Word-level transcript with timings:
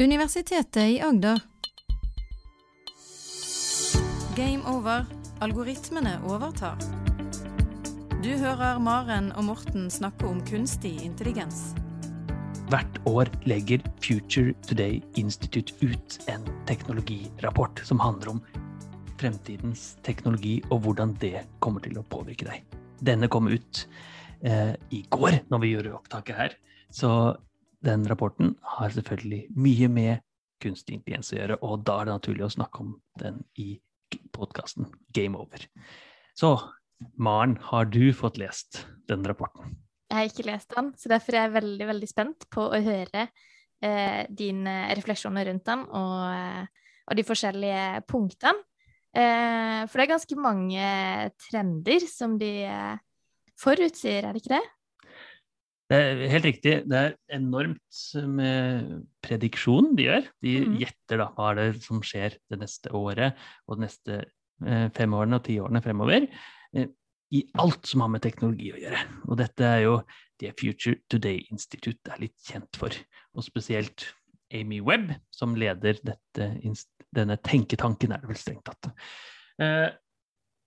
Universitetet 0.00 0.88
i 0.88 1.00
Agder. 1.00 1.40
Game 4.36 4.62
over. 4.64 5.04
Algoritmene 5.44 6.14
overtar. 6.24 6.78
Du 8.24 8.30
hører 8.40 8.78
Maren 8.80 9.28
og 9.36 9.44
Morten 9.44 9.90
snakke 9.92 10.24
om 10.24 10.40
kunstig 10.48 10.94
intelligens. 11.04 11.74
Hvert 12.72 12.96
år 13.04 13.28
legger 13.44 13.84
Future 14.00 14.54
Today 14.64 15.02
Institute 15.20 15.76
ut 15.84 16.16
en 16.32 16.48
teknologirapport 16.64 17.84
som 17.84 18.00
handler 18.00 18.38
om 18.38 18.42
fremtidens 19.20 19.98
teknologi 20.00 20.62
og 20.70 20.80
hvordan 20.86 21.12
det 21.20 21.44
kommer 21.60 21.84
til 21.84 22.00
å 22.00 22.06
påvirke 22.08 22.48
deg. 22.48 22.64
Denne 23.04 23.28
kom 23.28 23.52
ut 23.52 23.84
eh, 24.40 24.72
i 24.96 25.04
går, 25.12 25.42
når 25.52 25.64
vi 25.66 25.76
gjorde 25.76 25.96
opptaket 26.00 26.40
her. 26.40 26.58
Så 26.88 27.12
den 27.84 28.04
rapporten 28.08 28.54
har 28.76 28.92
selvfølgelig 28.94 29.46
mye 29.56 29.88
med 29.92 30.24
kunstig 30.60 30.98
intelligens 30.98 31.32
å 31.32 31.38
gjøre, 31.38 31.60
og 31.64 31.84
da 31.88 32.00
er 32.00 32.08
det 32.08 32.16
naturlig 32.18 32.44
å 32.46 32.52
snakke 32.52 32.82
om 32.84 32.94
den 33.20 33.40
i 33.60 33.70
podkasten 34.34 34.90
Game 35.16 35.38
Over. 35.38 35.64
Så 36.36 36.56
Maren, 37.16 37.56
har 37.70 37.88
du 37.88 38.12
fått 38.12 38.36
lest 38.40 38.82
den 39.08 39.24
rapporten? 39.24 39.78
Jeg 40.10 40.18
har 40.18 40.28
ikke 40.28 40.48
lest 40.48 40.74
den, 40.74 40.90
så 40.98 41.12
derfor 41.12 41.36
er 41.36 41.46
jeg 41.46 41.56
veldig 41.56 41.86
veldig 41.92 42.08
spent 42.10 42.46
på 42.52 42.66
å 42.66 42.80
høre 42.84 43.28
eh, 43.80 44.26
dine 44.28 44.74
refleksjoner 44.98 45.48
rundt 45.48 45.68
den 45.70 45.86
og, 45.86 46.16
eh, 46.34 46.90
og 47.06 47.16
de 47.16 47.24
forskjellige 47.24 48.02
punktene. 48.10 48.66
Eh, 49.10 49.86
for 49.86 49.96
det 49.96 50.04
er 50.04 50.12
ganske 50.12 50.36
mange 50.38 50.90
trender 51.46 52.04
som 52.10 52.36
de 52.38 52.50
eh, 52.68 52.98
forutsier, 53.58 54.26
er 54.26 54.34
det 54.34 54.42
ikke 54.42 54.58
det? 54.58 54.66
Det 55.90 55.98
er 55.98 56.20
helt 56.30 56.46
riktig. 56.46 56.74
Det 56.86 56.98
er 56.98 57.16
enormt 57.34 58.00
med 58.30 58.92
prediksjon 59.26 59.90
de 59.98 60.06
gjør. 60.06 60.28
De 60.44 60.52
mm. 60.62 60.76
gjetter 60.84 61.18
da 61.18 61.26
hva 61.34 61.48
er 61.50 61.58
det 61.58 61.82
som 61.82 61.98
skjer 62.06 62.36
det 62.52 62.60
neste 62.60 62.92
året 62.94 63.40
og 63.66 63.78
de 63.78 63.86
neste 63.88 64.20
eh, 64.22 64.86
fem 64.94 65.16
årene 65.18 65.40
og 65.40 65.46
ti 65.48 65.58
årene 65.58 65.82
fremover. 65.82 66.28
Eh, 66.78 66.92
I 67.34 67.42
alt 67.58 67.90
som 67.90 68.04
har 68.04 68.12
med 68.14 68.22
teknologi 68.22 68.70
å 68.70 68.78
gjøre. 68.78 69.02
Og 69.26 69.40
dette 69.42 69.66
er 69.66 69.82
jo 69.88 69.96
det 70.40 70.54
Future 70.62 71.02
Today 71.10 71.42
Institute 71.50 72.14
er 72.14 72.22
litt 72.22 72.38
kjent 72.46 72.78
for. 72.78 72.94
Og 73.34 73.46
spesielt 73.46 74.06
Amy 74.54 74.78
Webb, 74.82 75.10
som 75.34 75.58
leder 75.58 75.98
dette, 76.06 76.50
denne 77.14 77.38
tenketanken, 77.46 78.14
er 78.14 78.22
det 78.22 78.30
vel 78.30 78.38
strengt 78.38 78.70
tatt. 78.70 78.92
Eh, 79.58 79.88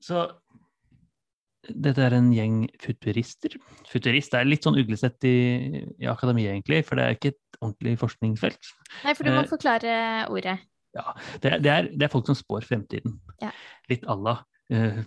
så 0.04 0.28
dette 1.70 2.04
er 2.04 2.16
en 2.18 2.30
gjeng 2.36 2.64
futurister. 2.82 3.56
Futurist 3.90 4.36
er 4.36 4.48
litt 4.48 4.66
sånn 4.66 4.78
uglesett 4.80 5.24
i, 5.28 5.36
i 6.02 6.10
akademiet, 6.12 6.52
egentlig, 6.52 6.82
for 6.88 7.00
det 7.00 7.06
er 7.06 7.18
ikke 7.18 7.34
et 7.34 7.60
ordentlig 7.62 7.96
forskningsfelt. 8.02 8.72
Nei, 9.04 9.14
for 9.16 9.28
du 9.28 9.32
må 9.32 9.44
eh, 9.44 9.52
forklare 9.52 9.94
ordet. 10.34 10.58
Ja, 10.94 11.14
det, 11.40 11.54
det, 11.64 11.72
er, 11.72 11.88
det, 11.94 12.02
er, 12.06 12.12
folk 12.12 12.28
som 12.30 12.38
spår 12.38 12.68
fremtiden. 12.68 13.16
Ja. 13.42 13.54
Litt 13.92 14.04
à 14.10 14.18
la 14.20 14.38
eh, 14.74 15.06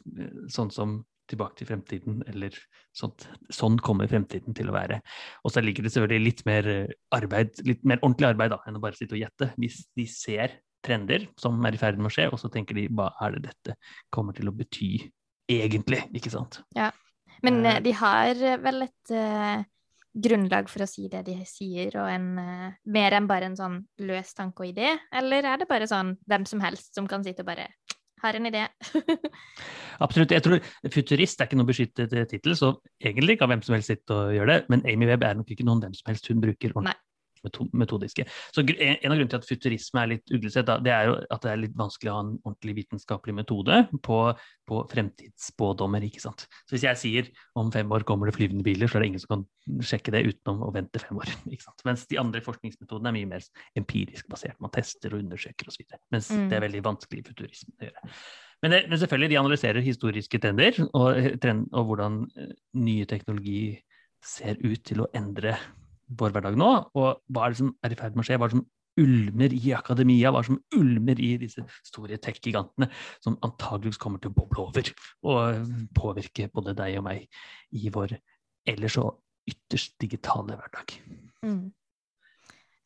sånn 0.52 0.72
som 0.74 1.02
Tilbake 1.26 1.56
til 1.58 1.66
fremtiden, 1.66 2.20
eller 2.30 2.54
sånt. 2.94 3.24
Sånn 3.50 3.80
kommer 3.82 4.06
fremtiden 4.06 4.54
til 4.54 4.68
å 4.70 4.74
være. 4.76 5.00
Og 5.42 5.50
så 5.50 5.58
ligger 5.58 5.82
det 5.82 5.90
selvfølgelig 5.90 6.22
litt 6.22 6.42
mer 6.46 6.68
arbeid, 7.16 7.58
litt 7.66 7.82
mer 7.82 7.98
ordentlig 7.98 8.28
arbeid 8.28 8.52
da, 8.54 8.60
enn 8.62 8.78
å 8.78 8.82
bare 8.84 8.94
sitte 8.94 9.16
og 9.16 9.24
gjette. 9.24 9.48
Hvis 9.58 9.80
de 9.98 10.04
ser 10.06 10.54
trender 10.86 11.26
som 11.34 11.58
er 11.66 11.74
i 11.74 11.80
ferd 11.82 11.98
med 11.98 12.12
å 12.12 12.14
skje, 12.14 12.28
og 12.30 12.38
så 12.38 12.50
tenker 12.54 12.78
de 12.78 12.86
hva 12.94 13.08
er 13.26 13.34
det 13.34 13.48
dette 13.48 13.74
kommer 14.14 14.38
til 14.38 14.52
å 14.52 14.54
bety 14.54 14.92
egentlig, 15.50 16.02
ikke 16.16 16.32
sant? 16.32 16.60
Ja. 16.76 16.90
Men 17.44 17.60
uh, 17.66 17.78
de 17.84 17.92
har 17.96 18.38
vel 18.62 18.86
et 18.86 19.12
uh, 19.14 19.64
grunnlag 20.16 20.70
for 20.72 20.84
å 20.84 20.88
si 20.90 21.06
det 21.12 21.24
de 21.28 21.36
sier, 21.48 21.94
og 22.00 22.08
en, 22.10 22.30
uh, 22.40 22.70
mer 22.92 23.18
enn 23.18 23.28
bare 23.30 23.50
en 23.50 23.58
sånn 23.58 23.80
løs 24.06 24.32
tanke 24.36 24.64
og 24.64 24.72
idé? 24.72 24.94
Eller 25.14 25.46
er 25.52 25.62
det 25.62 25.70
bare 25.70 25.88
sånn 25.90 26.16
hvem 26.26 26.46
som 26.48 26.62
helst 26.64 26.94
som 26.96 27.08
kan 27.10 27.24
sitte 27.26 27.44
og 27.44 27.50
bare 27.52 27.68
har 28.24 28.38
en 28.38 28.48
idé? 28.48 28.64
Absolutt. 30.04 30.32
Jeg 30.32 30.44
tror 30.44 30.62
futurist 30.92 31.40
er 31.40 31.50
ikke 31.50 31.60
noe 31.60 31.68
beskyttet 31.68 32.16
tittel, 32.30 32.56
så 32.58 32.72
egentlig 33.02 33.38
kan 33.40 33.52
hvem 33.52 33.64
som 33.64 33.76
helst 33.76 33.92
sitte 33.92 34.16
og 34.16 34.32
gjøre 34.36 34.54
det. 34.54 34.70
Men 34.72 34.86
Amy 34.88 35.10
Webb 35.10 35.26
er 35.28 35.36
nok 35.38 35.52
ikke 35.52 35.66
noen 35.68 35.84
hvem 35.84 35.96
som 35.96 36.10
helst 36.12 36.32
hun 36.32 36.42
bruker 36.42 36.74
ordentlig 36.74 36.96
metodiske. 37.76 38.26
Så 38.54 38.62
En 38.62 39.12
av 39.12 39.16
grunnene 39.16 39.30
til 39.32 39.40
at 39.40 39.48
futurisme 39.48 40.02
er 40.02 40.12
litt 40.14 40.32
uglesett, 40.34 40.70
det 40.84 40.92
er 40.92 41.10
jo 41.10 41.16
at 41.18 41.42
det 41.44 41.52
er 41.52 41.60
litt 41.62 41.76
vanskelig 41.78 42.12
å 42.12 42.16
ha 42.16 42.24
en 42.24 42.32
ordentlig 42.42 42.76
vitenskapelig 42.80 43.36
metode 43.36 43.80
på, 44.06 44.20
på 44.68 44.80
fremtidsspådommer. 44.92 46.06
ikke 46.08 46.24
sant? 46.24 46.46
Så 46.66 46.76
Hvis 46.76 46.86
jeg 46.88 47.02
sier 47.02 47.30
om 47.58 47.72
fem 47.74 47.90
år 47.92 48.06
kommer 48.08 48.30
det 48.30 48.36
flyvende 48.38 48.66
biler, 48.66 48.88
så 48.88 48.98
er 48.98 49.06
det 49.06 49.12
ingen 49.12 49.24
som 49.24 49.34
kan 49.34 49.82
sjekke 49.84 50.14
det 50.14 50.24
utenom 50.30 50.64
å 50.66 50.72
vente 50.74 51.02
fem 51.02 51.18
år. 51.20 51.30
ikke 51.52 51.68
sant? 51.68 51.86
Mens 51.88 52.06
de 52.10 52.20
andre 52.22 52.42
forskningsmetodene 52.44 53.12
er 53.12 53.18
mye 53.20 53.32
mer 53.36 53.46
empirisk 53.78 54.28
basert. 54.32 54.58
Man 54.62 54.74
tester 54.74 55.14
og 55.14 55.24
undersøker 55.24 55.70
osv. 55.70 55.86
Mens 56.14 56.32
mm. 56.32 56.48
det 56.50 56.58
er 56.58 56.66
veldig 56.68 56.84
vanskelig 56.86 57.22
i 57.22 57.30
futurisme 57.30 57.76
å 57.80 57.88
gjøre. 57.88 58.18
Men, 58.64 58.72
det, 58.72 58.86
men, 58.88 58.98
selvfølgelig, 58.98 59.30
de 59.30 59.38
analyserer 59.38 59.84
historiske 59.84 60.38
trender 60.40 60.78
og, 60.86 61.18
trend, 61.42 61.66
og 61.76 61.90
hvordan 61.90 62.22
eh, 62.40 62.54
nye 62.80 63.08
teknologi 63.08 63.60
ser 64.24 64.56
ut 64.64 64.80
til 64.86 65.04
å 65.04 65.10
endre 65.16 65.58
vår 66.06 66.34
hverdag 66.34 66.56
nå, 66.58 66.70
og 66.94 67.22
hva 67.32 67.46
er 67.46 67.54
det 67.54 67.60
som 67.60 67.74
er 67.84 67.94
i 67.94 67.98
ferd 67.98 68.16
med 68.16 68.24
å 68.24 68.28
skje? 68.28 68.38
Hva 68.38 68.48
er 68.48 68.54
det 68.54 68.58
som 68.60 68.66
ulmer 68.96 69.52
i 69.52 69.72
akademia, 69.76 70.30
hva 70.32 70.40
er 70.40 70.46
det 70.46 70.50
som 70.52 70.80
ulmer 70.80 71.20
i 71.20 71.30
disse 71.40 71.64
store 71.84 72.18
tech-gigantene, 72.22 72.88
som 73.24 73.36
antageligvis 73.44 74.00
kommer 74.00 74.22
til 74.22 74.32
å 74.32 74.36
boble 74.38 74.68
over 74.68 74.92
og 75.28 75.74
påvirke 75.96 76.48
både 76.54 76.76
deg 76.78 77.00
og 77.00 77.06
meg 77.08 77.26
i 77.76 77.92
vår 77.92 78.16
ellers 78.66 78.96
så 78.96 79.10
ytterst 79.46 79.94
digitale 80.02 80.56
hverdag. 80.58 80.96
Mm. 81.46 81.66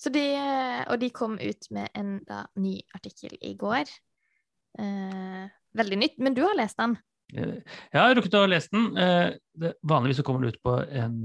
De, 0.00 0.24
og 0.88 0.96
de 1.00 1.10
kom 1.12 1.36
ut 1.40 1.70
med 1.76 1.92
en 1.96 2.18
da, 2.28 2.44
ny 2.60 2.78
artikkel 2.96 3.36
i 3.44 3.54
går. 3.60 3.88
Eh, 4.80 5.46
veldig 5.76 5.98
nytt, 6.00 6.18
men 6.24 6.36
du 6.36 6.42
har 6.44 6.56
lest 6.56 6.78
den? 6.80 6.96
Eh, 7.34 7.60
jeg 7.92 8.00
har 8.00 8.14
rukket 8.16 8.38
å 8.38 8.46
lese 8.48 8.72
den. 8.72 8.86
Eh, 8.96 9.38
det, 9.60 9.74
vanligvis 9.86 10.20
så 10.22 10.26
kommer 10.26 10.46
det 10.46 10.56
ut 10.56 10.62
på 10.64 10.76
en 10.88 11.18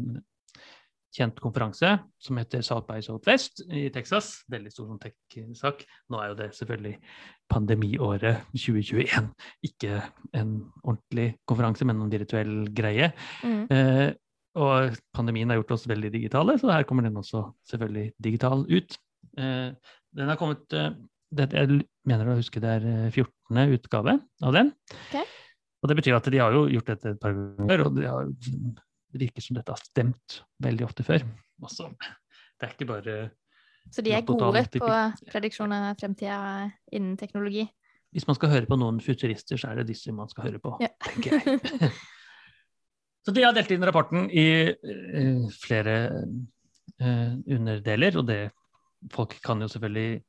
kjent 1.16 1.40
konferanse 1.40 1.92
som 2.22 2.40
heter 2.40 2.64
South 2.66 2.86
by 2.90 3.00
Southwest 3.04 3.64
i 3.72 3.88
Texas. 3.94 4.44
Veldig 4.52 4.74
stor 4.74 4.90
sånn 4.90 5.02
tech-sak. 5.02 5.86
Nå 6.12 6.20
er 6.20 6.32
jo 6.32 6.38
det 6.42 6.50
selvfølgelig 6.58 6.96
pandemiåret 7.52 8.44
2021. 8.52 9.32
Ikke 9.70 10.02
en 10.36 10.58
ordentlig 10.84 11.32
konferanse, 11.48 11.88
men 11.88 12.04
en 12.04 12.12
virtuell 12.12 12.56
greie. 12.76 13.12
Mm. 13.46 13.66
Eh, 13.72 14.08
og 14.56 14.96
pandemien 15.16 15.52
har 15.52 15.60
gjort 15.60 15.76
oss 15.76 15.88
veldig 15.92 16.14
digitale, 16.14 16.56
så 16.60 16.72
her 16.72 16.86
kommer 16.88 17.04
den 17.04 17.18
også 17.20 17.44
selvfølgelig 17.68 18.08
digital 18.24 18.64
ut. 18.70 18.98
Eh, 19.36 19.72
den 20.16 20.32
har 20.32 20.40
kommet 20.40 20.72
eh, 20.74 20.94
det, 21.36 21.50
Jeg 21.52 21.82
mener 22.08 22.32
å 22.32 22.38
huske 22.40 22.62
det 22.64 22.78
er 22.78 22.86
14. 23.10 23.32
Eh, 23.60 23.74
utgave 23.76 24.20
av 24.44 24.56
den. 24.56 24.72
Okay. 25.08 25.26
Og 25.84 25.92
det 25.92 25.98
betyr 26.00 26.16
at 26.18 26.28
de 26.32 26.40
har 26.42 26.56
jo 26.56 26.66
gjort 26.72 26.94
dette 26.94 27.12
et 27.14 27.22
par 27.22 27.36
ganger, 27.36 27.84
og 27.86 27.98
de 28.00 28.08
har 28.10 28.32
det 29.16 29.30
virker 29.30 29.44
som 29.44 29.56
dette 29.56 29.72
har 29.72 29.80
stemt 29.80 30.42
veldig 30.64 30.86
ofte 30.90 31.06
før. 31.08 31.24
Også, 31.64 31.88
det 32.60 32.68
er 32.68 32.74
ikke 32.76 32.90
bare 32.90 33.16
Så 33.94 34.04
de 34.04 34.12
er 34.12 34.26
gode 34.28 34.66
på 34.76 34.90
prediksjoner 35.32 35.92
av 35.92 36.00
fremtida 36.02 36.40
innen 36.92 37.16
teknologi? 37.20 37.64
Hvis 38.16 38.28
man 38.28 38.36
skal 38.38 38.52
høre 38.52 38.68
på 38.68 38.78
noen 38.80 39.00
futurister, 39.04 39.60
så 39.60 39.72
er 39.72 39.82
det 39.82 39.90
disse 39.94 40.12
man 40.16 40.30
skal 40.32 40.50
høre 40.50 40.60
på, 40.64 40.76
ja. 40.84 40.92
tenker 41.04 41.36
jeg. 41.36 41.92
så 43.24 43.36
de 43.36 43.44
har 43.44 43.56
delt 43.56 43.72
inn 43.76 43.88
rapporten 43.88 44.28
i 44.32 44.48
uh, 44.72 45.48
flere 45.64 45.96
uh, 46.16 47.34
underdeler, 47.40 48.20
og 48.20 48.28
det 48.30 48.42
folk 49.12 49.36
kan 49.46 49.64
jo 49.64 49.72
selvfølgelig 49.72 50.24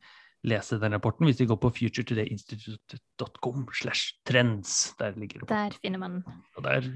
lese 0.47 0.79
den 0.83 0.95
rapporten 0.95 1.27
hvis 1.27 1.39
de 1.41 1.47
går 1.51 1.59
på 1.63 1.73
futuretodayinstitute.com 1.79 3.67
slash 3.75 4.19
trends. 4.27 4.95
Der 4.99 5.15
ligger 5.19 5.43
rapporten. 5.43 5.71
Der 5.71 5.79
finner 5.83 6.03
man 6.03 6.21
Og 6.57 6.67
der 6.67 6.91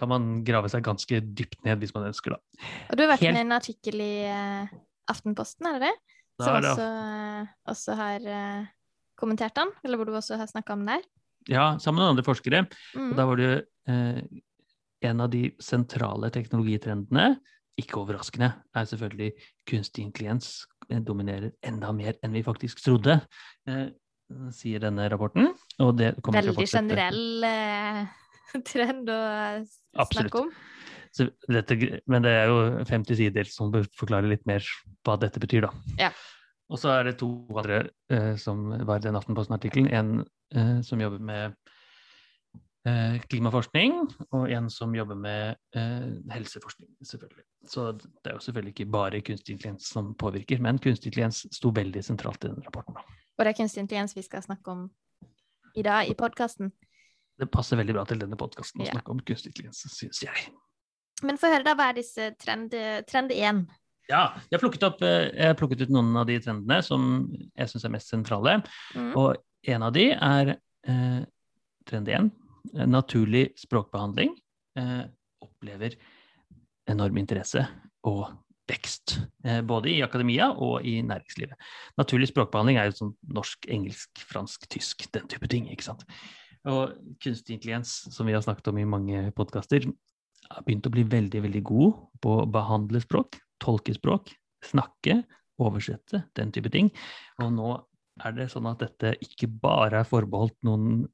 kan 0.00 0.10
man 0.10 0.28
grave 0.46 0.70
seg 0.72 0.84
ganske 0.86 1.20
dypt 1.36 1.60
ned 1.66 1.80
hvis 1.82 1.92
man 1.96 2.08
ønsker, 2.08 2.34
da. 2.34 2.66
Og 2.88 2.96
du 2.96 3.04
har 3.04 3.12
vært 3.12 3.26
Helt... 3.26 3.36
med 3.36 3.42
i 3.42 3.46
en 3.46 3.56
artikkel 3.56 4.02
i 4.04 4.14
uh, 4.32 4.74
Aftenposten, 5.12 5.68
er 5.68 5.78
det 5.78 5.90
det? 5.90 5.94
Som. 6.40 6.56
Også, 6.56 6.86
uh, 6.88 7.54
også, 7.68 7.96
har 7.98 8.24
uh, 8.24 8.68
kommentert 9.20 9.56
den, 9.58 9.72
eller 9.84 10.00
hvor 10.00 10.08
du 10.08 10.16
også 10.16 10.40
har 10.40 10.48
snakka 10.48 10.76
om 10.76 10.86
den 10.86 10.94
der? 10.94 11.08
Ja, 11.50 11.66
sammen 11.80 12.00
med 12.00 12.14
andre 12.14 12.24
forskere. 12.24 12.64
Mm. 12.94 13.10
Og 13.10 13.18
da 13.18 13.26
var 13.28 13.40
det 13.40 13.52
en 15.08 15.22
av 15.24 15.30
de 15.32 15.46
sentrale 15.64 16.28
teknologitrendene, 16.30 17.38
ikke 17.80 17.96
overraskende, 18.02 18.50
er 18.76 18.86
selvfølgelig 18.86 19.30
kunstig 19.68 20.04
intelligens 20.04 20.50
dominerer 21.08 21.54
enda 21.64 21.94
mer 21.96 22.18
enn 22.20 22.36
vi 22.36 22.44
faktisk 22.44 22.82
trodde, 22.84 23.16
sier 24.52 24.84
denne 24.84 25.08
rapporten. 25.10 25.48
Veldig 25.80 26.68
generell 26.68 27.48
trend 28.72 29.10
å 29.12 29.20
snakke 30.10 30.44
om. 30.44 30.52
Dette, 31.50 31.76
men 32.06 32.22
det 32.22 32.32
er 32.38 32.50
jo 32.52 32.84
50 32.86 33.18
sider 33.18 33.48
som 33.50 33.72
forklarer 33.74 34.30
litt 34.30 34.44
mer 34.46 34.64
hva 35.06 35.16
dette 35.18 35.42
betyr, 35.42 35.66
da. 35.66 35.72
Ja. 35.98 36.12
Og 36.70 36.78
så 36.78 36.92
er 36.94 37.08
det 37.08 37.16
to 37.18 37.32
andre 37.58 37.82
eh, 38.12 38.36
som 38.38 38.68
var 38.86 39.00
i 39.00 39.08
den 39.08 39.18
Aftenposten-artikkelen. 39.18 39.90
En 39.90 40.12
eh, 40.54 40.76
som 40.86 41.02
jobber 41.02 41.18
med 41.18 41.56
eh, 42.86 43.16
klimaforskning, 43.26 43.96
og 44.30 44.52
en 44.54 44.70
som 44.70 44.94
jobber 44.94 45.18
med 45.18 45.58
eh, 45.74 46.12
helseforskning, 46.30 46.92
selvfølgelig. 47.02 47.42
Så 47.68 47.90
det 47.98 48.30
er 48.30 48.38
jo 48.38 48.44
selvfølgelig 48.46 48.76
ikke 48.76 48.92
bare 48.94 49.20
kunstig 49.26 49.56
intelligens 49.56 49.90
som 49.90 50.14
påvirker, 50.14 50.62
men 50.62 50.78
kunstig 50.78 51.10
intelligens 51.10 51.42
sto 51.50 51.74
veldig 51.74 52.04
sentralt 52.06 52.46
i 52.46 52.52
den 52.52 52.62
rapporten. 52.66 53.02
Og 53.36 53.44
det 53.44 53.50
er 53.50 53.58
kunstig 53.58 53.82
intelligens 53.82 54.16
vi 54.16 54.22
skal 54.22 54.46
snakke 54.46 54.70
om 54.70 54.86
i 55.74 55.82
dag 55.82 56.08
i 56.10 56.14
podkasten? 56.14 56.72
Det 57.40 57.48
passer 57.52 57.80
veldig 57.80 57.96
bra 57.96 58.06
til 58.08 58.20
denne 58.20 58.38
podkasten 58.38 58.82
å 58.82 58.88
ja. 58.88 58.94
snakke 58.94 59.14
om 59.14 59.20
kunstig 59.24 59.52
intelligens, 59.52 59.84
syns 59.94 60.22
jeg. 60.24 60.48
Men 61.24 61.38
få 61.40 61.50
høre, 61.52 61.64
da. 61.66 61.76
Hva 61.76 61.90
er 61.90 62.00
disse 62.00 62.30
trend, 62.40 62.74
trend 63.08 63.32
1? 63.34 63.64
Ja, 64.10 64.22
jeg 64.48 64.56
har, 64.56 64.62
plukket 64.62 64.84
opp, 64.88 65.02
eh, 65.06 65.28
jeg 65.28 65.52
har 65.52 65.58
plukket 65.58 65.84
ut 65.86 65.92
noen 65.94 66.16
av 66.18 66.26
de 66.28 66.38
trendene 66.42 66.80
som 66.82 67.04
jeg 67.30 67.70
syns 67.70 67.86
er 67.86 67.94
mest 67.94 68.10
sentrale. 68.10 68.56
Mm. 68.96 69.12
Og 69.20 69.70
en 69.74 69.86
av 69.86 69.94
de 69.94 70.06
er 70.16 70.54
eh, 70.56 71.20
trend 71.88 72.10
1. 72.10 72.30
Eh, 72.74 72.86
naturlig 72.88 73.50
språkbehandling. 73.60 74.34
Eh, 74.78 75.02
opplever 75.44 75.96
enorm 76.90 77.20
interesse 77.22 77.62
og 78.08 78.26
vekst. 78.70 79.18
Eh, 79.44 79.60
både 79.66 79.92
i 79.92 80.00
akademia 80.02 80.50
og 80.52 80.86
i 80.86 80.98
næringslivet. 81.06 81.58
Naturlig 82.00 82.30
språkbehandling 82.30 82.80
er 82.80 82.90
jo 82.90 82.98
sånn 82.98 83.16
norsk, 83.36 83.70
engelsk, 83.70 84.24
fransk, 84.30 84.66
tysk, 84.72 85.06
den 85.14 85.30
type 85.30 85.50
ting. 85.50 85.70
ikke 85.70 85.90
sant? 85.90 86.06
Og 86.68 86.96
kunstig 87.22 87.56
intelligens, 87.56 87.92
som 88.12 88.28
vi 88.28 88.34
har 88.36 88.42
snakket 88.44 88.68
om 88.72 88.80
i 88.80 88.88
mange 88.88 89.22
podkaster, 89.36 89.86
har 90.50 90.66
begynt 90.66 90.88
å 90.88 90.92
bli 90.92 91.06
veldig, 91.08 91.44
veldig 91.46 91.62
god 91.64 92.02
på 92.20 92.34
å 92.42 92.48
behandle 92.50 93.00
språk 93.00 93.38
tolke 93.60 93.94
språk, 93.94 94.32
snakke, 94.64 95.20
oversette, 95.60 96.24
den 96.36 96.52
type 96.54 96.72
ting. 96.72 96.90
Og 97.42 97.52
nå 97.54 97.74
er 98.24 98.36
det 98.36 98.50
sånn 98.52 98.68
at 98.70 98.82
dette 98.82 99.14
ikke 99.24 99.48
bare 99.62 100.02
er 100.02 100.08
forbeholdt 100.08 100.58
noen 100.66 101.04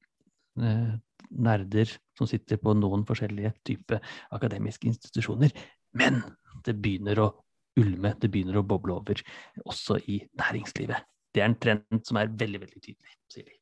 eh, 0.63 0.95
nerder 1.31 1.91
som 2.17 2.29
sitter 2.31 2.61
på 2.63 2.75
noen 2.79 3.05
forskjellige 3.07 3.53
typer 3.67 4.15
akademiske 4.35 4.89
institusjoner, 4.93 5.53
men 5.99 6.23
det 6.67 6.77
begynner 6.79 7.21
å 7.23 7.29
ulme, 7.77 8.15
det 8.23 8.31
begynner 8.33 8.61
å 8.61 8.67
boble 8.67 8.97
over, 8.97 9.21
også 9.67 9.99
i 10.09 10.23
næringslivet. 10.39 11.05
Det 11.35 11.43
er 11.43 11.51
en 11.51 11.61
trend 11.61 12.01
som 12.07 12.17
er 12.17 12.33
veldig, 12.33 12.63
veldig 12.63 12.81
tydelig, 12.81 13.17
sier 13.33 13.45
de. 13.51 13.59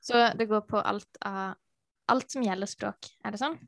Så 0.00 0.30
det 0.38 0.48
går 0.48 0.64
på 0.68 0.80
alt, 0.80 1.08
av, 1.28 1.54
alt 2.12 2.32
som 2.32 2.44
gjelder 2.44 2.70
språk, 2.70 3.10
er 3.24 3.34
det 3.34 3.42
sånn? 3.42 3.58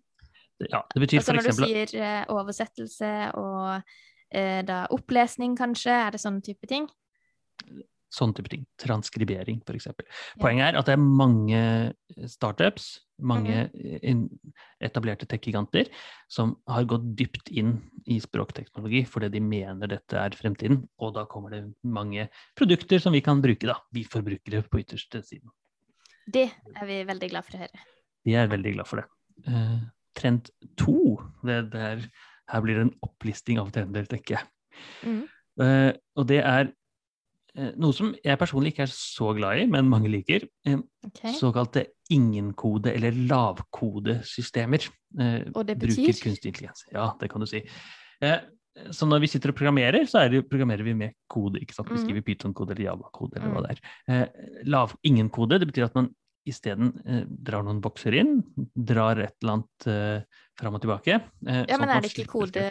Ja, 0.70 0.82
det 0.94 1.02
betyr 1.02 1.20
altså, 1.20 1.32
for 1.32 1.40
eksempel 1.40 1.64
Når 1.64 1.68
du 1.68 1.92
sier 1.92 2.02
eh, 2.06 2.24
oversettelse 2.32 3.12
og 3.40 3.94
er 4.32 4.66
da 4.66 4.84
opplesning, 4.94 5.56
kanskje? 5.58 5.92
Er 5.92 6.14
det 6.14 6.22
sånne 6.22 6.44
type 6.44 6.68
ting? 6.70 6.86
Sånn 8.12 8.34
type 8.36 8.50
ting. 8.52 8.66
Transkribering, 8.80 9.62
f.eks. 9.64 9.88
Poenget 10.40 10.66
er 10.66 10.78
at 10.80 10.88
det 10.88 10.96
er 10.96 11.00
mange 11.02 11.60
startups, 12.28 12.90
mange 13.24 13.66
mm. 13.72 14.26
etablerte 14.84 15.28
tech-giganter, 15.30 15.88
som 16.32 16.56
har 16.68 16.88
gått 16.90 17.06
dypt 17.16 17.48
inn 17.48 17.78
i 18.10 18.18
språkteknologi 18.20 19.04
fordi 19.08 19.30
de 19.32 19.42
mener 19.44 19.94
dette 19.94 20.18
er 20.20 20.36
fremtiden. 20.36 20.82
Og 21.00 21.14
da 21.16 21.24
kommer 21.30 21.56
det 21.56 21.62
mange 21.84 22.28
produkter 22.58 23.00
som 23.00 23.16
vi 23.16 23.24
kan 23.24 23.40
bruke, 23.44 23.68
da. 23.68 23.78
Vi 23.96 24.04
forbrukere 24.04 24.64
på 24.68 24.82
ytterste 24.84 25.24
siden. 25.24 25.52
Det 26.26 26.48
er 26.76 26.86
vi 26.88 27.00
veldig 27.08 27.30
glad 27.32 27.46
for 27.46 27.58
å 27.58 27.62
høre. 27.64 27.88
Vi 28.26 28.36
er 28.38 28.50
veldig 28.50 28.74
glad 28.76 28.88
for 28.88 29.02
det. 29.02 29.06
Uh, 29.48 29.80
trend 30.18 30.52
to, 30.78 31.16
det, 31.46 31.64
det 31.72 31.82
er 31.88 32.04
her 32.52 32.62
blir 32.64 32.78
det 32.78 32.86
en 32.86 32.94
opplisting 33.06 33.58
av 33.62 33.72
trender, 33.74 34.06
tenker 34.10 34.36
jeg. 34.36 34.46
Mm. 35.06 35.24
Uh, 35.60 35.90
og 36.18 36.28
det 36.30 36.40
er 36.42 36.70
uh, 37.58 37.70
noe 37.80 37.96
som 37.96 38.12
jeg 38.22 38.40
personlig 38.40 38.74
ikke 38.74 38.86
er 38.86 38.94
så 38.94 39.32
glad 39.36 39.62
i, 39.62 39.68
men 39.72 39.90
mange 39.90 40.10
liker. 40.12 40.46
Okay. 40.68 41.34
Såkalte 41.38 41.86
ingenkode- 42.12 42.92
eller 42.92 43.16
lavkodesystemer. 43.30 44.90
og 45.54 45.62
det 45.66 45.78
betyr? 45.80 45.96
Bruker 45.96 46.20
kunstig 46.28 46.52
intelligens. 46.52 46.84
Ja, 46.92 47.12
det 47.20 47.30
kan 47.32 47.42
du 47.42 47.48
si. 47.48 47.64
Så 48.94 49.06
når 49.08 49.20
vi 49.24 49.28
sitter 49.28 49.52
og 49.52 49.56
programmerer, 49.58 50.06
så 50.08 50.24
det, 50.32 50.46
programmerer 50.48 50.86
vi 50.86 50.94
med 50.96 51.16
kode. 51.30 51.60
ikke 51.60 51.76
sant? 51.76 51.90
Vi 51.90 51.98
mm. 51.98 52.04
skriver 52.06 52.24
Python-kode 52.26 52.72
eller 52.72 52.86
Java-kode 52.86 53.38
eller 53.38 53.52
hva 53.52 53.62
mm. 53.62 53.68
det 53.68 53.74
er. 54.16 54.32
lav 54.72 54.94
ingen-kode, 55.04 55.58
det 55.60 55.68
betyr 55.68 55.90
at 55.90 55.98
man 55.98 56.08
isteden 56.48 56.92
eh, 57.06 57.24
drar 57.26 57.64
noen 57.66 57.80
bokser 57.82 58.16
inn, 58.18 58.40
drar 58.74 59.20
et 59.22 59.34
eller 59.42 59.58
annet 59.58 59.88
eh, 59.90 60.44
fram 60.58 60.78
og 60.78 60.84
tilbake. 60.84 61.18
Eh, 61.46 61.64
ja, 61.68 61.78
Men 61.78 61.94
er 61.94 62.04
det 62.04 62.12
ikke 62.12 62.30
kode 62.30 62.66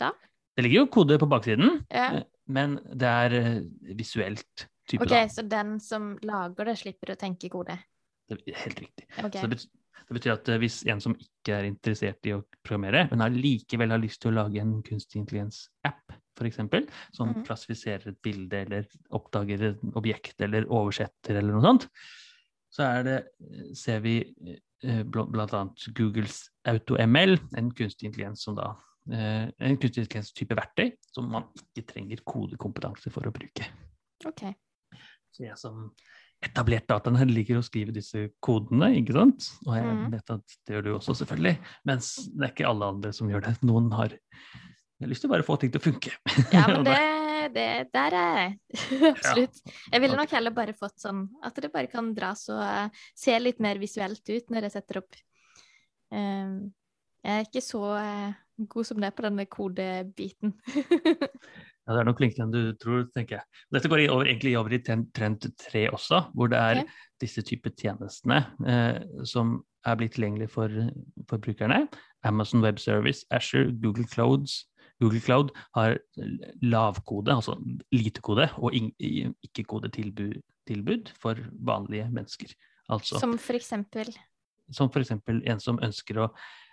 da? 0.00 0.12
Det 0.52 0.66
ligger 0.66 0.82
jo 0.82 0.90
kode 0.92 1.18
på 1.20 1.28
baksiden, 1.30 1.82
ja. 1.88 2.08
eh, 2.20 2.26
men 2.52 2.78
det 2.88 3.12
er 3.26 3.38
eh, 3.38 3.60
visuelt. 3.98 4.66
Type, 4.88 5.04
ok, 5.04 5.12
da. 5.12 5.22
Så 5.30 5.44
den 5.46 5.76
som 5.80 6.14
lager 6.26 6.72
det, 6.72 6.76
slipper 6.80 7.14
å 7.14 7.18
tenke 7.20 7.48
kode? 7.52 7.76
Det 8.28 8.40
er 8.40 8.58
helt 8.64 8.82
riktig. 8.82 9.06
Okay. 9.14 9.38
Så 9.38 9.46
det 9.46 9.54
betyr, 9.54 9.70
det 10.12 10.20
betyr 10.20 10.34
at 10.34 10.48
eh, 10.52 10.60
hvis 10.60 10.82
en 10.92 11.00
som 11.00 11.14
ikke 11.16 11.54
er 11.56 11.68
interessert 11.68 12.28
i 12.28 12.34
å 12.36 12.42
programmere, 12.60 13.06
men 13.10 13.24
allikevel 13.24 13.94
har 13.94 14.02
lyst 14.02 14.20
til 14.22 14.32
å 14.32 14.42
lage 14.42 14.60
en 14.60 14.74
kunstig 14.84 15.22
intelligens-app, 15.22 16.12
f.eks., 16.36 16.60
som 17.16 17.32
mm. 17.32 17.44
klassifiserer 17.46 18.12
et 18.12 18.20
bilde 18.24 18.60
eller 18.66 18.88
oppdager 19.16 19.70
et 19.70 19.86
objekt 19.96 20.44
eller 20.44 20.68
oversetter 20.68 21.40
eller 21.40 21.56
noe 21.56 21.64
sånt, 21.64 21.88
så 22.72 22.86
er 22.88 23.08
det, 23.08 23.18
ser 23.76 24.00
vi 24.04 24.16
eh, 24.28 25.02
bl.a. 25.04 25.64
Googles 25.96 26.38
AutoML, 26.68 27.36
en 27.56 27.72
kunstig 27.76 28.10
intelligens 28.10 28.44
som 28.44 28.56
da 28.56 28.70
eh, 29.12 29.48
en 29.48 29.80
kunstig 29.80 30.04
intelligens-type 30.04 30.56
verktøy 30.60 30.92
som 31.08 31.32
man 31.32 31.48
ikke 31.56 31.88
trenger 31.94 32.24
kodekompetanse 32.28 33.12
for 33.12 33.28
å 33.28 33.34
bruke. 33.34 33.68
Okay. 34.28 34.54
Så 35.32 35.46
jeg 35.48 35.56
som 35.60 35.88
etablert 36.42 36.88
dataene 36.90 37.26
liker 37.30 37.60
å 37.60 37.64
skrive 37.64 37.94
disse 37.94 38.28
kodene, 38.42 38.92
ikke 38.98 39.16
sant? 39.16 39.48
Og 39.66 39.74
jeg 39.78 39.88
mm. 39.88 40.04
vet 40.16 40.34
at 40.36 40.58
det 40.66 40.76
gjør 40.76 40.86
du 40.86 40.92
også, 40.96 41.16
selvfølgelig. 41.22 41.56
Mens 41.88 42.12
det 42.28 42.46
er 42.48 42.54
ikke 42.54 42.68
alle 42.70 42.92
andre 42.96 43.14
som 43.16 43.30
gjør 43.30 43.46
det. 43.46 43.56
Noen 43.68 43.90
har 43.96 44.16
lyst 45.06 45.24
til 45.24 45.30
å 45.30 45.34
bare 45.34 45.46
få 45.46 45.58
ting 45.58 45.72
til 45.74 45.82
å 45.82 45.86
funke. 45.90 46.14
Ja, 46.54 46.68
men 46.70 46.86
det 46.90 47.00
det, 47.50 47.88
der 47.94 48.14
er 48.16 48.38
jeg. 48.38 48.52
Absolutt. 49.12 49.60
Jeg 49.92 50.02
ville 50.02 50.18
nok 50.18 50.34
heller 50.36 50.54
bare 50.54 50.76
fått 50.76 51.02
sånn 51.02 51.24
at 51.44 51.58
det 51.62 51.72
bare 51.72 51.90
kan 51.90 52.12
dras 52.16 52.46
og 52.52 52.60
uh, 52.62 53.02
se 53.18 53.34
litt 53.40 53.62
mer 53.62 53.80
visuelt 53.82 54.22
ut 54.30 54.52
når 54.52 54.68
jeg 54.68 54.76
setter 54.76 55.02
opp. 55.02 55.18
Uh, 56.12 56.70
jeg 57.22 57.42
er 57.42 57.46
ikke 57.46 57.64
så 57.64 57.82
uh, 57.96 58.40
god 58.72 58.88
som 58.88 59.02
det 59.02 59.12
på 59.16 59.26
denne 59.26 59.46
kodebiten. 59.50 60.56
ja, 61.82 61.92
det 61.92 62.00
er 62.00 62.06
nok 62.06 62.20
flinkere 62.20 62.44
enn 62.46 62.54
du 62.54 62.62
tror, 62.78 63.00
tenker 63.14 63.34
jeg. 63.40 63.46
Dette 63.74 63.88
går 63.90 63.98
over, 64.08 64.26
egentlig 64.30 64.58
over 64.58 64.72
i 64.76 64.84
trend 64.86 65.40
3 65.66 65.88
også, 65.90 66.18
hvor 66.34 66.46
det 66.52 66.60
er 66.60 66.76
okay. 66.82 66.90
disse 67.24 67.40
typer 67.42 67.70
tjenestene 67.74 68.38
som 69.26 69.64
er 69.82 69.96
blitt 69.98 70.14
tilgjengelige 70.14 70.52
for, 70.52 70.70
for 71.26 71.38
brukerne. 71.42 71.88
Amazon 72.22 72.62
Web 72.62 72.78
Service, 72.78 73.26
Asher, 73.34 73.72
Google 73.82 74.06
Clouds, 74.06 74.70
Google 75.02 75.20
Cloud 75.20 75.50
har 75.74 75.98
lavkode, 76.62 77.34
altså 77.34 77.58
lite 77.90 78.20
kode, 78.22 78.46
og 78.62 78.70
ikke-kodetilbud 78.78 81.10
for 81.18 81.34
vanlige 81.66 82.06
mennesker. 82.14 82.54
Altså, 82.92 83.18
som 83.18 83.34
for 83.38 83.52
eksempel? 83.58 84.06
Som 84.70 84.90
for 84.92 85.00
eksempel 85.02 85.42
en 85.50 85.60
som 85.60 85.78
ønsker 85.82 86.18
å 86.22 86.28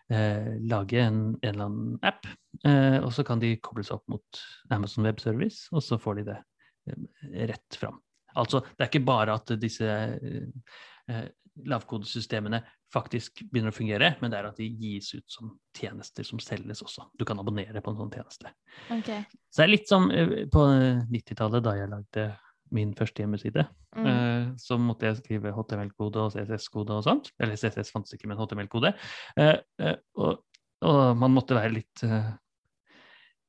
eh, 0.09 0.51
lage 0.69 1.01
en, 1.01 1.21
en, 1.41 1.49
eller 1.49 1.65
annen 1.65 1.97
app, 2.05 2.27
eh, 2.65 2.97
og 2.99 3.11
så 3.13 3.25
kan 3.27 3.41
de 3.41 3.55
kobles 3.63 3.91
opp 3.95 4.05
mot 4.11 4.43
Amazon 4.73 5.07
Web 5.07 5.21
Service, 5.23 5.67
og 5.71 5.83
så 5.85 5.99
får 6.01 6.21
de 6.21 6.29
det 6.31 6.39
eh, 6.39 7.03
rett 7.51 7.79
fram. 7.79 7.99
Altså, 8.37 8.61
det 8.61 8.85
er 8.85 8.91
ikke 8.91 9.07
bare 9.07 9.35
at 9.39 9.53
disse 9.61 9.85
eh, 9.85 10.75
eh, 11.09 11.27
lavkodesystemene 11.69 12.61
faktisk 12.93 13.43
begynner 13.51 13.73
å 13.73 13.75
fungere, 13.75 14.13
men 14.21 14.31
det 14.31 14.39
er 14.39 14.49
at 14.49 14.59
de 14.59 14.67
gis 14.79 15.11
ut 15.13 15.25
som 15.29 15.51
tjenester 15.77 16.25
som 16.25 16.41
selges 16.41 16.81
også. 16.85 17.09
Du 17.17 17.25
kan 17.27 17.39
abonnere 17.41 17.83
på 17.85 17.93
en 17.93 17.99
sånn 17.99 18.13
tjeneste. 18.13 18.53
Okay. 18.89 19.25
Så 19.49 19.61
det 19.61 19.65
er 19.65 19.73
litt 19.73 19.89
som 19.89 20.09
eh, 20.13 20.45
på 20.51 20.65
90-tallet, 21.09 21.65
da 21.65 21.75
jeg 21.77 21.91
lagde 21.93 22.29
min 22.75 22.91
første 22.97 23.23
hjemmeside. 23.23 23.65
Mm. 23.97 24.05
Uh, 24.05 24.45
så 24.61 24.77
måtte 24.81 25.09
jeg 25.09 25.19
skrive 25.19 25.53
HTML-kode 25.55 26.21
og 26.25 26.35
CSS-kode 26.35 26.99
og 26.99 27.05
sånt. 27.07 27.31
Eller 27.41 27.59
CSS 27.59 27.93
fantes 27.95 28.15
ikke, 28.15 28.29
men 28.31 28.39
HTML-kode. 28.39 28.93
Uh, 29.39 29.57
uh, 29.81 29.97
og, 30.19 30.43
og, 30.85 31.01
man 31.19 31.35
måtte 31.35 31.57
være 31.57 31.73
litt 31.75 32.05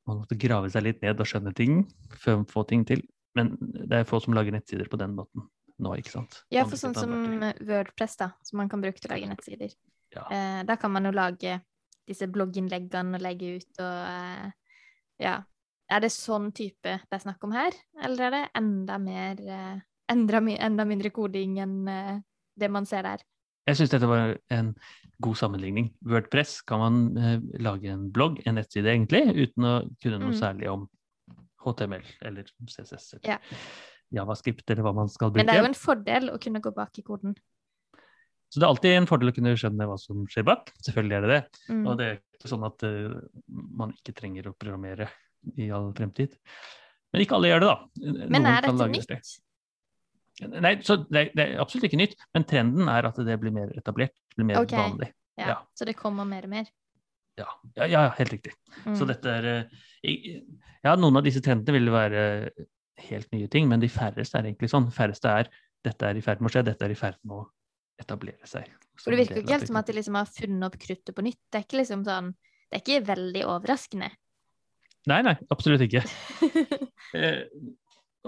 Man 0.08 0.22
måtte 0.24 0.34
grave 0.40 0.66
seg 0.72 0.82
litt 0.82 1.02
ned 1.04 1.20
og 1.22 1.28
skjønne 1.28 1.52
ting 1.54 1.84
før 2.18 2.40
man 2.40 2.46
får 2.50 2.64
ting 2.72 2.80
til. 2.88 3.04
Men 3.38 3.52
det 3.60 4.00
er 4.00 4.08
få 4.08 4.18
som 4.24 4.34
lager 4.34 4.56
nettsider 4.56 4.88
på 4.90 4.98
den 4.98 5.12
måten 5.14 5.44
nå, 5.80 5.94
ikke 6.00 6.12
sant? 6.12 6.40
Ja, 6.52 6.64
for 6.68 6.80
sånn 6.80 6.96
som 6.96 7.12
Wordpress, 7.68 8.16
da, 8.20 8.32
som 8.46 8.60
man 8.60 8.70
kan 8.72 8.82
bruke 8.82 9.00
til 9.00 9.10
å 9.10 9.14
lage 9.14 9.28
nettsider. 9.30 9.76
Ja. 10.14 10.24
Eh, 10.26 10.62
da 10.66 10.76
kan 10.80 10.92
man 10.92 11.06
jo 11.06 11.12
lage 11.14 11.60
disse 12.08 12.26
blogginnleggene 12.30 13.18
og 13.18 13.24
legge 13.24 13.56
ut 13.60 13.82
og 13.84 14.00
eh, 14.10 14.50
Ja. 15.20 15.38
Er 15.90 16.04
det 16.04 16.12
sånn 16.14 16.50
type 16.54 16.92
det 17.02 17.16
er 17.16 17.22
snakk 17.22 17.42
om 17.46 17.54
her, 17.54 17.74
eller 18.04 18.28
er 18.28 18.34
det 18.36 18.42
enda 18.60 18.98
mer 19.02 19.40
eh, 19.42 19.80
enda, 20.12 20.40
enda, 20.68 20.86
mindre 20.86 21.10
koding 21.14 21.58
enn 21.62 21.76
eh, 21.90 22.16
det 22.60 22.70
man 22.70 22.86
ser 22.86 23.06
der? 23.06 23.24
Jeg 23.68 23.78
syns 23.78 23.92
dette 23.92 24.08
var 24.08 24.36
en 24.54 24.72
god 25.22 25.38
sammenligning. 25.38 25.90
Wordpress 26.06 26.60
kan 26.66 26.82
man 26.82 27.00
eh, 27.18 27.36
lage 27.62 27.90
en 27.90 28.08
blogg, 28.14 28.38
en 28.46 28.58
nettside 28.58 28.92
egentlig, 28.92 29.24
uten 29.34 29.66
å 29.66 29.74
kunne 30.02 30.20
noe 30.22 30.34
mm. 30.34 30.40
særlig 30.40 30.70
om 30.70 30.86
HTML 31.60 32.06
eller 32.26 32.50
CSS. 32.70 33.16
Eller. 33.18 33.34
Ja. 33.34 33.38
Javascript, 34.20 34.64
eller 34.70 34.86
hva 34.86 34.94
man 34.96 35.10
skal 35.10 35.30
bruke. 35.30 35.42
Men 35.42 35.50
det 35.50 35.58
er 35.58 35.64
jo 35.64 35.70
en 35.70 35.78
fordel 35.78 36.32
å 36.32 36.38
kunne 36.42 36.62
gå 36.62 36.72
bak 36.74 36.98
i 36.98 37.04
koden. 37.06 37.34
Så 38.50 38.58
det 38.58 38.66
er 38.66 38.72
alltid 38.72 38.96
en 38.96 39.06
fordel 39.06 39.30
å 39.30 39.34
kunne 39.34 39.52
skjønne 39.58 39.86
hva 39.86 39.96
som 40.00 40.24
skjer 40.30 40.46
bak. 40.46 40.72
Selvfølgelig 40.82 41.16
er 41.16 41.26
det 41.26 41.34
det. 41.36 41.42
Mm. 41.70 41.84
Og 41.84 41.98
det 42.00 42.06
er 42.08 42.16
ikke 42.18 42.50
sånn 42.50 42.66
at 42.66 42.82
uh, 42.82 43.20
man 43.78 43.92
ikke 43.94 44.14
trenger 44.16 44.48
å 44.50 44.56
programmere 44.58 45.06
i 45.56 45.70
all 45.74 45.90
fremtid. 45.96 46.36
Men 47.10 47.24
ikke 47.24 47.38
alle 47.38 47.52
gjør 47.52 47.62
det, 47.62 47.70
da. 47.70 48.18
Men 48.30 48.48
er 48.48 48.66
dette 48.66 48.90
nytt? 48.92 49.14
Det. 50.40 50.50
Nei, 50.60 50.74
så 50.86 50.96
det, 51.02 51.30
det, 51.36 51.44
er 51.44 51.62
absolutt 51.62 51.88
ikke 51.90 52.00
nytt, 52.00 52.18
men 52.36 52.46
trenden 52.48 52.90
er 52.90 53.08
at 53.10 53.18
det 53.26 53.36
blir 53.42 53.54
mer 53.54 53.72
etablert, 53.76 54.14
blir 54.36 54.48
mer 54.48 54.62
okay. 54.62 54.78
vanlig. 54.78 55.10
Ja, 55.40 55.48
ja, 55.52 55.56
Så 55.76 55.88
det 55.88 55.96
kommer 55.98 56.28
mer 56.28 56.46
og 56.46 56.52
mer? 56.52 56.68
Ja, 57.40 57.48
ja, 57.76 57.88
ja 57.88 58.02
helt 58.18 58.34
riktig. 58.34 58.54
Mm. 58.84 58.94
Så 58.98 59.08
dette 59.08 59.32
er 59.32 59.48
uh, 59.64 59.80
Ja, 60.84 60.94
noen 60.96 61.18
av 61.20 61.24
disse 61.26 61.42
trendene 61.44 61.76
vil 61.76 61.92
være 61.92 62.22
helt 63.00 63.32
nye 63.34 63.48
ting, 63.52 63.68
men 63.68 63.82
de 63.82 63.88
færreste 63.92 64.38
er 64.38 64.48
egentlig 64.48 64.70
sånn. 64.72 64.88
Færreste 64.92 65.32
er 65.42 65.50
dette 65.84 66.08
er 66.08 66.18
i 66.18 66.24
ferd 66.24 66.40
med 66.40 66.50
å 66.50 66.54
skje, 66.54 66.64
dette 66.68 66.86
er 66.86 66.92
i 66.92 66.98
ferd 66.98 67.18
med 67.24 67.40
å 67.40 67.44
etablere 68.00 68.48
seg. 68.48 68.68
For 69.00 69.12
Det 69.12 69.22
virker 69.22 69.40
jo 69.40 69.44
ikke 69.44 69.56
helt 69.56 69.70
som 69.70 69.78
at 69.80 69.88
de 69.88 69.96
liksom 69.96 70.16
har 70.18 70.28
funnet 70.28 70.66
opp 70.68 70.76
kruttet 70.80 71.16
på 71.16 71.24
nytt. 71.24 71.40
Det 71.48 71.60
er 71.60 71.66
ikke 71.66 71.80
liksom 71.80 72.04
sånn, 72.08 72.32
det 72.68 72.78
er 72.78 72.84
ikke 72.84 73.06
veldig 73.08 73.44
overraskende. 73.48 74.10
Nei, 75.08 75.20
nei, 75.24 75.36
absolutt 75.52 75.84
ikke. 75.86 76.02
eh, 77.18 77.44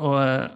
og 0.00 0.16
eh, 0.22 0.46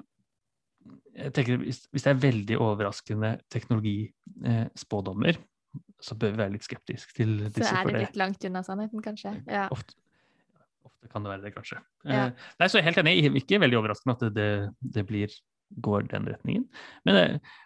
jeg 1.16 1.35
tenker 1.37 1.61
hvis, 1.61 1.82
hvis, 1.92 2.04
det 2.04 2.12
er 2.12 2.23
veldig 2.23 2.58
overraskende 2.62 3.35
teknologispådommer, 3.52 5.37
eh, 5.37 5.85
så 6.00 6.16
bør 6.16 6.35
vi 6.35 6.42
være 6.42 6.54
litt 6.56 6.66
skeptiske 6.66 7.16
til 7.16 7.37
disse. 7.46 7.68
Så 7.68 7.82
er 7.82 7.90
det 7.90 8.04
litt 8.06 8.18
langt 8.20 8.44
unna 8.49 8.62
sannheten, 8.64 9.02
kanskje? 9.04 9.35
Ja. 9.49 9.66
Ofte, 9.73 9.96
ofte 10.87 11.11
kan 11.12 11.25
det 11.25 11.35
være 11.35 11.46
det, 11.46 11.52
kanskje. 11.56 11.80
Ja. 12.04 12.28
Eh, 12.28 12.49
nei, 12.61 12.70
så 12.70 12.80
jeg 12.80 12.85
er 12.85 12.90
helt 12.90 13.02
enig. 13.04 13.18
Ikke 13.42 13.61
veldig 13.64 13.80
overraskende 13.80 14.16
at 14.16 14.37
det, 14.37 14.50
det 14.96 15.06
blir 15.08 15.32
går 15.82 16.06
den 16.12 16.28
retningen. 16.30 16.66
Men 17.04 17.16
det, 17.16 17.25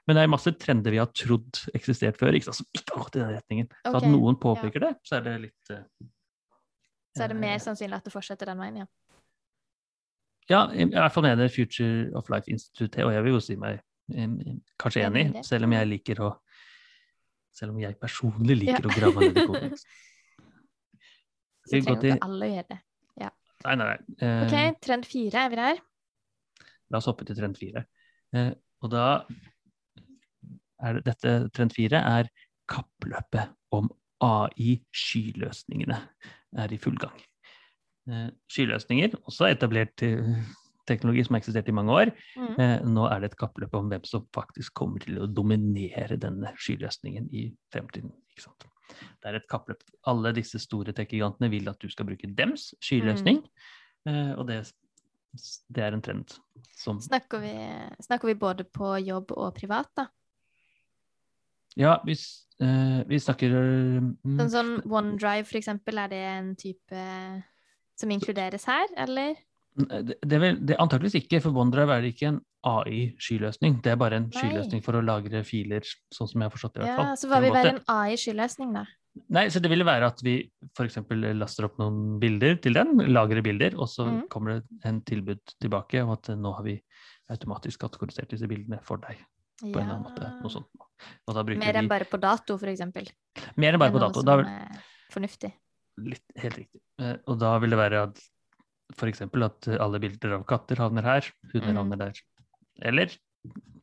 men 0.08 0.16
det, 0.16 0.22
er 0.22 0.32
masse 0.32 0.52
trender 0.56 0.94
vi 0.94 1.00
har 1.02 1.10
trodd 1.12 1.60
eksistert 1.76 2.16
før, 2.20 2.36
ikke 2.36 2.48
sant, 2.48 2.62
som 2.62 2.78
ikke 2.78 2.94
har 2.94 3.04
gått 3.04 3.18
i 3.18 3.22
den 3.22 3.34
retningen. 3.36 3.68
Okay. 3.68 3.90
Så 3.90 4.00
at 4.00 4.08
noen 4.08 4.38
påpeker 4.40 4.86
ja. 4.86 4.88
det, 4.88 5.04
så 5.04 5.18
er 5.18 5.26
det 5.26 5.34
litt 5.48 5.74
Så 7.16 7.24
er 7.24 7.32
det 7.32 7.38
mer 7.40 7.58
sannsynlig 7.62 7.98
at 7.98 8.06
det 8.06 8.12
fortsetter 8.14 8.50
den 8.50 8.60
veien, 8.60 8.82
ja? 8.84 8.88
Ja, 10.50 10.64
i, 10.74 10.84
hvert 10.90 11.14
fall 11.14 11.26
mener 11.26 11.50
Future 11.52 12.10
of 12.18 12.30
Life 12.30 12.50
Institute, 12.50 13.04
og 13.06 13.12
jeg 13.14 13.24
vil 13.24 13.36
jo 13.36 13.40
si 13.42 13.56
meg 13.58 13.82
kanskje 14.80 15.04
enig, 15.06 15.24
selv 15.46 15.68
om 15.68 15.74
jeg 15.76 15.90
liker 15.90 16.24
å 16.26 16.36
Selv 17.50 17.74
om 17.74 17.80
jeg 17.82 17.96
personlig 17.98 18.54
liker 18.60 18.86
ja. 18.86 18.88
å 18.88 18.92
grave 18.94 19.26
ned 19.26 19.38
i 19.42 19.42
kodeks. 19.50 19.82
Så 21.66 21.80
trenger 21.82 22.04
ikke 22.12 22.24
alle 22.24 22.46
å 22.46 22.50
gjøre 22.52 22.68
det. 22.68 22.76
Ja. 23.20 23.30
Nei, 23.64 23.74
nei, 23.74 23.88
nei. 23.88 23.96
Uh, 24.22 24.42
OK, 24.44 24.78
trend 24.86 25.08
fire 25.10 25.42
er 25.42 25.50
vi 25.50 25.58
der. 25.58 25.80
La 26.94 27.00
oss 27.02 27.08
hoppe 27.10 27.26
til 27.26 27.36
trend 27.36 27.58
fire. 27.58 27.82
Eh, 28.38 28.52
og 28.86 28.92
da 28.94 29.04
er 30.78 31.00
det, 31.00 31.02
dette 31.10 31.34
trend 31.58 31.74
fire 31.74 32.00
er 32.12 32.30
kappløpet 32.70 33.50
om 33.76 33.90
AI-skyløsningene 34.24 35.98
er 36.58 36.72
i 36.72 36.80
full 36.80 36.98
gang. 37.00 37.14
Eh, 38.10 38.28
skyløsninger, 38.50 39.14
også 39.28 39.50
etablert 39.50 40.02
teknologi 40.90 41.24
som 41.24 41.36
har 41.36 41.42
eksistert 41.42 41.70
i 41.70 41.76
mange 41.76 41.94
år. 41.94 42.12
Mm. 42.34 42.52
Eh, 42.56 42.76
nå 42.88 43.06
er 43.10 43.22
det 43.22 43.30
et 43.30 43.38
kappløp 43.40 43.76
om 43.78 43.90
hvem 43.92 44.04
som 44.08 44.26
faktisk 44.34 44.74
kommer 44.80 45.04
til 45.04 45.20
å 45.22 45.30
dominere 45.30 46.18
denne 46.20 46.54
skyløsningen 46.58 47.30
i 47.30 47.48
fremtiden. 47.72 48.14
Det 49.20 49.28
er 49.28 49.36
et 49.38 49.50
kappløp. 49.50 49.84
Alle 50.10 50.32
disse 50.34 50.58
store 50.62 50.94
tech-gigantene 50.96 51.50
vil 51.52 51.68
at 51.70 51.78
du 51.82 51.90
skal 51.92 52.08
bruke 52.08 52.30
dems 52.34 52.72
skyløsning. 52.82 53.44
Mm. 54.08 54.38
og 54.40 54.46
det 54.48 54.62
det 55.70 55.82
er 55.84 55.94
en 55.94 56.02
trend 56.02 56.32
som 56.74 56.98
snakker 57.02 57.42
vi, 57.44 57.52
snakker 58.02 58.30
vi, 58.30 58.34
både 58.34 58.64
på 58.66 58.96
jobb 58.98 59.34
og 59.36 59.52
privat, 59.54 59.90
da? 59.96 60.08
Ja, 61.78 62.00
vi, 62.06 62.16
uh, 62.62 63.00
vi 63.08 63.20
snakker 63.22 63.54
um, 63.56 64.10
Sånn 64.38 64.52
som 64.52 64.74
OneDrive, 64.84 65.46
for 65.48 65.60
eksempel, 65.60 66.00
er 66.02 66.12
det 66.12 66.20
en 66.32 66.52
type 66.58 67.06
som 68.00 68.12
inkluderes 68.12 68.66
her, 68.68 68.88
eller? 69.00 69.38
Det, 69.80 70.16
det, 70.20 70.34
er 70.34 70.42
vel, 70.42 70.62
det 70.66 70.78
antakeligvis 70.82 71.20
ikke, 71.22 71.42
for 71.44 71.56
OneDrive 71.62 71.96
er 71.96 72.04
det 72.04 72.14
ikke 72.14 72.30
en 72.32 72.40
AI-skyløsning. 72.66 73.78
Det 73.84 73.92
er 73.92 74.00
bare 74.00 74.20
en 74.20 74.28
Nei. 74.28 74.36
skyløsning 74.36 74.82
for 74.84 74.98
å 74.98 75.04
lagre 75.04 75.42
filer, 75.46 75.84
sånn 76.12 76.28
som 76.28 76.42
jeg 76.42 76.50
har 76.50 76.54
forstått 76.54 76.76
det. 76.76 76.82
i 76.82 76.86
hvert 76.86 77.00
fall. 77.00 77.12
Ja, 77.12 77.20
Så 77.20 77.30
hva 77.30 77.42
vil 77.44 77.54
være 77.54 77.76
en 77.76 77.84
AI-skyløsning, 77.94 78.74
da? 78.76 78.86
Nei, 79.34 79.48
så 79.50 79.62
det 79.62 79.70
ville 79.72 79.86
være 79.86 80.06
at 80.12 80.20
vi 80.22 80.36
f.eks. 80.76 81.00
laster 81.34 81.66
opp 81.66 81.80
noen 81.80 82.18
bilder 82.22 82.60
til 82.62 82.76
den, 82.78 83.00
lagrer 83.10 83.42
bilder, 83.44 83.74
og 83.80 83.90
så 83.90 84.06
mm. 84.06 84.20
kommer 84.32 84.58
det 84.58 84.86
en 84.86 85.00
tilbud 85.06 85.56
tilbake 85.62 86.04
om 86.04 86.12
at 86.14 86.30
nå 86.38 86.54
har 86.58 86.66
vi 86.66 86.76
automatisk 87.30 87.82
kategorisert 87.82 88.30
disse 88.34 88.48
bildene 88.50 88.80
for 88.86 89.02
deg. 89.02 89.18
På 89.60 89.68
ja. 89.68 89.72
en 89.72 89.80
eller 89.80 89.94
annen 89.94 90.06
måte. 90.08 90.30
Noe 90.40 90.52
sånt. 90.52 90.68
Mer 91.60 91.78
enn 91.80 91.88
bare 91.90 92.06
på 92.08 92.20
dato, 92.20 92.56
f.eks.? 92.60 92.84
Mer 93.60 93.76
enn 93.76 93.82
bare 93.82 93.94
på 93.94 94.02
dato. 94.02 94.24
Da, 94.26 94.36
vil... 94.40 94.82
fornuftig. 95.12 95.52
Litt, 96.00 96.24
helt 96.40 96.60
riktig. 96.62 96.82
Eh, 97.02 97.16
og 97.28 97.40
da 97.40 97.54
vil 97.62 97.74
det 97.74 97.80
være 97.80 98.04
at 98.08 98.20
f.eks. 98.96 99.24
at 99.28 99.70
alle 99.76 100.00
bilder 100.02 100.38
av 100.40 100.46
katter 100.48 100.80
havner 100.82 101.06
her, 101.06 101.32
hunder 101.52 101.72
mm. 101.72 101.80
havner 101.80 102.00
der. 102.04 102.22
Eller 102.90 103.16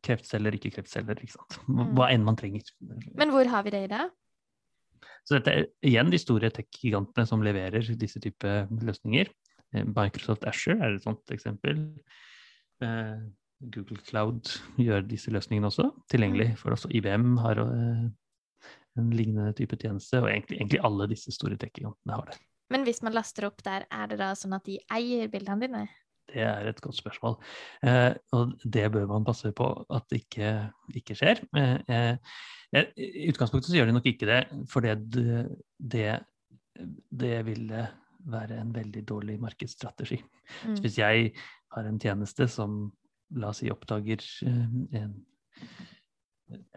kreftceller, 0.06 0.58
ikke 0.58 0.74
kreftceller. 0.78 1.20
Ikke 1.22 1.38
sant? 1.38 1.60
Mm. 1.70 1.94
Hva 1.98 2.10
enn 2.14 2.26
man 2.28 2.40
trenger. 2.40 2.70
Men 3.18 3.34
hvor 3.34 3.50
har 3.52 3.66
vi 3.68 3.74
det 3.76 3.86
i 3.88 3.92
dag? 3.94 4.14
Så 5.28 5.38
dette 5.38 5.54
er 5.54 5.66
igjen 5.86 6.12
de 6.14 6.20
store 6.22 6.50
tech-gigantene 6.56 7.28
som 7.28 7.44
leverer 7.44 7.86
disse 8.00 8.22
type 8.24 8.54
løsninger. 8.72 9.30
Eh, 9.76 9.90
Microsoft 9.90 10.48
Asher 10.48 10.78
er 10.80 10.96
et 10.96 11.06
sånt 11.06 11.36
eksempel. 11.36 11.84
Eh, 13.62 13.70
Google 13.74 14.00
Cloud 14.06 14.50
gjør 14.78 15.06
disse 15.08 15.32
løsningene 15.34 15.70
også 15.70 15.90
tilgjengelig 16.12 16.54
mm. 16.54 16.58
for 16.62 16.76
også 16.76 16.92
IBM 16.96 17.38
har 17.44 17.62
eh, 17.64 18.08
en 18.98 19.14
lignende 19.14 19.54
type 19.58 19.78
tjeneste, 19.78 20.22
og 20.24 20.32
egentlig, 20.32 20.58
egentlig 20.58 20.82
alle 20.86 21.10
disse 21.12 21.34
store 21.36 21.58
tech-gigantene 21.60 22.18
har 22.18 22.32
det. 22.32 22.40
Men 22.74 22.84
hvis 22.84 23.04
man 23.06 23.16
laster 23.16 23.48
opp 23.48 23.62
der, 23.64 23.86
er 23.94 24.10
det 24.12 24.18
da 24.20 24.34
sånn 24.36 24.58
at 24.58 24.66
de 24.68 24.80
eier 24.92 25.30
bildene 25.32 25.68
dine? 25.68 25.84
Det 26.28 26.42
er 26.44 26.68
et 26.68 26.82
godt 26.84 26.98
spørsmål. 26.98 27.38
Eh, 27.88 28.12
og 28.36 28.58
det 28.66 28.88
bør 28.92 29.06
man 29.08 29.28
passe 29.28 29.54
på 29.56 29.70
at 29.96 30.08
det 30.12 30.26
ikke, 30.26 30.50
ikke 31.00 31.16
skjer. 31.16 31.40
Eh, 31.56 32.18
i 32.76 33.30
utgangspunktet 33.32 33.70
så 33.72 33.78
gjør 33.78 33.88
de 33.88 33.96
nok 33.96 34.10
ikke 34.12 34.28
det, 34.28 34.42
for 34.68 34.84
det, 34.84 34.98
det, 35.80 36.18
det 37.22 37.38
ville 37.48 37.86
være 38.28 38.58
en 38.60 38.74
veldig 38.76 39.06
dårlig 39.08 39.38
markedsstrategi. 39.40 40.20
Mm. 40.66 40.76
Så 40.76 40.84
hvis 40.84 40.98
jeg 41.00 41.32
har 41.78 41.88
en 41.88 42.00
tjeneste 42.02 42.50
som 42.52 42.90
la 43.36 43.52
oss 43.52 43.62
si 43.62 43.72
oppdager 43.72 44.24
eh, 44.48 45.10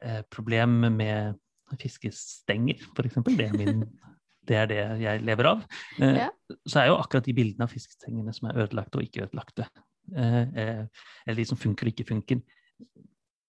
et 0.02 0.30
problem 0.32 0.80
med 0.96 1.38
fiskestenger, 1.78 2.80
f.eks., 2.96 3.20
det, 3.28 3.50
det 4.48 4.56
er 4.58 4.70
det 4.70 4.80
jeg 5.04 5.22
lever 5.26 5.50
av, 5.52 5.62
eh, 6.02 6.24
så 6.66 6.82
er 6.82 6.90
jo 6.90 6.98
akkurat 6.98 7.28
de 7.28 7.36
bildene 7.36 7.68
av 7.68 7.74
fiskestengene 7.74 8.34
som 8.34 8.50
er 8.50 8.64
ødelagte 8.64 8.98
og 8.98 9.06
ikke 9.06 9.28
ødelagte, 9.28 9.68
eh, 10.16 10.82
eller 11.26 11.38
de 11.38 11.46
som 11.46 11.60
funker 11.60 11.86
og 11.86 11.94
ikke 11.94 12.10
funker, 12.10 12.42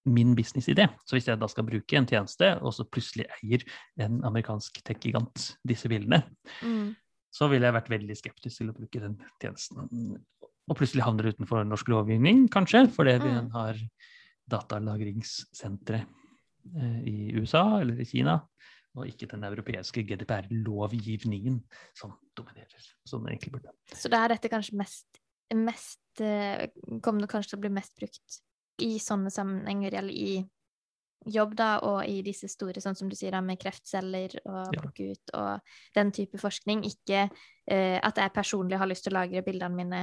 min 0.10 0.34
businessidé. 0.34 0.88
Så 1.06 1.14
hvis 1.14 1.28
jeg 1.30 1.38
da 1.38 1.48
skal 1.50 1.66
bruke 1.68 1.98
en 1.98 2.08
tjeneste, 2.10 2.48
og 2.66 2.74
så 2.74 2.88
plutselig 2.90 3.28
eier 3.38 3.62
en 4.02 4.24
amerikansk 4.26 4.82
tech-gigant 4.86 5.52
disse 5.68 5.90
bildene, 5.92 6.24
mm. 6.66 6.88
så 7.30 7.50
ville 7.52 7.70
jeg 7.70 7.78
vært 7.78 7.92
veldig 7.94 8.18
skeptisk 8.18 8.64
til 8.64 8.72
å 8.72 8.78
bruke 8.80 9.04
den 9.04 9.20
tjenesten. 9.42 10.18
Og 10.70 10.78
plutselig 10.78 11.04
havner 11.06 11.32
utenfor 11.34 11.66
norsk 11.68 11.90
lovgivning, 11.92 12.46
kanskje, 12.54 12.86
fordi 12.94 13.18
vi 13.24 13.32
mm. 13.34 13.50
har 13.56 13.80
datalagringssentre 14.52 16.02
eh, 16.02 17.00
i 17.08 17.16
USA 17.38 17.82
eller 17.82 18.02
i 18.02 18.08
Kina, 18.08 18.38
og 18.96 19.08
ikke 19.08 19.30
den 19.32 19.44
europeiske 19.48 20.04
GDPR-lovgivningen 20.08 21.62
som 21.98 22.14
dominerer. 22.38 22.88
som 23.06 23.24
den 23.24 23.34
egentlig 23.34 23.52
burde. 23.58 23.74
Så 23.96 24.12
da 24.12 24.24
er 24.24 24.36
dette 24.36 24.52
kanskje 24.52 24.78
mest, 24.80 25.22
mest 25.56 26.22
eh, 26.22 26.68
Kommer 27.02 27.26
det 27.26 27.32
kanskje 27.32 27.56
til 27.56 27.60
å 27.60 27.66
bli 27.66 27.76
mest 27.76 27.96
brukt 27.98 28.42
i 28.82 28.98
sånne 29.00 29.32
sammenhenger, 29.32 29.96
eller 30.02 30.14
i 30.14 30.42
jobb, 31.30 31.54
da, 31.56 31.76
og 31.86 32.02
i 32.10 32.22
disse 32.26 32.50
store, 32.50 32.82
sånn 32.82 32.98
som 32.98 33.10
du 33.10 33.16
sier, 33.16 33.34
da, 33.36 33.42
med 33.46 33.60
kreftceller 33.62 34.34
og 34.42 34.72
plukke 34.74 35.06
ja. 35.06 35.14
ut, 35.14 35.34
og 35.38 35.76
den 35.98 36.12
type 36.16 36.40
forskning. 36.42 36.84
Ikke 36.90 37.28
eh, 37.28 38.00
at 38.02 38.18
jeg 38.18 38.34
personlig 38.34 38.80
har 38.82 38.90
lyst 38.90 39.06
til 39.06 39.14
å 39.14 39.20
lagre 39.20 39.46
bildene 39.46 39.78
mine 39.78 40.02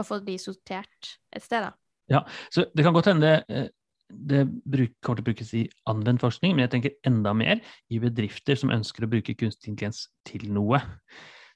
og 0.00 0.08
få 0.08 0.20
de 0.24 0.38
sortert 0.40 1.16
et 1.34 1.44
sted, 1.44 1.66
da. 1.66 1.74
Ja, 2.08 2.22
så 2.54 2.64
det 2.72 2.86
kan 2.86 2.94
godt 2.96 3.10
hende 3.10 3.34
eh, 3.52 3.68
det 4.08 4.46
bruk, 4.64 4.94
kommer 5.04 5.20
til 5.20 5.26
å 5.26 5.28
brukes 5.28 5.50
i 5.58 5.66
anvendt 5.90 6.24
forskning, 6.24 6.54
men 6.56 6.64
jeg 6.64 6.72
tenker 6.76 6.96
enda 7.08 7.34
mer 7.36 7.60
i 7.92 8.00
bedrifter 8.00 8.56
som 8.56 8.72
ønsker 8.72 9.04
å 9.04 9.10
bruke 9.12 9.36
kunstig 9.36 9.74
intelligens 9.74 10.06
til 10.28 10.48
noe. 10.54 10.80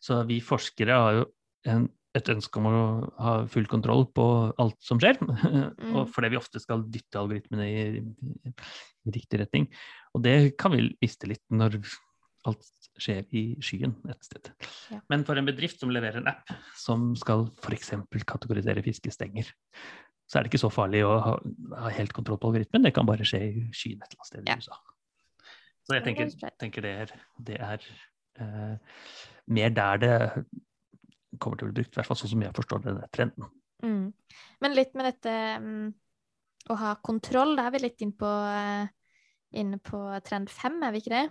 Så 0.02 0.20
vi 0.28 0.42
forskere 0.44 0.98
har 0.98 1.20
jo 1.20 1.26
en 1.72 1.88
et 2.12 2.28
ønske 2.28 2.60
om 2.60 2.68
å 2.68 2.80
ha 3.24 3.34
full 3.50 3.66
kontroll 3.70 4.04
på 4.14 4.24
alt 4.60 4.78
som 4.84 5.00
skjer. 5.02 5.20
Mm. 5.82 5.96
og 5.98 6.10
fordi 6.14 6.28
vi 6.32 6.38
ofte 6.38 6.60
skal 6.62 6.84
dytte 6.92 7.18
algoritmene 7.18 7.64
i, 7.66 7.82
i, 7.98 8.26
i, 8.48 8.52
riktig 9.12 9.40
retning. 9.40 9.66
Og 10.14 10.22
det 10.24 10.54
kan 10.60 10.72
vi 10.74 10.84
miste 11.02 11.28
litt 11.30 11.42
når 11.52 11.78
alt 12.48 12.90
skjer 13.00 13.26
i 13.34 13.42
skyen 13.64 13.94
et 14.10 14.26
sted. 14.26 14.50
Ja. 14.92 15.00
Men 15.12 15.24
for 15.26 15.38
en 15.38 15.48
bedrift 15.48 15.82
som 15.82 15.92
leverer 15.94 16.20
en 16.20 16.30
app 16.30 16.50
som 16.78 17.12
skal 17.18 17.46
f.eks. 17.62 17.94
kategorisere 18.28 18.84
fiskestenger, 18.84 19.48
så 20.28 20.38
er 20.38 20.44
det 20.44 20.52
ikke 20.52 20.62
så 20.62 20.72
farlig 20.72 21.02
å 21.04 21.12
ha, 21.20 21.36
ha, 21.76 21.92
helt 21.92 22.14
kontroll 22.16 22.40
på 22.40 22.50
algoritmen. 22.50 22.84
Det 22.86 22.94
kan 22.96 23.08
bare 23.08 23.26
skje 23.28 23.40
i 23.46 23.64
skyen 23.76 24.00
et 24.00 24.12
eller 24.12 24.20
annet 24.20 24.30
sted 24.30 24.46
i 24.46 24.58
USA. 24.58 24.78
Så 25.82 25.96
jeg 25.98 26.04
tenker, 26.06 26.52
tenker 26.62 26.84
det 26.84 26.92
er, 27.04 27.16
det 27.42 27.58
er 27.58 27.86
uh, 28.40 28.76
mer 29.50 29.74
der 29.74 30.02
det 30.02 30.14
kommer 31.42 31.58
til 31.58 31.66
å 31.66 31.72
bli 31.72 31.80
brukt, 31.80 31.92
i 31.94 31.98
hvert 31.98 32.08
fall 32.08 32.20
sånn 32.20 32.32
som 32.34 32.44
jeg 32.44 32.54
forstår 32.56 32.84
denne 32.86 33.08
trenden. 33.14 33.50
Mm. 33.82 34.06
Men 34.62 34.76
litt 34.76 34.92
med 34.96 35.08
dette 35.10 35.36
um, 35.60 35.90
å 36.70 36.78
ha 36.78 36.94
kontroll, 37.02 37.56
da 37.58 37.66
er 37.66 37.74
vi 37.74 37.82
litt 37.82 38.04
inne 38.04 38.16
på, 38.20 38.30
uh, 38.30 38.86
inn 39.58 39.74
på 39.84 40.02
trend 40.26 40.52
fem, 40.52 40.78
er 40.86 40.94
vi 40.94 41.02
ikke 41.02 41.16
det? 41.16 41.24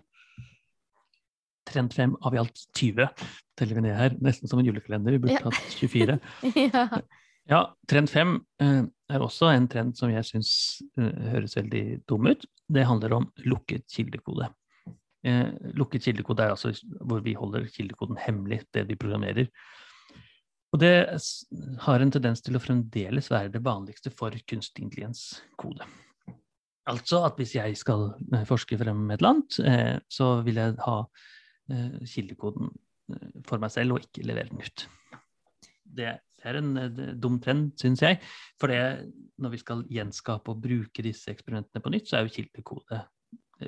Trend 1.72 1.94
frem 1.94 2.16
av 2.22 2.36
i 2.36 2.42
alt 2.42 2.63
20 2.78 3.10
teller 3.60 3.78
vi 3.78 3.84
ned 3.86 3.98
her, 3.98 4.16
nesten 4.24 4.50
som 4.51 4.62
en 4.62 4.68
julekalender. 4.68 5.16
Vi 5.16 5.24
burde 5.25 5.38
ja. 5.38 5.44
hatt 5.48 5.75
24. 5.80 6.18
ja. 6.74 6.86
ja. 7.51 7.62
trend 7.90 8.12
5 8.12 8.34
uh, 8.63 8.82
er 9.12 9.25
også 9.25 9.51
en 9.51 9.68
trend 9.72 9.98
som 10.00 10.12
jeg 10.13 10.28
syns 10.28 10.54
uh, 11.00 11.12
høres 11.36 11.58
veldig 11.60 11.84
dum 12.10 12.32
ut. 12.32 12.48
Det 12.72 12.88
handler 12.88 13.20
om 13.20 13.30
lukket 13.46 13.88
kildekode. 13.92 14.50
Uh, 15.28 15.51
lukket 15.78 16.10
kildekode 16.10 16.48
er 16.48 16.56
altså 16.56 16.74
hvor 17.00 17.24
vi 17.25 17.38
holder 17.38 17.70
kildekoden 17.72 18.20
hemmelig, 18.22 18.63
det 18.74 18.88
vi 18.90 19.00
programmerer. 19.00 19.51
Og 20.72 20.80
det 20.80 20.94
har 21.84 22.00
en 22.00 22.13
tendens 22.13 22.42
til 22.44 22.56
å 22.56 22.63
fremdeles 22.63 23.28
være 23.32 23.51
det 23.51 23.63
vanligste 23.66 24.12
for 24.16 24.36
kunstig 24.48 24.86
intelligens-kode. 24.86 25.84
Altså 26.90 27.22
at 27.28 27.38
hvis 27.38 27.54
jeg 27.58 27.75
skal 27.78 28.08
eh, 28.34 28.46
forske 28.48 28.78
frem 28.80 29.04
et 29.12 29.20
eller 29.20 29.34
annet, 29.36 29.60
eh, 29.68 29.98
så 30.10 30.34
vil 30.46 30.58
jeg 30.62 30.78
ha 30.86 30.98
eh, 31.04 31.28
kildekoden 32.08 32.72
for 33.48 33.62
meg 33.62 33.72
selv 33.74 33.96
og 33.96 34.06
ikke 34.06 34.25
levere 34.27 34.50
den 34.50 34.63
ut. 34.63 34.86
Det 35.91 36.08
er 36.48 36.58
en 36.58 36.74
dum 37.22 37.38
trend, 37.44 37.74
syns 37.80 38.01
jeg. 38.03 38.22
For 38.60 38.72
det, 38.72 39.12
når 39.41 39.53
vi 39.53 39.60
skal 39.62 39.84
gjenskape 39.91 40.53
og 40.53 40.62
bruke 40.63 41.03
disse 41.06 41.34
eksperimentene 41.34 41.84
på 41.84 41.91
nytt, 41.94 42.08
så 42.10 42.20
er 42.20 42.25
jo 42.25 42.36
kildekode 42.38 43.01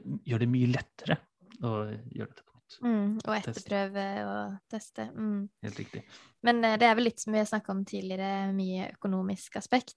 gjør 0.01 0.43
det 0.43 0.49
mye 0.51 0.69
lettere 0.71 1.17
å 1.63 1.73
gjøre 1.85 2.29
dette 2.29 2.45
på 2.45 2.57
nytt. 2.57 2.77
Mm, 2.83 3.09
og 3.21 3.33
etterprøve 3.37 4.05
og 4.27 4.55
teste. 4.71 5.07
Mm. 5.13 5.41
Helt 5.65 5.81
riktig. 5.83 6.03
Men 6.45 6.63
det 6.63 6.87
er 6.87 6.95
vel 6.97 7.09
litt 7.09 7.21
som 7.21 7.35
vi 7.35 7.41
har 7.41 7.49
snakka 7.49 7.73
om 7.75 7.83
tidligere, 7.87 8.53
mye 8.55 8.89
økonomisk 8.95 9.59
aspekt 9.61 9.95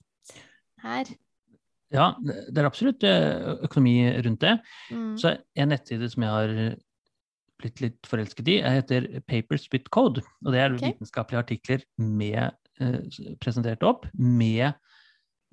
her. 0.84 1.08
Ja, 1.94 2.10
det 2.18 2.58
er 2.58 2.66
absolutt 2.66 3.04
eh, 3.06 3.62
økonomi 3.68 4.00
rundt 4.26 4.42
det. 4.42 4.56
Mm. 4.90 5.12
Så 5.22 5.36
en 5.54 5.70
nettside 5.70 6.10
som 6.10 6.24
jeg 6.26 6.34
har 6.34 6.54
blitt 7.60 7.82
litt 7.82 8.08
forelsket 8.08 8.48
i, 8.52 8.58
Jeg 8.60 8.80
heter 8.80 9.08
Papers 9.28 9.66
with 9.72 9.90
Code. 9.94 10.24
Og 10.44 10.52
det 10.54 10.62
er 10.62 10.74
okay. 10.74 10.92
vitenskapelige 10.92 11.42
artikler 11.44 11.84
med, 11.96 12.56
eh, 12.80 13.34
presentert 13.42 13.82
opp 13.86 14.06
med 14.14 14.72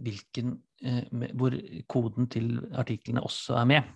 hvilken, 0.03 0.57
eh, 0.83 1.03
med, 1.11 1.35
hvor 1.39 1.55
koden 1.87 2.27
til 2.27 2.57
artiklene 2.73 3.23
også 3.23 3.59
er 3.61 3.65
med. 3.65 3.91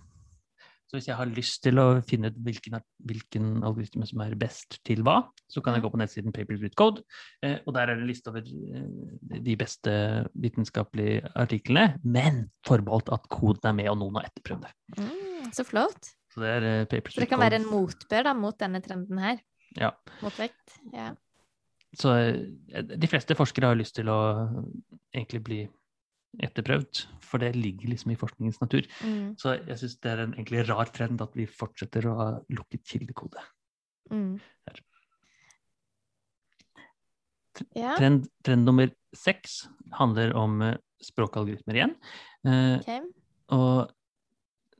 Så 0.87 0.95
hvis 0.95 1.07
jeg 1.09 1.17
har 1.19 1.27
lyst 1.27 1.59
til 1.65 1.79
å 1.81 1.99
finne 2.07 2.29
ut 2.31 2.37
hvilken, 2.45 2.77
hvilken 3.09 3.47
algoritme 3.67 4.07
som 4.07 4.21
er 4.23 4.37
best 4.39 4.77
til 4.87 5.01
hva, 5.03 5.17
så 5.51 5.59
kan 5.63 5.75
jeg 5.75 5.83
gå 5.83 5.91
på 5.91 5.99
nettsiden 5.99 6.35
Papers 6.35 6.61
with 6.63 6.77
Code, 6.79 7.03
eh, 7.43 7.57
og 7.65 7.75
der 7.75 7.89
er 7.89 7.97
det 7.97 8.05
en 8.05 8.07
liste 8.07 8.31
over 8.31 8.47
eh, 8.47 9.41
de 9.49 9.57
beste 9.59 9.95
vitenskapelige 10.31 11.27
artiklene, 11.35 11.99
men 12.07 12.45
forbeholdt 12.67 13.11
at 13.17 13.27
koden 13.33 13.67
er 13.67 13.75
med, 13.81 13.91
og 13.91 13.99
noen 13.99 14.21
har 14.21 14.29
etterprøvd 14.29 14.63
det. 14.63 14.71
Mm, 15.01 15.51
så 15.59 15.67
flott. 15.67 16.13
Så 16.37 16.43
det, 16.43 16.49
er, 16.53 16.65
uh, 16.85 16.99
så 17.09 17.23
det 17.23 17.31
kan 17.31 17.41
være 17.41 17.57
en 17.57 17.65
motbør 17.65 18.27
da, 18.27 18.33
mot 18.37 18.57
denne 18.61 18.77
trenden 18.85 19.17
her? 19.17 19.39
Ja. 19.73 19.89
Motvekt? 20.21 20.75
Ja. 20.93 21.15
Så 21.97 22.13
de 22.69 23.09
fleste 23.09 23.33
forskere 23.33 23.71
har 23.71 23.79
lyst 23.79 23.95
til 23.97 24.11
å 24.13 24.19
egentlig 25.15 25.41
bli 25.47 25.59
etterprøvd, 26.45 27.07
for 27.25 27.41
det 27.41 27.55
ligger 27.57 27.89
liksom 27.89 28.13
i 28.13 28.19
forskningens 28.19 28.59
natur. 28.61 28.85
Mm. 29.01 29.33
Så 29.41 29.55
jeg 29.55 29.79
syns 29.81 29.97
det 30.05 30.11
er 30.11 30.21
en 30.21 30.35
egentlig 30.35 30.67
rar 30.67 30.91
trend 30.93 31.23
at 31.25 31.33
vi 31.39 31.47
fortsetter 31.49 32.05
å 32.05 32.15
ha 32.19 32.27
lukket 32.53 32.85
kildekode. 32.85 33.41
Mm. 34.13 34.37
Ja. 37.73 37.95
Trend, 37.97 38.27
trend, 38.45 38.67
nummer 38.69 38.91
seks 39.17 39.63
handler 39.97 40.37
om 40.37 40.61
språkalgoritmer 41.01 41.79
igjen. 41.79 41.97
Okay. 42.45 43.01
Og 43.57 43.87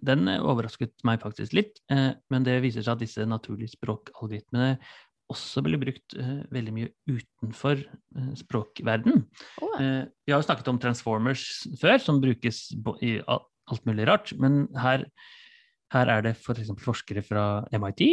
den 0.08 0.30
overrasket 0.38 0.94
meg 1.08 1.22
faktisk 1.24 1.56
litt, 1.58 1.82
uh, 1.94 2.14
men 2.34 2.48
det 2.48 2.60
viser 2.64 2.86
seg 2.86 2.96
at 2.96 3.04
disse 3.04 3.28
naturlige 3.28 3.76
språkalgoritmene 3.76 4.78
også 5.28 5.64
blir 5.66 5.82
brukt 5.82 6.16
uh, 6.16 6.40
veldig 6.56 6.74
mye 6.76 6.92
utenfor 7.12 7.84
språkverden. 8.40 9.26
Oh. 9.62 9.76
Vi 9.78 10.32
har 10.32 10.40
jo 10.40 10.48
snakket 10.48 10.72
om 10.72 10.80
transformers 10.82 11.44
før, 11.82 12.00
som 12.00 12.22
brukes 12.24 12.70
i 13.04 13.18
alt 13.28 13.86
mulig 13.90 14.08
rart. 14.08 14.32
Men 14.40 14.66
her, 14.80 15.04
her 15.94 16.14
er 16.14 16.24
det 16.26 16.36
f.eks. 16.38 16.72
For 16.72 16.94
forskere 16.94 17.24
fra 17.26 17.44
MIT 17.76 18.04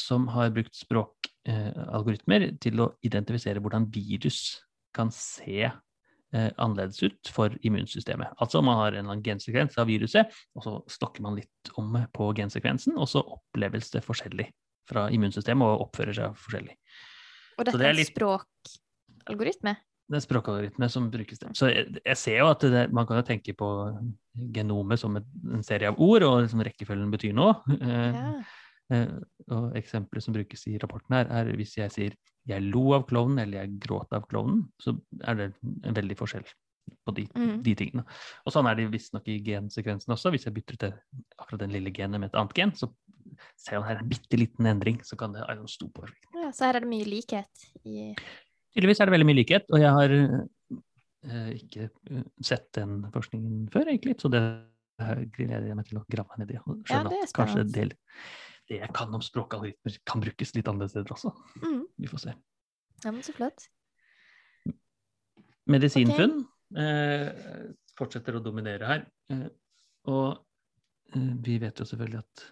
som 0.00 0.26
har 0.34 0.52
brukt 0.54 0.74
språkalgoritmer 0.78 2.50
til 2.62 2.82
å 2.82 2.90
identifisere 3.06 3.62
hvordan 3.62 3.86
virus 3.94 4.42
kan 4.94 5.10
se 5.14 5.70
annerledes 6.34 6.98
ut 7.04 7.30
for 7.30 7.54
immunsystemet. 7.62 8.34
Altså 8.42 8.62
man 8.64 8.80
har 8.80 8.98
en 8.98 9.22
gensekvens 9.22 9.78
av 9.78 9.86
viruset, 9.86 10.32
og 10.58 10.66
så 10.66 10.74
stokker 10.90 11.22
man 11.22 11.38
litt 11.38 11.72
om 11.78 11.94
på 12.14 12.30
gensekvensen, 12.34 12.96
og 12.98 13.06
så 13.10 13.22
oppleves 13.22 13.92
det 13.94 14.02
forskjellig 14.02 14.48
fra 14.90 15.06
immunsystemet 15.14 15.64
og 15.64 15.86
oppfører 15.86 16.16
seg 16.18 16.38
forskjellig. 16.42 16.76
Og 17.58 17.68
dette 17.68 17.80
det 17.80 17.90
er 17.90 17.98
litt... 18.00 18.10
språkalgoritme? 18.10 19.76
Det 20.04 20.18
er 20.18 20.24
språkalgoritme 20.26 20.88
som 20.92 21.06
brukes. 21.12 21.38
der. 21.40 21.54
Så 21.56 21.70
jeg, 21.70 21.94
jeg 22.02 22.20
ser 22.20 22.42
jo 22.42 22.50
at 22.50 22.66
det, 22.74 22.84
man 22.92 23.06
kan 23.08 23.22
jo 23.22 23.24
tenke 23.24 23.54
på 23.56 23.68
genomet 24.52 25.00
som 25.00 25.16
et, 25.16 25.30
en 25.48 25.64
serie 25.64 25.88
av 25.88 26.00
ord, 26.02 26.26
og 26.26 26.42
liksom 26.44 26.60
rekkefølgen 26.66 27.14
betyr 27.14 27.32
noe. 27.36 27.56
Eh, 27.78 28.18
ja. 28.18 28.34
Eh, 28.92 29.14
og 29.54 29.72
eksempelet 29.78 30.26
som 30.26 30.36
brukes 30.36 30.66
i 30.68 30.76
rapporten 30.82 31.16
her, 31.16 31.30
er 31.32 31.48
hvis 31.56 31.78
jeg 31.78 31.94
sier 31.94 32.18
'jeg 32.44 32.66
lo 32.68 32.92
av 32.96 33.06
klovnen' 33.08 33.42
eller 33.42 33.62
'jeg 33.62 33.78
gråt 33.80 34.12
av 34.12 34.28
klovnen', 34.28 34.68
så 34.80 34.96
er 35.24 35.34
det 35.34 35.52
en 35.84 35.96
veldig 35.96 36.16
forskjell 36.18 36.44
på 37.04 37.14
de, 37.16 37.24
mm. 37.32 37.62
de 37.64 37.74
tingene. 37.74 38.04
Og 38.44 38.52
sånn 38.52 38.68
er 38.68 38.76
det 38.76 38.90
visstnok 38.92 39.28
i 39.32 39.38
gensekvensen 39.44 40.12
også. 40.12 40.32
Hvis 40.34 40.44
jeg 40.48 40.54
bytter 40.56 40.80
til 40.80 40.92
akkurat 41.38 41.64
den 41.64 41.72
lille 41.72 41.92
genet 41.94 42.20
med 42.20 42.32
et 42.32 42.38
annet 42.40 42.56
gen, 42.56 42.74
så 42.76 42.90
ser 43.56 43.80
man 43.80 43.88
her 43.88 44.02
en 44.02 44.10
bitte 44.10 44.38
liten 44.40 44.68
endring, 44.68 45.00
så 45.04 45.16
kan 45.16 45.32
det 45.34 45.44
ha 45.44 45.54
en 45.54 45.68
stor 45.70 45.90
påvirkning. 45.96 46.28
Ja, 46.42 46.50
så 46.52 46.68
her 46.68 46.78
er 46.78 46.84
det 46.84 46.92
mye 46.92 47.08
likhet 47.08 47.68
i 47.84 48.12
Tydeligvis 48.74 49.00
er 49.00 49.06
det 49.06 49.14
veldig 49.14 49.26
mye 49.28 49.38
likhet, 49.38 49.68
og 49.70 49.78
jeg 49.78 49.90
har 49.94 50.12
eh, 50.18 51.50
ikke 51.54 51.84
uh, 52.10 52.24
sett 52.42 52.72
den 52.74 53.04
forskningen 53.14 53.68
før, 53.70 53.86
egentlig, 53.86 54.16
så 54.18 54.26
det 54.32 54.40
gleder 55.36 55.68
jeg 55.68 55.78
meg 55.78 55.86
til 55.86 56.00
å 56.00 56.02
grave 56.10 56.26
meg 56.32 56.42
ned 56.42 56.50
i. 56.56 56.58
Og 56.58 56.80
skjønne 56.82 57.14
ja, 57.14 57.28
at 57.28 57.34
kanskje 57.36 57.62
det, 57.70 57.84
det, 58.70 58.80
jeg 58.80 58.90
kan 58.96 59.12
om 59.14 59.22
språkalgoritmer, 59.24 59.98
kan 60.08 60.24
brukes 60.24 60.54
litt 60.56 60.68
annerledes 60.70 60.94
steder 60.94 61.14
også. 61.16 61.34
Mm. 61.62 61.84
Vi 62.00 62.10
får 62.10 62.24
se. 62.26 62.34
Ja, 63.04 63.10
men 63.10 63.22
så 63.26 63.34
flott. 63.36 63.66
Medisinfunn 65.70 66.40
okay. 66.42 66.80
eh, 66.80 67.68
fortsetter 67.96 68.36
å 68.36 68.42
dominere 68.44 68.90
her. 68.90 69.06
og 70.12 70.42
vi 71.14 71.60
vet 71.62 71.78
jo 71.78 71.86
selvfølgelig 71.86 72.20
at 72.24 72.42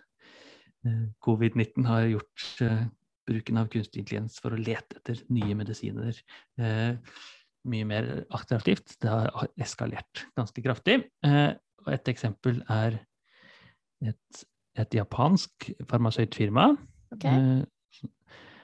Eh, 0.83 1.05
covid-19 1.23 1.87
har 1.87 2.09
gjort 2.11 2.47
uh, 2.67 2.81
bruken 3.29 3.61
av 3.61 3.69
kunstig 3.71 4.03
intelligens 4.03 4.41
for 4.43 4.55
å 4.55 4.59
lete 4.59 4.99
etter 4.99 5.21
nye 5.31 5.55
medisiner 5.55 6.17
uh, 6.59 6.99
mye 7.71 7.87
mer 7.87 8.09
attraktivt. 8.35 8.97
Det 8.99 9.13
har 9.13 9.53
eskalert 9.63 10.25
ganske 10.35 10.65
kraftig. 10.65 10.97
Og 11.23 11.91
et 11.95 12.09
eksempel 12.11 12.57
er 12.67 12.97
et, 14.03 14.41
et 14.79 14.95
japansk 14.97 15.71
farmasøytfirma. 15.91 16.71
Okay. 17.17 17.65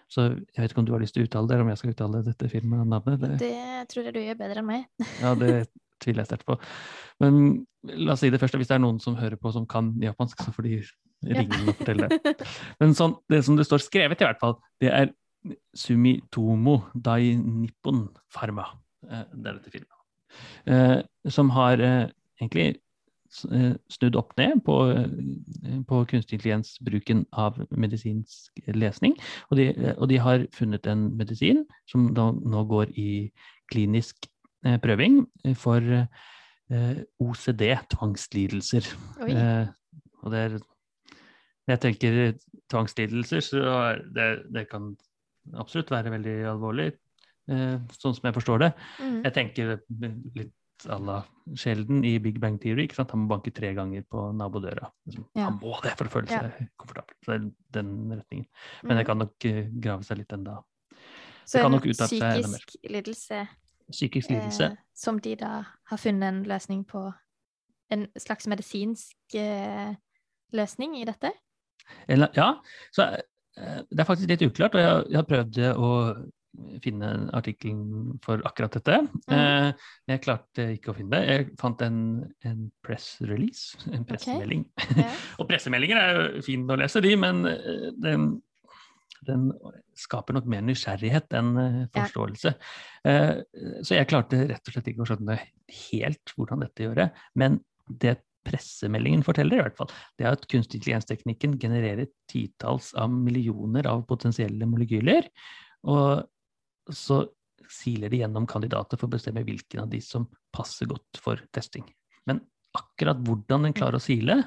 Så 0.09 0.25
jeg 0.31 0.63
vet 0.63 0.73
ikke 0.73 0.81
om 0.81 0.87
du 0.89 0.95
har 0.95 1.03
lyst 1.03 1.17
til 1.17 1.27
å 1.27 1.29
uttale 1.29 1.51
det, 1.51 1.57
eller 1.57 1.67
om 1.67 1.73
jeg 1.75 1.81
skal 1.83 1.93
uttale 1.93 2.23
dette 2.25 2.49
firmanavnet? 2.49 3.19
Det, 3.21 3.35
det 3.43 3.83
tror 3.93 4.09
jeg 4.09 4.15
du 4.17 4.23
gjør 4.23 4.39
bedre 4.41 4.63
enn 4.63 4.69
meg. 4.71 4.87
ja, 5.25 5.35
det 5.37 5.53
tviler 6.01 6.23
jeg 6.23 6.31
sterkt 6.31 6.49
på. 6.49 6.57
Men 7.21 7.43
la 8.07 8.15
oss 8.15 8.25
si 8.25 8.31
det 8.33 8.41
først, 8.41 8.57
hvis 8.57 8.71
det 8.71 8.79
er 8.79 8.85
noen 8.85 9.03
som 9.05 9.19
hører 9.19 9.37
på 9.41 9.53
som 9.53 9.67
kan 9.69 9.93
japansk, 10.01 10.41
så 10.47 10.55
får 10.55 10.69
de 10.69 10.81
ringe 11.29 11.61
og 11.61 11.75
fortelle. 11.83 12.09
det. 12.09 12.49
Men 12.81 12.97
sånn, 12.97 13.19
det 13.29 13.43
som 13.45 13.59
det 13.59 13.67
står 13.69 13.85
skrevet, 13.85 14.23
i 14.23 14.29
hvert 14.29 14.41
fall, 14.41 14.57
det 14.81 14.93
er 14.95 15.13
Sumitomo 15.77 16.81
Dai 16.95 17.37
Nippon 17.37 18.07
Pharma. 18.35 18.71
Eh, 19.07 19.25
det 19.35 19.51
er 19.51 19.61
dette 19.61 19.75
firmaet. 19.75 20.05
Eh, 20.69 20.99
som 21.35 21.53
har 21.57 21.85
eh, 21.85 22.09
egentlig 22.41 22.79
snudd 23.29 24.17
opp 24.17 24.33
ned 24.41 24.63
på, 24.65 24.77
på 25.89 26.01
kunstig 26.11 26.39
intelligens-bruken 26.39 27.27
av 27.37 27.59
medisinsk 27.71 28.63
lesning. 28.73 29.19
Og 29.51 29.61
de, 29.61 29.69
og 29.97 30.09
de, 30.09 30.19
har 30.25 30.47
funnet 30.57 30.89
en 30.89 31.11
medisin 31.19 31.65
som 31.91 32.09
da, 32.17 32.31
nå 32.33 32.65
går 32.71 32.95
i 32.97 33.11
klinisk 33.73 34.31
prøving 34.83 35.21
for 35.61 35.85
OCD, 37.21 37.63
tvangslidelser. 37.93 38.89
og 39.23 40.33
det 40.33 40.41
er 40.47 40.59
jeg 41.69 41.81
tenker 41.83 42.15
tvangslidelser, 42.73 43.45
så 43.45 43.59
det, 44.15 44.29
det, 44.55 44.65
kan 44.71 44.95
absolutt 45.61 45.91
være 45.93 46.13
veldig 46.15 46.37
alvorlig, 46.55 46.87
eh, 47.53 47.77
sånn 48.01 48.17
som 48.17 48.29
jeg 48.29 48.37
forstår 48.39 48.63
det. 48.65 48.71
Mm. 49.03 49.19
Jeg 49.27 49.35
tenker 49.37 49.75
litt 50.39 50.55
litt 50.79 50.91
à 50.91 50.99
la 50.99 51.25
sjelden 51.57 52.05
i 52.05 52.19
Big 52.19 52.39
Bang 52.41 52.59
Theory. 52.61 52.85
ikke 52.85 52.95
sant? 52.95 53.11
Han 53.11 53.25
må 53.25 53.35
banke 53.35 53.51
tre 53.51 53.73
ganger 53.75 54.03
på 54.03 54.33
nabodøra. 54.33 54.91
Liksom. 55.07 55.27
Ja. 55.35 55.49
Han 55.49 55.59
må 55.61 55.79
det 55.83 55.95
for 55.99 56.07
å 56.07 56.13
føle 56.13 56.29
seg 56.29 56.51
ja. 56.61 56.67
komfortabel. 56.77 57.17
Så 57.25 57.33
det 57.33 57.39
er 57.39 57.47
den 57.81 57.95
retningen. 58.13 58.47
Men 58.83 58.97
det 58.97 59.05
mm. 59.05 59.09
kan 59.09 59.19
nok 59.19 59.47
uh, 59.49 59.63
grave 59.81 60.05
seg 60.05 60.21
litt 60.21 60.33
enda. 60.33 60.59
Så 61.49 61.63
en 61.65 61.79
psykisk 61.81 62.77
lidelse, 62.85 63.47
psykisk 63.91 64.31
lidelse. 64.31 64.65
Eh, 64.65 64.77
som 64.95 65.19
de 65.19 65.33
da 65.41 65.63
har 65.89 66.01
funnet 66.01 66.29
en 66.29 66.45
løsning 66.45 66.85
på 66.85 67.11
En 67.89 68.03
slags 68.21 68.45
medisinsk 68.45 69.33
eh, 69.33 69.95
løsning 70.53 70.99
i 70.99 71.07
dette? 71.09 71.31
Ja. 72.37 72.51
Så 72.93 73.07
eh, 73.57 73.79
det 73.89 74.03
er 74.03 74.05
faktisk 74.05 74.29
litt 74.29 74.45
uklart, 74.45 74.77
og 74.77 75.09
jeg 75.09 75.17
har 75.17 75.25
prøvd 75.25 75.61
å 75.73 75.89
finne 76.85 77.11
artikkelen 77.37 78.19
for 78.25 78.43
akkurat 78.49 78.77
dette. 78.79 78.99
Mm. 79.29 79.37
Eh, 79.37 79.87
jeg 80.13 80.23
klarte 80.25 80.67
ikke 80.75 80.93
å 80.93 80.97
finne 80.97 81.15
det. 81.15 81.37
Jeg 81.39 81.47
fant 81.61 81.83
en, 81.87 82.03
en 82.49 82.67
press 82.85 83.15
release, 83.29 83.79
en 83.93 84.07
pressemelding. 84.09 84.67
Okay. 84.75 85.01
Yeah. 85.05 85.25
og 85.41 85.49
pressemeldinger 85.51 86.03
er 86.03 86.21
jo 86.21 86.45
fine 86.47 86.75
å 86.75 86.79
lese, 86.81 87.03
de, 87.05 87.15
men 87.21 87.43
eh, 87.51 87.89
den, 88.05 88.31
den 89.29 89.49
skaper 89.99 90.39
nok 90.39 90.49
mer 90.51 90.65
nysgjerrighet 90.67 91.35
enn 91.39 91.53
eh, 91.65 91.83
forståelse. 91.97 92.55
Ja. 93.09 93.19
Så 93.87 93.95
jeg 93.95 94.09
klarte 94.11 94.43
rett 94.51 94.69
og 94.69 94.75
slett 94.75 94.89
ikke 94.91 95.05
å 95.05 95.09
skjønne 95.09 95.39
helt 95.89 96.33
hvordan 96.37 96.65
dette 96.65 96.85
gjør 96.85 96.99
det. 96.99 97.07
Men 97.41 97.61
det 97.89 98.19
pressemeldingen 98.49 99.25
forteller, 99.27 99.59
i 99.59 99.65
hvert 99.67 99.79
fall, 99.79 99.91
det 100.19 100.27
er 100.27 100.37
at 100.37 100.47
kunstig 100.51 100.81
intelligensteknikken 100.81 101.57
genererer 101.61 102.11
titalls 102.31 102.93
av 102.99 103.13
millioner 103.13 103.89
av 103.91 104.05
potensielle 104.09 104.69
molekyler. 104.69 105.29
Og 105.89 106.25
så 106.95 107.23
siler 107.69 108.13
de 108.13 108.23
gjennom 108.23 108.47
kandidater 108.49 108.99
for 108.99 109.09
å 109.09 109.15
bestemme 109.17 109.45
hvilken 109.45 109.83
av 109.83 109.91
de 109.93 110.01
som 110.05 110.27
passer 110.55 110.89
godt 110.89 111.21
for 111.21 111.41
testing. 111.55 111.85
Men 112.29 112.41
akkurat 112.77 113.21
hvordan 113.25 113.69
den 113.69 113.77
klarer 113.77 113.99
å 113.99 114.03
sile, 114.03 114.41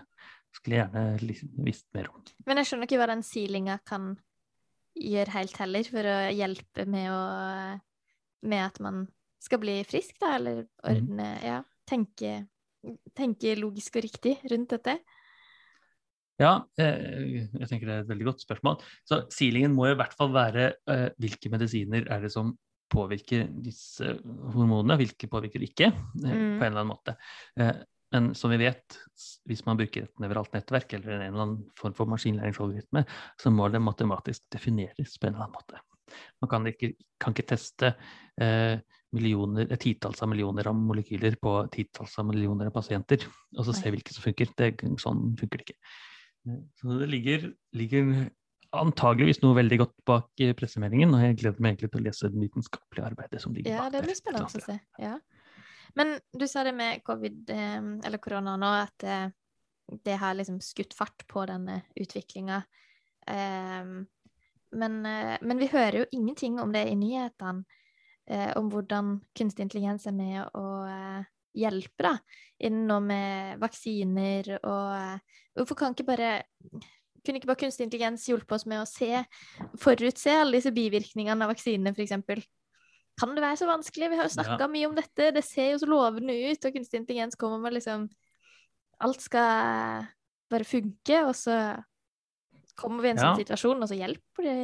skulle 0.55 0.79
jeg 0.79 0.89
gjerne 0.89 1.39
visst 1.65 1.87
mer 1.95 2.09
om. 2.11 2.23
Men 2.47 2.59
jeg 2.59 2.69
skjønner 2.69 2.89
ikke 2.89 2.99
hva 2.99 3.09
den 3.11 3.23
silinga 3.25 3.77
kan 3.87 4.13
gjøre 4.97 5.35
helt 5.37 5.59
heller, 5.61 5.87
for 5.87 6.11
å 6.11 6.17
hjelpe 6.35 6.85
med, 6.89 7.07
å, 7.13 7.21
med 8.51 8.65
at 8.65 8.81
man 8.83 9.05
skal 9.41 9.61
bli 9.61 9.79
frisk, 9.87 10.17
da, 10.21 10.35
eller 10.37 10.63
mhm. 10.65 10.91
ordne 10.91 11.29
mm. 11.37 11.45
Ja, 11.47 11.61
tenke, 11.89 12.33
tenke 13.17 13.55
logisk 13.59 13.97
og 13.99 14.07
riktig 14.07 14.37
rundt 14.51 14.75
dette. 14.75 14.99
Ja, 16.41 16.55
eh, 16.81 17.45
jeg 17.45 17.69
tenker 17.69 17.87
det 17.87 17.95
er 17.95 18.03
et 18.03 18.09
veldig 18.09 18.27
godt 18.31 18.43
spørsmål. 18.43 18.81
Så 19.05 19.23
Silingen 19.33 19.75
må 19.77 19.91
i 19.91 19.95
hvert 19.97 20.15
fall 20.17 20.33
være 20.33 20.71
eh, 20.89 21.07
hvilke 21.21 21.51
medisiner 21.53 22.07
er 22.09 22.25
det 22.25 22.31
som 22.33 22.55
påvirker 22.91 23.45
disse 23.63 24.17
hormonene, 24.51 24.97
hvilke 24.99 25.29
påvirker 25.31 25.63
ikke, 25.63 25.91
mm. 25.93 26.25
på 26.25 26.33
en 26.33 26.65
eller 26.65 26.81
annen 26.81 26.89
måte. 26.91 27.15
Men 28.11 28.33
som 28.35 28.51
vi 28.51 28.57
vet, 28.59 28.97
hvis 29.47 29.61
man 29.63 29.79
bruker 29.79 30.03
et 30.03 30.19
nevralt 30.19 30.51
nettverk 30.51 30.97
eller 30.97 31.13
en 31.15 31.29
eller 31.29 31.43
annen 31.45 31.61
form 31.79 31.95
for 31.95 32.11
maskinlæringsalgoritme, 32.11 33.05
så 33.39 33.53
må 33.55 33.69
det 33.71 33.79
matematisk 33.79 34.43
defineres 34.51 35.15
på 35.15 35.29
en 35.29 35.37
eller 35.37 35.45
annen 35.45 35.55
måte. 35.55 35.79
Man 36.43 36.51
kan 36.51 36.67
ikke, 36.67 36.91
kan 37.21 37.31
ikke 37.31 37.47
teste 37.53 37.93
eh, 38.35 38.81
millioner, 39.15 39.71
titalls 39.79 40.19
av 40.23 40.31
millioner 40.33 40.67
av 40.67 40.75
molekyler 40.75 41.37
på 41.39 41.55
titalls 41.71 42.17
av 42.19 42.27
millioner 42.27 42.67
av 42.67 42.75
pasienter, 42.75 43.23
og 43.55 43.67
så 43.67 43.75
se 43.77 43.93
hvilke 43.93 44.11
som 44.11 44.27
funker. 44.27 44.51
Det, 44.59 44.73
sånn 44.99 45.29
funker 45.39 45.61
det 45.61 45.69
ikke. 45.69 45.79
Så 46.79 46.99
det 46.99 47.09
ligger, 47.11 47.51
ligger, 47.77 48.07
antageligvis 48.71 49.41
noe 49.43 49.57
veldig 49.57 49.77
godt 49.81 49.97
bak 50.07 50.43
pressemeldingen, 50.57 51.11
og 51.13 51.25
jeg 51.25 51.37
gleder 51.41 51.63
meg 51.63 51.73
egentlig 51.73 51.91
til 51.91 51.99
å 51.99 52.05
lese 52.05 52.29
det 52.31 52.39
vitenskapelige 52.39 53.09
arbeidet 53.11 53.41
som 53.43 53.55
ligger 53.55 53.73
ja, 53.73 53.83
bak 53.83 53.91
der. 53.91 53.97
Ja, 53.97 53.99
det 53.99 54.07
blir 54.07 54.17
spennende 54.17 54.47
å 54.47 54.63
se. 54.63 54.77
Ja. 55.01 55.17
Men 55.99 56.13
du 56.31 56.47
sa 56.47 56.63
det 56.63 56.71
med 56.77 57.03
covid, 57.03 57.49
eh, 57.51 57.81
eller 58.07 58.21
korona 58.23 58.55
nå, 58.59 58.71
at 58.85 59.03
eh, 59.03 59.27
det 60.05 60.15
har 60.21 60.37
liksom 60.37 60.61
skutt 60.63 60.95
fart 60.95 61.27
på 61.27 61.43
denne 61.49 61.81
utviklinga. 61.99 62.61
Eh, 63.27 63.91
men, 64.71 64.93
men, 65.03 65.57
vi 65.59 65.67
hører 65.67 65.97
jo 65.99 66.09
ingenting 66.15 66.61
om 66.63 66.71
det 66.71 66.85
i 66.87 66.95
nyhetene, 66.95 67.65
om 68.55 68.69
hvordan 68.71 69.17
kunstig 69.35 69.65
intelligens 69.65 70.05
er 70.07 70.13
med 70.15 70.53
å 70.55 70.61
hjelpe 71.57 72.05
da, 72.05 72.15
med 73.03 73.61
vaksiner 73.61 74.55
og 74.61 75.21
Hvorfor 75.51 75.75
kan 75.75 75.91
ikke 75.91 76.07
bare 76.07 76.27
kunne 77.25 77.41
ikke 77.41 77.49
bare 77.49 77.59
kunstig 77.59 77.85
intelligens 77.85 78.23
hjulpet 78.29 78.55
oss 78.55 78.65
med 78.69 78.81
å 78.81 78.87
se, 78.89 79.21
forutse 79.81 80.33
alle 80.33 80.57
disse 80.57 80.73
bivirkningene 80.73 81.45
av 81.45 81.51
vaksinene, 81.53 81.93
f.eks.? 81.93 82.47
Kan 83.19 83.35
det 83.35 83.43
være 83.43 83.59
så 83.59 83.67
vanskelig? 83.69 84.09
Vi 84.09 84.17
har 84.17 84.25
jo 84.25 84.33
snakka 84.37 84.57
ja. 84.63 84.69
mye 84.71 84.87
om 84.89 84.95
dette, 84.97 85.29
det 85.35 85.43
ser 85.45 85.73
jo 85.73 85.81
så 85.83 85.89
lovende 85.91 86.33
ut, 86.33 86.65
og 86.65 86.77
kunstig 86.77 87.01
intelligens 87.01 87.37
kommer 87.39 87.61
med 87.61 87.77
liksom 87.77 88.09
Alt 89.01 89.23
skal 89.23 90.03
bare 90.51 90.65
funke, 90.67 91.23
og 91.25 91.33
så 91.33 91.55
kommer 92.77 93.01
vi 93.01 93.09
i 93.09 93.13
en 93.15 93.21
sånn 93.21 93.39
situasjon, 93.39 93.81
og 93.81 93.89
så 93.89 93.97
hjelper 93.97 94.45
det 94.45 94.57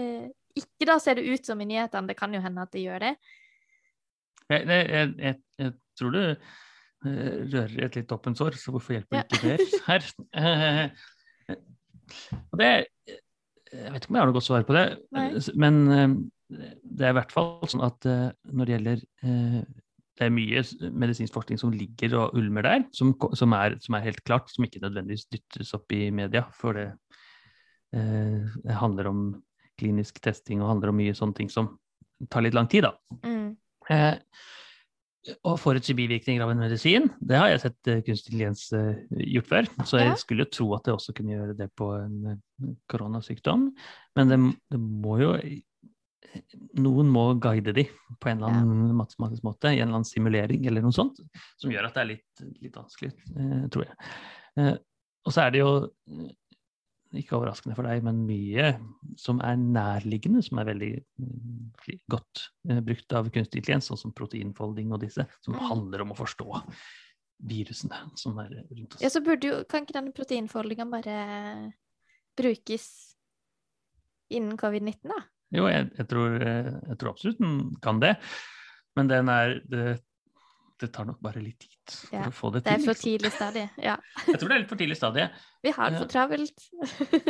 ikke. 0.61 0.85
Da 0.85 0.97
ser 1.01 1.17
det 1.17 1.25
ut 1.25 1.49
som 1.49 1.61
i 1.63 1.65
nyhetene, 1.65 2.11
det 2.11 2.15
kan 2.19 2.35
jo 2.35 2.41
hende 2.43 2.61
at 2.61 2.73
det 2.73 2.83
gjør 2.83 3.01
det. 3.01 3.13
Jeg, 4.53 4.67
jeg, 4.69 5.09
jeg, 5.17 5.39
jeg 5.57 5.73
tror 5.97 6.13
du 6.13 6.21
rører 7.05 7.75
i 7.77 7.85
et 7.85 7.97
litt 7.99 8.13
åpent 8.13 8.39
sår, 8.39 8.57
så 8.57 8.73
hvorfor 8.73 8.97
hjelper 8.97 9.19
ja. 9.19 9.25
ikke 9.27 9.57
det 9.57 9.81
her? 9.85 10.07
Og 12.47 12.61
det 12.61 12.71
Jeg 13.67 13.91
vet 13.91 13.99
ikke 13.99 14.09
om 14.09 14.17
jeg 14.17 14.21
har 14.23 14.29
noe 14.29 14.37
godt 14.37 14.47
svar 14.47 14.63
på 14.63 14.75
det, 14.77 14.85
Nei. 15.11 15.25
men 15.59 15.79
eh, 15.91 16.13
det 16.47 17.03
er 17.03 17.11
i 17.11 17.17
hvert 17.17 17.33
fall 17.35 17.67
sånn 17.67 17.83
at 17.83 18.07
eh, 18.07 18.29
når 18.55 18.69
det 18.69 18.73
gjelder 18.77 19.01
det 20.17 20.25
er 20.25 20.31
mye 20.33 20.61
medisinsk 21.03 21.35
forskning 21.35 21.59
som 21.61 21.73
ligger 21.75 22.15
og 22.17 22.37
ulmer 22.39 22.65
der, 22.65 22.85
som, 22.95 23.11
som, 23.37 23.51
er, 23.53 23.75
som 23.83 23.97
er, 23.97 24.05
helt 24.07 24.23
klart, 24.25 24.47
som 24.49 24.65
ikke 24.65 24.79
nødvendigvis 24.81 25.27
dyttes 25.29 25.75
opp 25.77 25.93
i 25.93 26.07
media. 26.09 26.41
For 26.57 26.73
det, 26.73 26.87
det 27.91 28.79
handler 28.79 29.11
om 29.11 29.19
klinisk 29.77 30.17
testing 30.23 30.63
og 30.63 30.71
handler 30.71 30.89
om 30.89 30.97
mye 30.97 31.13
sånne 31.13 31.37
ting 31.37 31.51
som 31.53 31.69
tar 32.31 32.45
litt 32.45 32.57
lang 32.57 32.69
tid, 32.71 32.87
da. 32.87 33.19
Mm. 33.27 33.51
Eh, 33.93 34.15
å 35.47 35.55
forutsi 35.59 35.95
bivirkninger 35.97 36.43
av 36.43 36.51
en 36.53 36.61
medisin, 36.61 37.07
det 37.19 37.39
har 37.39 37.51
jeg 37.51 37.63
sett 37.65 37.89
uh, 37.89 38.01
kunstig 38.05 38.33
intelligens 38.33 38.65
uh, 38.75 38.93
gjort 39.35 39.49
før. 39.51 39.69
Så 39.87 40.01
jeg 40.01 40.17
skulle 40.21 40.45
jo 40.45 40.51
tro 40.53 40.67
at 40.77 40.87
det 40.87 40.95
også 40.95 41.15
kunne 41.17 41.35
gjøre 41.35 41.55
det 41.57 41.69
på 41.77 41.89
en 41.97 42.17
uh, 42.27 42.69
koronasykdom. 42.91 43.69
Men 44.19 44.33
det, 44.33 44.39
det, 44.73 44.81
må 44.81 45.19
jo 45.23 45.33
Noen 46.77 47.07
må 47.09 47.23
guide 47.41 47.71
de 47.73 47.87
på 48.21 48.29
en 48.29 48.41
eller 48.41 48.59
annen 48.59 48.89
ja. 48.91 48.95
matematisk 48.99 49.45
måte, 49.47 49.71
i 49.71 49.79
en 49.79 49.87
eller 49.87 50.01
annen 50.01 50.09
simulering 50.09 50.67
eller 50.69 50.83
noe 50.85 50.93
sånt, 50.93 51.21
som 51.57 51.71
gjør 51.71 51.87
at 51.87 51.95
det 51.95 52.03
er 52.03 52.09
litt, 52.11 52.43
litt 52.65 52.75
vanskelig, 52.77 53.13
tror 53.73 53.87
jeg. 53.87 54.75
og 55.23 55.33
så 55.33 55.45
er 55.45 55.55
det 55.55 55.63
jo 55.63 55.71
ikke 57.21 57.37
overraskende 57.37 57.75
for 57.77 57.87
deg, 57.87 58.03
men 58.05 58.23
mye 58.27 58.69
som 59.19 59.41
er 59.45 59.57
nærliggende, 59.59 60.43
som 60.45 60.61
er 60.61 60.69
veldig 60.69 60.91
mm, 61.21 61.97
godt 62.13 62.45
eh, 62.69 62.79
brukt 62.85 63.17
av 63.17 63.29
kunstig 63.33 63.61
intelligens, 63.61 63.89
sånn 63.91 64.01
som 64.01 64.15
proteinfolding 64.17 64.93
og 64.95 65.03
disse, 65.03 65.27
som 65.45 65.57
mm. 65.57 65.65
handler 65.69 66.05
om 66.05 66.13
å 66.13 66.19
forstå 66.19 66.63
virusene 67.47 67.99
som 68.17 68.37
er 68.41 68.55
rundt 68.59 68.95
oss. 68.95 69.03
Ja, 69.03 69.11
så 69.13 69.21
burde 69.25 69.51
jo, 69.51 69.61
Kan 69.69 69.85
ikke 69.85 69.97
denne 69.99 70.15
proteinfoldinga 70.15 70.87
bare 70.89 71.17
brukes 72.37 72.87
innen 74.33 74.57
covid-19, 74.59 75.07
da? 75.09 75.21
Jo, 75.55 75.67
jeg, 75.71 75.87
jeg, 75.95 76.07
tror, 76.11 76.35
eh, 76.43 76.73
jeg, 76.73 76.97
tror, 76.99 77.13
absolutt 77.13 77.39
den 77.39 77.59
kan 77.83 78.01
det. 78.03 78.17
Men 78.97 79.11
den 79.11 79.29
er, 79.31 79.59
det 79.69 79.85
det 80.81 80.89
tar 80.93 81.07
nok 81.09 81.19
bare 81.23 81.41
litt 81.41 81.59
tid 81.63 81.93
for 81.93 82.17
ja, 82.17 82.27
å 82.29 82.35
få 82.35 82.51
det 82.53 82.61
til. 82.63 82.67
Det 82.69 82.75
er 82.75 82.83
for 82.83 82.93
liksom. 82.93 83.09
tidlig 83.09 83.31
stadie, 83.35 83.69
ja. 83.81 83.95
Jeg 84.27 84.41
tror 84.41 84.51
det 84.51 84.57
er 84.57 84.63
litt 84.63 84.71
for 84.71 84.81
tidlig 84.81 84.97
stadie. 84.99 85.27
Vi 85.65 85.73
har 85.77 85.93
det 85.93 86.01
for 86.03 86.11
travelt. 86.13 86.67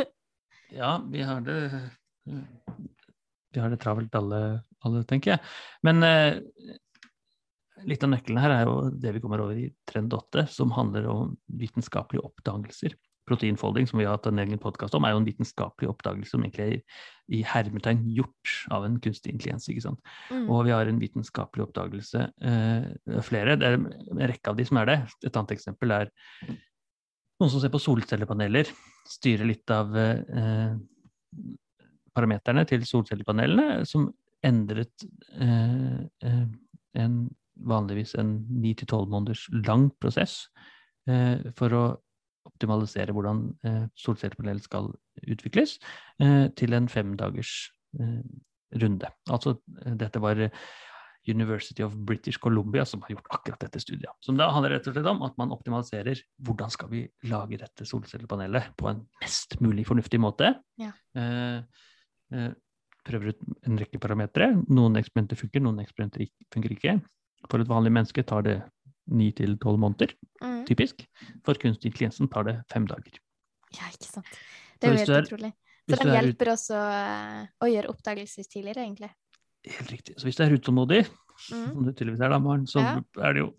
ja, 0.80 0.90
vi 1.08 1.24
har 1.28 1.46
det 1.46 1.58
Vi 3.54 3.62
har 3.62 3.72
det 3.72 3.80
travelt 3.82 4.18
alle, 4.18 4.42
alle 4.84 5.04
tenker 5.08 5.36
jeg. 5.36 5.52
Men 5.86 6.04
eh, 6.04 6.40
litt 7.88 8.04
av 8.04 8.12
nøkkelen 8.12 8.42
her 8.42 8.56
er 8.58 8.68
jo 8.68 8.78
det 8.92 9.14
vi 9.16 9.22
kommer 9.24 9.44
over 9.44 9.58
i 9.58 9.68
trend 9.88 10.12
8, 10.14 10.46
som 10.52 10.74
handler 10.76 11.08
om 11.12 11.36
vitenskapelige 11.60 12.26
oppdagelser 12.28 12.98
proteinfolding, 13.28 13.86
som 13.88 14.00
vi 14.00 14.06
har 14.08 14.16
hatt 14.16 14.26
en 14.30 14.40
egen 14.42 14.60
podkast 14.62 14.96
om, 14.96 15.04
er 15.04 15.14
jo 15.14 15.20
en 15.22 15.28
vitenskapelig 15.28 15.90
oppdagelse 15.92 16.34
som 16.34 16.44
egentlig 16.44 16.66
er 16.66 17.04
i 17.38 17.42
hermetegn 17.44 18.06
gjort 18.16 18.54
av 18.74 18.86
en 18.86 18.96
kunstig 19.04 19.34
intelligens. 19.34 19.68
ikke 19.68 19.84
sant? 19.84 20.00
Mm. 20.32 20.46
Og 20.48 20.64
vi 20.66 20.74
har 20.74 20.88
en 20.88 21.00
vitenskapelig 21.00 21.66
oppdagelse, 21.66 22.24
eh, 22.40 23.20
flere. 23.26 23.56
Det 23.60 23.68
er 23.68 23.78
en 23.78 24.24
rekke 24.32 24.52
av 24.52 24.56
de 24.56 24.66
som 24.68 24.80
er 24.80 24.90
det. 24.90 24.98
Et 25.24 25.36
annet 25.36 25.56
eksempel 25.56 25.92
er 25.92 26.12
noen 26.48 27.50
som 27.52 27.60
ser 27.62 27.70
på 27.70 27.82
solcellepaneler, 27.82 28.70
styrer 29.08 29.46
litt 29.46 29.70
av 29.70 29.94
eh, 29.96 30.72
parameterne 32.16 32.64
til 32.66 32.86
solcellepanelene, 32.88 33.84
som 33.86 34.08
endret 34.46 35.06
eh, 35.40 36.00
eh 36.24 36.46
en, 36.98 37.28
vanligvis 37.68 38.14
en 38.18 38.30
9-12 38.64 39.10
måneders 39.12 39.42
lang 39.66 39.90
prosess 40.00 40.48
eh, 41.06 41.38
for 41.54 41.74
å 41.76 41.82
optimalisere 42.48 43.14
hvordan 43.14 43.46
eh, 43.68 43.86
solcellepanel 43.98 44.60
skal 44.64 44.90
utvikles, 45.28 45.78
eh, 46.22 46.46
til 46.58 46.76
en 46.76 46.90
femdagers 46.92 47.54
eh, 48.00 48.20
runde. 48.82 49.10
Altså 49.32 49.58
dette 49.68 50.20
var 50.20 50.48
University 51.28 51.82
of 51.82 51.94
British 51.94 52.38
Columbia 52.38 52.84
som 52.84 53.02
har 53.02 53.08
gjort 53.08 53.26
akkurat 53.30 53.60
dette 53.60 53.80
studiet. 53.82 54.12
Som 54.24 54.38
da 54.38 54.48
handler 54.52 54.76
rett 54.76 54.88
og 54.88 54.96
slett 54.96 55.10
om 55.10 55.20
at 55.26 55.36
man 55.40 55.52
optimaliserer 55.54 56.22
hvordan 56.44 56.72
skal 56.72 56.90
vi 56.92 57.02
lage 57.28 57.60
dette 57.60 57.86
solcellepanelet 57.88 58.72
på 58.80 58.88
en 58.90 59.04
mest 59.22 59.58
mulig 59.64 59.86
fornuftig 59.88 60.20
måte. 60.22 60.54
Ja. 60.80 60.92
Eh, 61.18 61.60
eh, 62.32 62.50
prøver 63.08 63.32
ut 63.32 63.44
en 63.68 63.78
rekke 63.80 64.00
parametere. 64.02 64.50
Noen 64.68 64.98
eksperimenter 65.00 65.38
funker, 65.40 65.64
noen 65.64 65.80
eksperimenter 65.84 66.28
funker 66.54 66.74
ikke. 66.76 66.98
For 67.48 67.62
et 67.62 67.70
vanlig 67.70 67.94
menneske 67.94 68.24
tar 68.26 68.44
det 68.46 68.58
ni 69.08 69.30
til 69.32 69.56
tolv 69.58 69.78
måneder, 69.80 70.12
Mm. 70.42 70.64
typisk. 70.68 71.06
For 71.44 71.54
kunstig 71.54 71.90
intelligensen 71.92 72.28
tar 72.30 72.44
det 72.44 72.56
fem 72.70 72.86
dager. 72.86 73.18
Ja, 73.74 73.88
ikke 73.90 74.04
sant. 74.06 74.26
Det 74.80 74.88
er 74.88 74.94
jo 74.94 74.98
helt 75.14 75.32
utrolig. 75.32 75.52
Så 75.88 75.96
den 75.98 76.08
er 76.12 76.20
hjelper 76.22 76.50
også 76.52 76.76
å, 76.76 77.48
å 77.64 77.66
gjøre 77.72 77.88
oppdagelser 77.88 78.44
tidligere, 78.52 78.84
egentlig. 78.84 79.10
Helt 79.66 79.90
riktig. 79.90 80.14
Så 80.20 80.24
hvis 80.28 80.36
du 80.36 80.44
er 80.44 80.54
utålmodig, 80.58 81.06
Mm. 81.52 81.66
som 81.72 81.84
du 81.86 81.92
tydeligvis 81.92 82.20
er 82.20 82.28
da, 82.30 82.38
Maren, 82.42 82.66
så 82.66 82.80
Ja. 82.82 83.00
er 83.22 83.32
det 83.32 83.40
jo 83.44 83.54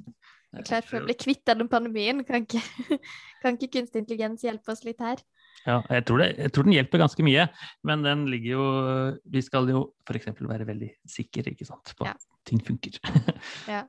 er 0.53 0.63
Klar 0.63 0.81
for 0.81 0.99
å 0.99 1.05
bli 1.05 1.13
kvitt 1.13 1.45
denne 1.45 1.67
pandemien. 1.69 2.25
Kan 2.27 2.45
ikke, 2.45 2.59
kan 3.41 3.55
ikke 3.57 3.71
kunstig 3.71 4.01
intelligens 4.03 4.41
hjelpe 4.43 4.67
oss 4.69 4.83
litt 4.83 4.99
her? 4.99 5.17
Ja, 5.65 5.81
jeg 5.89 6.05
tror, 6.05 6.17
det, 6.19 6.37
jeg 6.37 6.51
tror 6.51 6.63
den 6.63 6.73
hjelper 6.73 6.99
ganske 6.99 7.23
mye, 7.23 7.49
men 7.83 8.01
den 8.03 8.25
ligger 8.27 8.49
jo 8.51 9.19
Vi 9.29 9.41
skal 9.41 9.67
jo 9.69 9.93
f.eks. 10.07 10.25
være 10.39 10.65
veldig 10.67 10.89
sikre 11.07 11.51
ikke 11.53 11.65
sant, 11.65 11.93
på 11.97 12.05
Ja. 12.05 12.11
at 12.11 12.21
ting 12.45 12.59
funker. 12.59 12.99
Ja. 13.67 13.85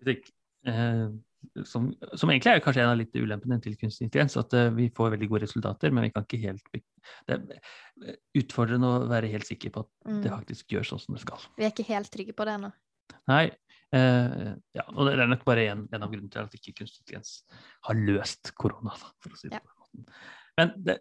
Som, 1.65 1.89
som 2.15 2.31
egentlig 2.31 2.53
er 2.53 2.61
kanskje 2.63 2.83
en 2.85 2.93
av 2.93 2.99
litt 3.01 3.17
ulempene 3.17 3.57
til 3.65 3.75
kunstig 3.81 4.07
intelligens, 4.07 4.37
at 4.37 4.53
uh, 4.55 4.69
vi 4.77 4.91
får 4.95 5.15
veldig 5.15 5.29
gode 5.31 5.47
resultater, 5.47 5.91
men 5.91 6.05
vi 6.05 6.13
kan 6.13 6.27
ikke 6.27 6.43
helt 6.43 6.67
Det 6.75 7.37
er 7.37 8.19
utfordrende 8.37 8.91
å 8.91 9.09
være 9.11 9.31
helt 9.33 9.49
sikker 9.49 9.73
på 9.75 9.87
at 9.87 9.91
Mm. 10.11 10.23
det 10.25 10.31
faktisk 10.31 10.73
gjør 10.73 10.87
sånn 10.89 11.01
som 11.01 11.15
det 11.17 11.23
skal. 11.25 11.43
Vi 11.57 11.65
er 11.65 11.73
ikke 11.73 11.89
helt 11.89 12.11
trygge 12.13 12.37
på 12.37 12.45
det 12.49 12.55
ennå. 12.61 12.73
Nei, 13.29 13.51
Uh, 13.91 14.55
ja, 14.71 14.85
og 14.95 15.09
det 15.09 15.17
er 15.19 15.27
nok 15.27 15.41
bare 15.43 15.65
en, 15.67 15.81
en 15.91 16.05
av 16.07 16.13
grunnene 16.13 16.31
til 16.31 16.45
at 16.45 16.53
ikke 16.55 16.77
kunstig 16.79 17.01
intelligens 17.03 17.33
har 17.89 17.99
løst 17.99 18.53
korona, 18.55 18.93
for 19.19 19.35
å 19.35 19.39
si 19.41 19.49
det 19.51 19.59
Ja. 19.59 19.65
på 19.65 19.67
den 19.67 19.81
måten. 19.83 20.13
Men 20.61 20.71
det, 20.87 20.95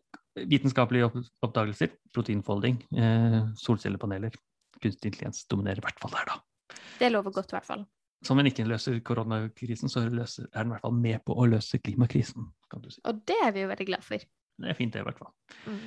vitenskapelige 0.49 1.11
oppdagelser, 1.45 1.93
proteinfolding, 2.15 2.79
uh, 2.97 3.53
solcellepaneler, 3.61 4.33
kunstig 4.81 5.11
intelligens 5.11 5.43
dominerer 5.45 5.83
i 5.83 5.85
hvert 5.85 6.01
fall 6.01 6.15
der, 6.17 6.33
da. 6.33 6.75
Det 6.97 7.11
lover 7.13 7.35
godt, 7.37 7.53
i 7.53 7.57
hvert 7.59 7.69
fall. 7.69 7.85
Som 8.25 8.39
en 8.41 8.49
ikke 8.49 8.65
løser 8.67 8.99
koronakrisen, 9.05 9.87
så 9.91 10.03
løser, 10.11 10.49
er 10.51 10.65
den 10.65 10.73
i 10.73 10.75
hvert 10.75 10.83
fall 10.83 10.97
med 10.99 11.21
på 11.23 11.37
å 11.39 11.47
løse 11.47 11.79
klimakrisen, 11.79 12.49
kan 12.71 12.83
du 12.83 12.89
si. 12.91 12.99
Og 13.07 13.21
det 13.29 13.37
er 13.45 13.53
vi 13.55 13.63
jo 13.63 13.71
veldig 13.71 13.87
glad 13.87 14.03
for. 14.03 14.25
Det 14.59 14.69
er 14.73 14.75
fint, 14.75 14.91
det, 14.93 14.99
i 15.05 15.07
hvert 15.07 15.21
fall. 15.21 15.31
Mm. 15.65 15.79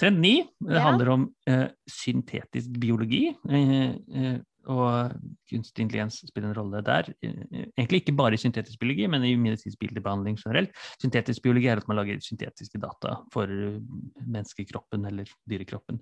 Trend 0.00 0.18
9 0.24 0.30
det 0.64 0.74
Ja. 0.74 0.80
handler 0.88 1.08
om 1.12 1.28
eh, 1.46 1.68
syntetisk 1.86 2.80
biologi. 2.80 3.28
Eh, 3.48 3.94
eh, 4.16 4.38
og 4.66 5.12
kunstig 5.50 5.84
intelligens 5.84 6.22
spiller 6.24 6.48
en 6.48 6.56
rolle 6.56 6.80
der. 6.82 7.10
Eh, 7.22 7.66
egentlig 7.76 8.00
ikke 8.00 8.16
bare 8.16 8.34
i 8.34 8.40
syntetisk 8.40 8.80
biologi, 8.80 9.06
men 9.06 9.22
i 9.22 9.34
medisinsk 9.36 9.78
bildebehandling 9.78 10.38
generelt. 10.40 10.72
Syntetisk 11.02 11.42
biologi 11.44 11.68
er 11.68 11.82
at 11.82 11.86
man 11.86 12.00
lager 12.00 12.18
syntetiske 12.24 12.80
data 12.80 13.18
for 13.30 13.44
eh, 13.44 13.76
menneskekroppen 14.24 15.04
eller 15.06 15.28
dyrekroppen. 15.46 16.00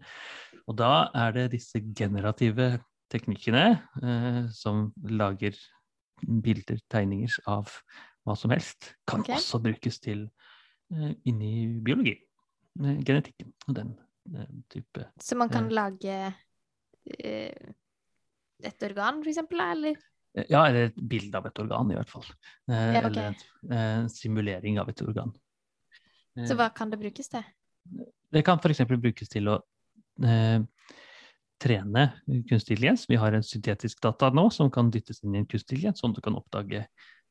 Og 0.68 0.79
da 0.79 1.11
er 1.12 1.33
det 1.33 1.51
disse 1.59 1.83
generative 1.92 2.79
teknikkene 3.12 3.64
eh, 4.03 4.42
som 4.55 4.88
lager 5.05 5.57
bilder, 6.22 6.81
tegninger 6.92 7.35
av 7.51 7.70
hva 8.22 8.37
som 8.38 8.53
helst, 8.55 8.92
kan 9.09 9.25
okay. 9.25 9.37
også 9.37 9.59
brukes 9.62 9.98
til 10.03 10.27
eh, 10.94 11.12
inni 11.29 11.66
biologi. 11.83 12.14
Eh, 12.81 13.01
genetikken 13.05 13.53
og 13.68 13.77
den 13.77 13.92
eh, 14.33 14.48
type 14.72 15.07
Så 15.20 15.37
man 15.37 15.51
kan 15.53 15.68
Ja. 15.68 15.77
lage 15.83 16.16
eh, 17.18 17.72
et 18.62 18.87
organ, 18.87 19.22
for 19.22 19.29
eksempel, 19.33 19.61
eller? 19.61 19.98
Eh, 20.37 20.46
Ja, 20.48 20.62
eller 20.68 20.88
et 20.88 20.96
bilde 20.96 21.37
av 21.37 21.46
et 21.51 21.59
organ, 21.59 21.90
i 21.90 21.98
hvert 21.98 22.09
fall. 22.09 22.25
Eh, 22.70 22.92
Ja, 22.94 23.03
okay. 23.07 23.11
Eller 23.11 23.35
en 23.35 23.72
eh, 23.72 24.07
simulering 24.09 24.79
av 24.81 24.88
et 24.88 25.03
organ. 25.03 25.35
Eh, 26.38 26.46
Så 26.46 26.57
hva 26.57 26.70
kan 26.75 26.90
det 26.90 27.01
brukes 27.03 27.29
til? 27.29 27.44
Det 28.33 28.44
kan 28.46 28.59
f.eks. 28.62 28.87
brukes 28.88 29.29
til 29.29 29.51
å 29.51 29.59
eh, 30.22 30.62
trene 31.62 32.09
kunstig 32.51 32.77
intelligens. 32.77 33.07
Vi 33.11 33.18
har 33.20 33.37
en 33.37 33.46
syntetisk 33.46 34.03
data 34.05 34.31
nå 34.35 34.48
som 34.55 34.70
kan 34.72 34.90
dyttes 34.92 35.22
inn 35.22 35.37
i 35.37 35.42
en 35.42 35.46
kunstig 35.46 35.79
intelligens, 35.79 36.03
sånn 36.03 36.16
du 36.16 36.20
kan 36.25 36.37
oppdage 36.38 36.85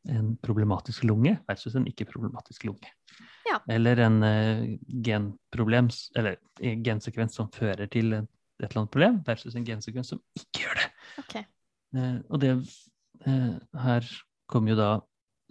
en 0.10 0.34
problematisk 0.42 1.04
lunge 1.06 1.36
versus 1.50 1.76
en 1.78 1.86
ikke-problematisk 1.90 2.66
lunge. 2.66 2.90
Ja. 3.46 3.60
Eller 3.70 4.00
en 4.02 4.22
uh, 4.24 4.64
genproblem, 5.06 5.92
eller 6.18 6.40
en 6.64 6.82
gensekvens 6.86 7.38
som 7.38 7.52
fører 7.54 7.92
til 7.92 8.16
et, 8.18 8.32
et 8.62 8.70
eller 8.70 8.82
annet 8.82 8.96
problem, 8.96 9.22
versus 9.28 9.58
en 9.58 9.68
gensekvens 9.68 10.14
som 10.16 10.24
ikke 10.40 10.64
gjør 10.64 10.82
det. 10.82 10.90
Okay. 11.26 11.46
Uh, 11.94 12.18
og 12.32 12.42
det 12.42 12.56
uh, 13.28 13.56
her 13.84 14.10
kommer 14.52 14.74
jo 14.74 14.80
da 14.80 14.90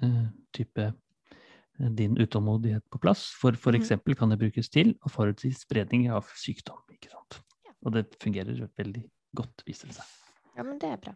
eh, 0.04 0.26
type 0.56 0.86
eh, 0.86 1.90
din 1.96 2.18
utålmodighet 2.20 2.84
på 2.92 3.00
plass. 3.02 3.30
For 3.40 3.56
f.eks. 3.56 3.66
Mhm. 3.66 3.80
eksempel 3.80 4.18
kan 4.18 4.32
det 4.32 4.40
brukes 4.42 4.68
til 4.72 4.94
å 5.00 5.12
forutsi 5.12 5.52
spredning 5.56 6.10
av 6.12 6.28
sykdom. 6.36 6.80
ikke 6.92 7.12
sant? 7.12 7.40
Og 7.86 7.94
det 7.96 8.06
fungerer 8.20 8.58
veldig 8.76 9.02
godt, 9.36 9.62
viser 9.66 9.88
det 9.90 9.96
seg. 10.00 10.16
Ja, 10.56 10.64
men 10.66 10.78
det 10.82 10.90
er 10.90 11.00
bra. 11.00 11.14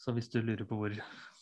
Så 0.00 0.14
hvis 0.16 0.30
du 0.32 0.38
lurer 0.40 0.64
på 0.64 0.78
hvor 0.78 0.94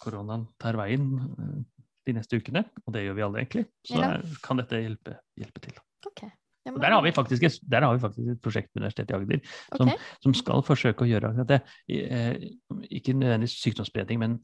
koronaen 0.02 0.48
tar 0.58 0.78
veien 0.80 1.12
eh, 1.38 1.84
de 2.08 2.14
neste 2.16 2.40
ukene, 2.40 2.64
og 2.86 2.94
det 2.96 3.04
gjør 3.04 3.16
vi 3.18 3.24
alle 3.26 3.42
egentlig, 3.44 3.64
så 3.86 4.00
Ja. 4.02 4.10
kan 4.42 4.58
dette 4.58 4.80
hjelpe, 4.82 5.18
hjelpe 5.38 5.62
til. 5.62 5.76
OK. 6.08 6.24
Ja, 6.66 6.72
Og 6.74 6.80
der 6.82 6.90
har 6.92 7.02
vi 7.02 7.12
faktisk 7.12 7.60
der 7.70 7.80
har 7.86 7.94
vi 7.94 8.00
faktisk 8.02 8.28
et 8.32 8.40
prosjekt 8.42 8.68
med 8.74 8.82
Universitetet 8.82 9.10
i 9.10 9.14
Agder 9.14 9.40
som, 9.76 9.88
okay. 9.88 9.98
som 10.20 10.34
skal 10.34 10.62
forsøke 10.66 11.04
å 11.04 11.08
gjøre 11.08 11.30
akkurat 11.30 11.48
det. 11.48 11.60
Eh, 11.88 12.50
Ikke 12.90 13.14
nødvendigvis 13.14 13.60
sykdomsspredning, 13.62 14.18
men 14.18 14.40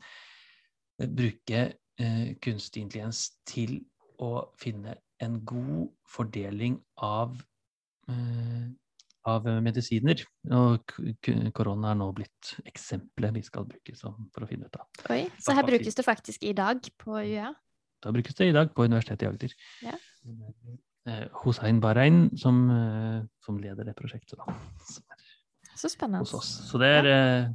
eh, 1.00 1.08
bruke 1.08 1.72
kunstig 2.42 2.82
intelligens 2.82 3.36
til 3.46 3.76
å 4.18 4.48
finne 4.58 4.96
en 5.22 5.36
god 5.46 5.92
fordeling 6.10 6.80
av, 6.98 7.36
av 9.30 9.46
medisiner. 9.64 10.20
Og 10.52 10.94
korona 11.56 11.92
er 11.92 12.00
nå 12.00 12.08
blitt 12.16 12.54
eksempelet 12.68 13.36
vi 13.38 13.44
skal 13.46 13.66
bruke 13.68 13.96
for 13.96 14.44
å 14.44 14.48
finne 14.48 14.68
ut 14.68 14.80
av. 14.80 14.88
Oi, 15.14 15.24
så 15.40 15.56
her 15.56 15.66
brukes 15.66 15.96
det 15.96 16.06
faktisk 16.06 16.44
i 16.44 16.54
dag 16.56 16.84
på 17.00 17.18
UiA? 17.20 17.52
Da 18.04 18.12
brukes 18.12 18.36
det 18.36 18.50
i 18.50 18.56
dag 18.56 18.74
på 18.76 18.84
Universitetet 18.84 19.24
i 19.24 19.30
Agder. 19.30 19.54
Ja. 19.86 19.96
Eh, 21.08 21.24
Hossein 21.42 21.80
Bahrain 21.80 22.30
som, 22.36 22.70
eh, 22.70 23.24
som 23.44 23.58
leder 23.60 23.84
det 23.84 23.96
prosjektet, 23.96 24.38
da. 24.38 24.54
Så 25.74 25.88
spennende. 25.88 26.18
hos 26.20 26.34
oss. 26.34 26.70
Så 26.70 26.78
det 26.78 26.88
er 27.00 27.06
eh, 27.06 27.48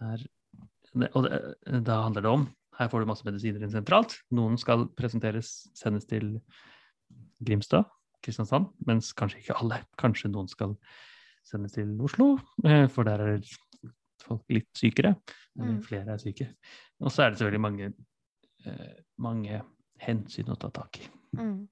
her, 0.00 0.26
Og 1.12 1.24
det, 1.24 1.84
da 1.84 2.02
handler 2.02 2.22
det 2.22 2.30
om 2.30 2.46
Her 2.78 2.88
får 2.88 3.00
du 3.00 3.06
masse 3.06 3.24
medisiner 3.24 3.62
inn 3.64 3.72
sentralt. 3.72 4.18
Noen 4.30 4.58
skal 4.60 4.86
presenteres, 4.96 5.68
sendes 5.74 6.04
til 6.04 6.40
Grimstad, 7.40 7.84
Kristiansand, 8.26 8.72
mens 8.88 9.12
kanskje 9.16 9.40
ikke 9.44 9.56
alle. 9.60 9.80
Kanskje 10.00 10.30
noen 10.32 10.50
skal 10.50 10.74
sendes 11.46 11.76
til 11.76 11.94
Oslo, 12.02 12.32
eh, 12.66 12.86
for 12.90 13.06
der 13.06 13.22
er 13.22 13.40
folk 14.26 14.42
litt 14.50 14.68
sykere. 14.76 15.14
men 15.56 15.78
Mm. 15.78 15.82
flere 15.86 16.12
er 16.12 16.18
syke. 16.20 16.50
Og 17.00 17.08
så 17.10 17.22
er 17.22 17.30
det 17.30 17.38
selvfølgelig 17.38 17.60
mange, 17.64 17.92
eh, 18.66 18.96
mange 19.18 19.62
hensyn 20.02 20.50
å 20.52 20.58
ta 20.60 20.68
tak 20.68 20.98
i. 21.00 21.06
Mm. 21.38 21.68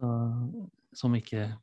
Så, 0.00 0.08
som 0.94 1.14
ikke 1.14 1.56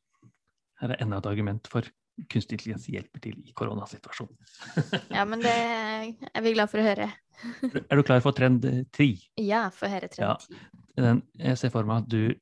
Her 0.80 0.94
er 0.94 1.02
enda 1.04 1.18
et 1.18 1.26
argument 1.28 1.68
for 1.68 1.84
kunstig 2.32 2.56
intelligens 2.56 2.86
hjelper 2.88 3.20
til 3.20 3.34
i 3.44 3.52
koronasituasjonen. 3.52 4.38
Ja, 5.18 5.26
men 5.26 5.42
det 5.44 5.52
er 5.52 6.42
vi 6.46 6.54
glad 6.54 6.72
for 6.72 6.80
å 6.80 6.86
høre. 6.86 7.10
Er 7.90 8.00
du 8.00 8.04
klar 8.08 8.22
for 8.24 8.32
trend 8.32 8.64
eh, 8.66 8.86
ti? 8.96 9.10
Ja, 9.36 9.66
få 9.76 9.90
høre 9.92 10.08
trend 10.08 10.46
ti. 10.46 10.56
Ja, 10.96 11.18
jeg 11.36 11.58
ser 11.60 11.74
for 11.76 11.84
meg 11.84 12.06
at 12.06 12.10
du, 12.12 12.34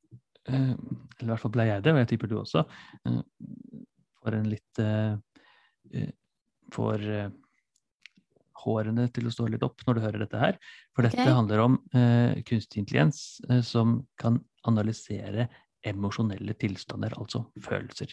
eller 0.56 1.26
i 1.26 1.32
hvert 1.32 1.44
fall 1.44 1.52
ble 1.52 1.66
jeg 1.68 1.84
det, 1.84 1.92
og 1.94 2.00
jeg 2.02 2.10
tipper 2.14 2.32
du 2.32 2.38
også, 2.40 2.64
eh, 3.06 3.20
får 4.22 4.38
en 4.40 4.50
litt 4.54 4.80
eh, 4.84 5.18
eh, 5.94 6.14
Får 6.76 7.00
eh, 7.08 7.30
hårene 8.66 9.06
til 9.16 9.30
å 9.30 9.32
stå 9.32 9.46
litt 9.54 9.64
opp 9.64 9.80
når 9.88 9.96
du 9.96 10.02
hører 10.04 10.20
dette 10.26 10.42
her. 10.42 10.58
For 10.92 11.06
dette 11.06 11.22
okay. 11.22 11.32
handler 11.32 11.62
om 11.64 11.78
eh, 11.96 12.42
kunstig 12.44 12.82
intelligens 12.82 13.40
eh, 13.48 13.62
som 13.64 14.02
kan 14.20 14.42
analysere 14.68 15.48
emosjonelle 15.88 16.58
tilstander, 16.60 17.16
altså 17.16 17.46
følelser. 17.64 18.12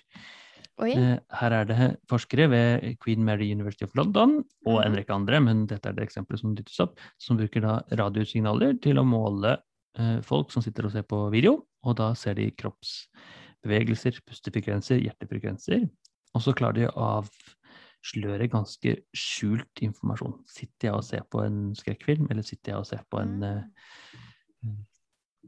Oi. 0.82 0.92
Eh, 0.94 1.18
Her 1.40 1.56
er 1.58 1.66
det 1.66 1.90
forskere 2.10 2.46
ved 2.52 2.86
Queen 3.02 3.24
Mary 3.26 3.50
University 3.50 3.88
of 3.88 3.94
London 3.98 4.44
og 4.66 4.84
en 4.84 4.92
Mhm. 4.92 4.98
rekke 5.00 5.14
andre, 5.14 5.40
men 5.40 5.66
dette 5.66 5.88
er 5.88 5.92
det 5.98 6.06
eksempelet 6.06 6.40
som 6.40 6.54
dyttes 6.54 6.78
opp, 6.80 6.98
som 7.18 7.36
bruker 7.36 7.60
da 7.60 7.80
radiosignaler 7.90 8.80
til 8.80 8.98
å 8.98 9.04
måle 9.06 9.56
eh, 9.98 10.20
folk 10.22 10.50
som 10.52 10.62
sitter 10.62 10.86
og 10.86 10.92
ser 10.92 11.02
på 11.02 11.30
video, 11.30 11.64
og 11.84 11.98
da 12.00 12.10
ser 12.18 12.38
de 12.38 12.48
kroppsbevegelser, 12.60 14.20
pustefrekvenser, 14.26 15.02
hjertefrekvenser, 15.04 15.86
og 16.34 16.42
så 16.42 16.54
klarer 16.56 16.78
de 16.80 16.88
å 16.88 17.08
avsløre 17.20 18.48
ganske 18.52 18.96
skjult 19.16 19.84
informasjon. 19.84 20.40
Sitter 20.50 20.90
jeg 20.90 20.98
og 20.98 21.06
ser 21.06 21.28
på 21.30 21.44
en 21.44 21.60
skrekkfilm, 21.78 22.28
eller 22.32 22.46
sitter 22.46 22.74
jeg 22.74 22.82
og 22.82 22.88
ser 22.88 23.04
på 23.12 23.22
en 23.22 23.36
eh, 23.46 24.74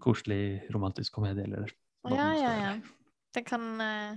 koselig 0.03 0.63
romantisk 0.75 1.19
komedie, 1.19 1.49
eller 1.49 1.73
hva 2.07 2.15
Ja, 2.15 2.31
ja, 2.39 2.55
ja. 2.63 2.73
Det 3.35 3.43
kan, 3.45 3.69
eh, 3.83 4.17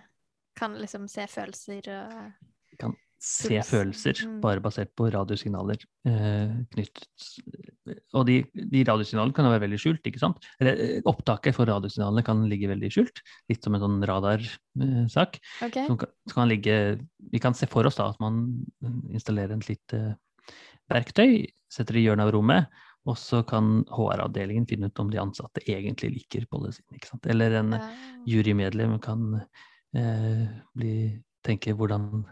kan 0.56 0.78
liksom 0.80 1.10
se 1.12 1.26
følelser 1.28 1.90
og 1.96 2.78
kan 2.80 2.94
se 3.20 3.60
følelser, 3.68 4.22
mm. 4.24 4.38
bare 4.44 4.62
basert 4.64 4.94
på 4.96 5.10
radiosignaler 5.12 5.82
eh, 6.08 6.54
knyttet 6.72 7.26
Og 8.16 8.24
de, 8.30 8.38
de, 8.56 8.84
radiosignalene 8.88 9.36
kan 9.36 9.50
være 9.52 9.66
veldig 9.66 9.80
skjult, 9.82 10.08
ikke 10.08 10.22
sant? 10.22 10.48
Eller 10.62 10.80
eh, 10.80 11.02
opptaket 11.10 11.58
for 11.58 11.68
radiosignalene 11.68 12.24
kan 12.26 12.46
ligge 12.48 12.72
veldig 12.72 12.92
skjult, 12.96 13.20
litt 13.52 13.66
som 13.66 13.76
en 13.76 13.84
sånn 13.84 14.00
radarsak. 14.08 15.40
Eh, 15.40 15.68
okay. 15.68 15.90
Kan, 15.90 16.00
kan 16.32 16.52
ligge 16.52 16.78
Vi 17.34 17.44
kan 17.44 17.58
se 17.58 17.68
for 17.72 17.88
oss 17.90 18.00
da 18.00 18.08
at 18.14 18.24
man 18.24 18.46
installerer 19.12 19.58
en 19.58 19.68
lite 19.68 20.04
verktøy, 20.90 21.44
setter 21.70 21.98
det 21.98 22.06
i 22.06 22.08
hjørnet 22.08 22.30
av 22.30 22.34
rommet, 22.38 22.82
og 23.10 23.20
så 23.20 23.44
kan 23.48 23.82
HR-avdelingen 23.92 24.68
finne 24.70 24.88
ut 24.88 25.04
om 25.04 25.12
de 25.12 25.20
ansatte 25.20 25.64
egentlig 25.68 26.14
liker 26.16 26.48
policyen. 26.52 26.88
ikke 26.96 27.12
sant? 27.12 27.28
Eller 27.28 27.60
en 27.60 27.76
ja. 27.76 27.86
jurymedlem 28.32 28.96
kan 29.04 29.42
eh, 29.98 30.46
bli, 30.78 30.94
tenke 31.46 31.76
hvordan 31.76 32.24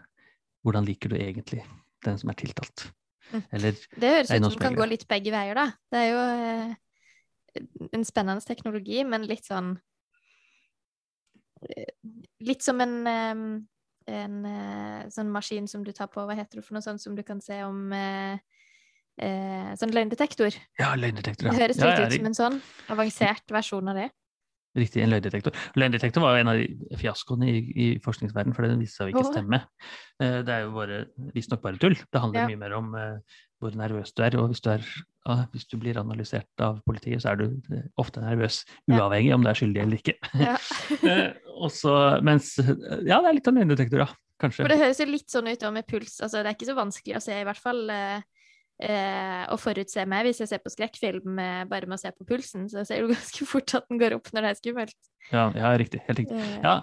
hvordan 0.68 0.86
liker 0.86 1.12
du 1.12 1.18
egentlig 1.18 1.64
den 2.06 2.20
som 2.20 2.30
er 2.32 2.38
tiltalt? 2.38 2.88
Mm. 3.32 3.42
Eller, 3.56 3.80
det 4.00 4.12
høres 4.12 4.30
ut 4.30 4.36
som 4.36 4.52
det 4.54 4.62
kan 4.62 4.76
gå 4.78 4.86
litt 4.88 5.08
begge 5.08 5.32
veier, 5.34 5.58
da. 5.58 5.66
Det 5.92 6.00
er 6.00 6.06
jo 6.08 6.20
eh, 6.24 6.76
en 7.98 8.06
spennende 8.08 8.44
teknologi, 8.44 9.02
men 9.08 9.26
litt 9.28 9.48
sånn 9.48 9.74
eh, 11.64 11.90
Litt 12.46 12.62
som 12.62 12.78
en, 12.80 12.94
en 14.08 14.36
eh, 14.46 15.00
sånn 15.12 15.32
maskin 15.34 15.66
som 15.68 15.82
du 15.84 15.90
tar 15.96 16.08
på, 16.12 16.22
hva 16.24 16.36
heter 16.38 16.60
det 16.60 16.64
for 16.66 16.78
noe 16.78 16.84
sånt 16.84 17.02
som 17.02 17.16
du 17.18 17.24
kan 17.26 17.42
se 17.44 17.58
om 17.66 17.90
eh, 17.92 18.38
eh, 19.18 19.72
Sånn 19.80 19.92
løgndetektor. 19.92 20.54
Ja, 20.78 20.94
løgndetektor. 20.96 21.50
Ja. 21.50 21.56
Det 21.56 21.64
høres 21.64 21.82
litt 21.82 21.90
ja, 21.90 21.98
ja, 21.98 22.06
ut 22.06 22.16
som 22.16 22.30
en 22.30 22.38
sånn 22.38 22.60
avansert 22.94 23.56
versjon 23.58 23.92
av 23.92 23.98
det 24.04 24.08
riktig 24.80 25.02
en 25.04 25.12
løgndetektor. 25.12 25.56
Løgndetektor 25.78 26.24
var 26.24 26.36
jo 26.36 26.44
en 26.44 26.52
av 26.52 26.60
de 26.60 27.00
fiaskoene 27.00 27.50
i, 27.50 27.58
i 27.72 27.88
forskningsverdenen, 28.04 28.56
for 28.56 28.66
den 28.66 28.80
viste 28.82 29.02
seg 29.02 29.10
å 29.10 29.14
ikke 29.14 29.32
stemme. 29.32 29.62
Uh, 30.22 30.40
det 30.46 30.54
er 30.54 30.66
jo 30.66 30.86
visstnok 31.36 31.62
bare 31.64 31.80
tull. 31.82 31.98
Det 31.98 32.22
handler 32.22 32.44
ja. 32.44 32.48
mye 32.52 32.62
mer 32.62 32.76
om 32.78 32.94
uh, 32.96 33.38
hvor 33.62 33.74
nervøs 33.78 34.14
du 34.14 34.22
er. 34.24 34.36
Og 34.38 34.52
hvis 34.52 34.62
du, 34.64 34.70
er, 34.72 34.86
uh, 35.28 35.44
hvis 35.52 35.66
du, 35.70 35.76
blir 35.80 35.98
analysert 36.00 36.64
av 36.64 36.80
politiet, 36.86 37.22
så 37.24 37.32
er 37.32 37.42
du 37.42 37.74
eh, 37.74 37.84
ofte 38.00 38.22
nervøs, 38.22 38.62
uavhengig 38.90 39.32
ja. 39.32 39.38
om 39.38 39.44
du 39.44 39.50
er 39.50 39.58
skyldig 39.58 39.84
eller 39.84 40.00
ikke. 40.00 40.16
Ja. 40.38 40.56
også, 41.66 41.94
mens 42.26 42.54
Ja, 42.58 43.18
det 43.18 43.28
er 43.28 43.38
litt 43.38 43.50
av 43.50 43.58
løgndetektor, 43.58 44.06
ja. 44.06 44.10
Kanskje. 44.38 44.62
For 44.62 44.70
det 44.70 44.78
høres 44.78 45.00
jo 45.02 45.08
litt 45.08 45.32
sånn 45.32 45.50
ut 45.50 45.64
med 45.74 45.86
puls. 45.90 46.20
Altså, 46.22 46.44
det 46.44 46.52
er 46.52 46.54
ikke 46.54 46.68
så 46.68 46.78
vanskelig 46.78 47.16
å 47.18 47.22
se, 47.24 47.40
i 47.40 47.46
hvert 47.46 47.58
fall. 47.58 47.80
Uh, 47.90 48.37
eh, 48.78 49.44
å 49.50 49.58
forutse 49.60 50.04
meg 50.08 50.28
hvis 50.28 50.42
jeg 50.42 50.50
ser 50.50 50.62
på 50.62 50.72
skrekkfilm 50.72 51.38
eh, 51.42 51.62
bare 51.70 51.88
med 51.88 51.98
å 51.98 52.02
se 52.02 52.12
på 52.14 52.26
pulsen. 52.28 52.68
Så 52.70 52.84
ser 52.88 53.04
du 53.04 53.12
ganske 53.14 53.48
fort 53.48 53.74
at 53.78 53.88
den 53.90 54.00
går 54.00 54.16
opp 54.18 54.30
når 54.32 54.46
det 54.46 54.52
er 54.52 54.60
skummelt. 54.60 54.98
Ja, 55.32 55.48
ja 55.56 55.74
riktig. 55.80 56.02
Helt 56.08 56.22
riktig. 56.22 56.38
Eh. 56.38 56.56
Ja. 56.64 56.76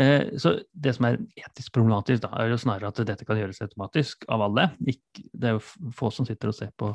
Eh, 0.00 0.32
så 0.40 0.56
det 0.72 0.96
som 0.96 1.08
er 1.10 1.20
etisk 1.38 1.74
problematisk, 1.76 2.24
da, 2.24 2.32
er 2.40 2.52
jo 2.52 2.60
snarere 2.60 2.92
at 2.92 3.04
dette 3.12 3.28
kan 3.28 3.40
gjøres 3.40 3.62
automatisk 3.66 4.26
av 4.32 4.46
alle. 4.48 4.70
Ikke, 4.88 5.26
det 5.32 5.52
er 5.52 5.58
jo 5.58 5.92
få 5.96 6.12
som 6.14 6.28
sitter 6.28 6.52
og 6.52 6.56
ser 6.56 6.74
på, 6.80 6.92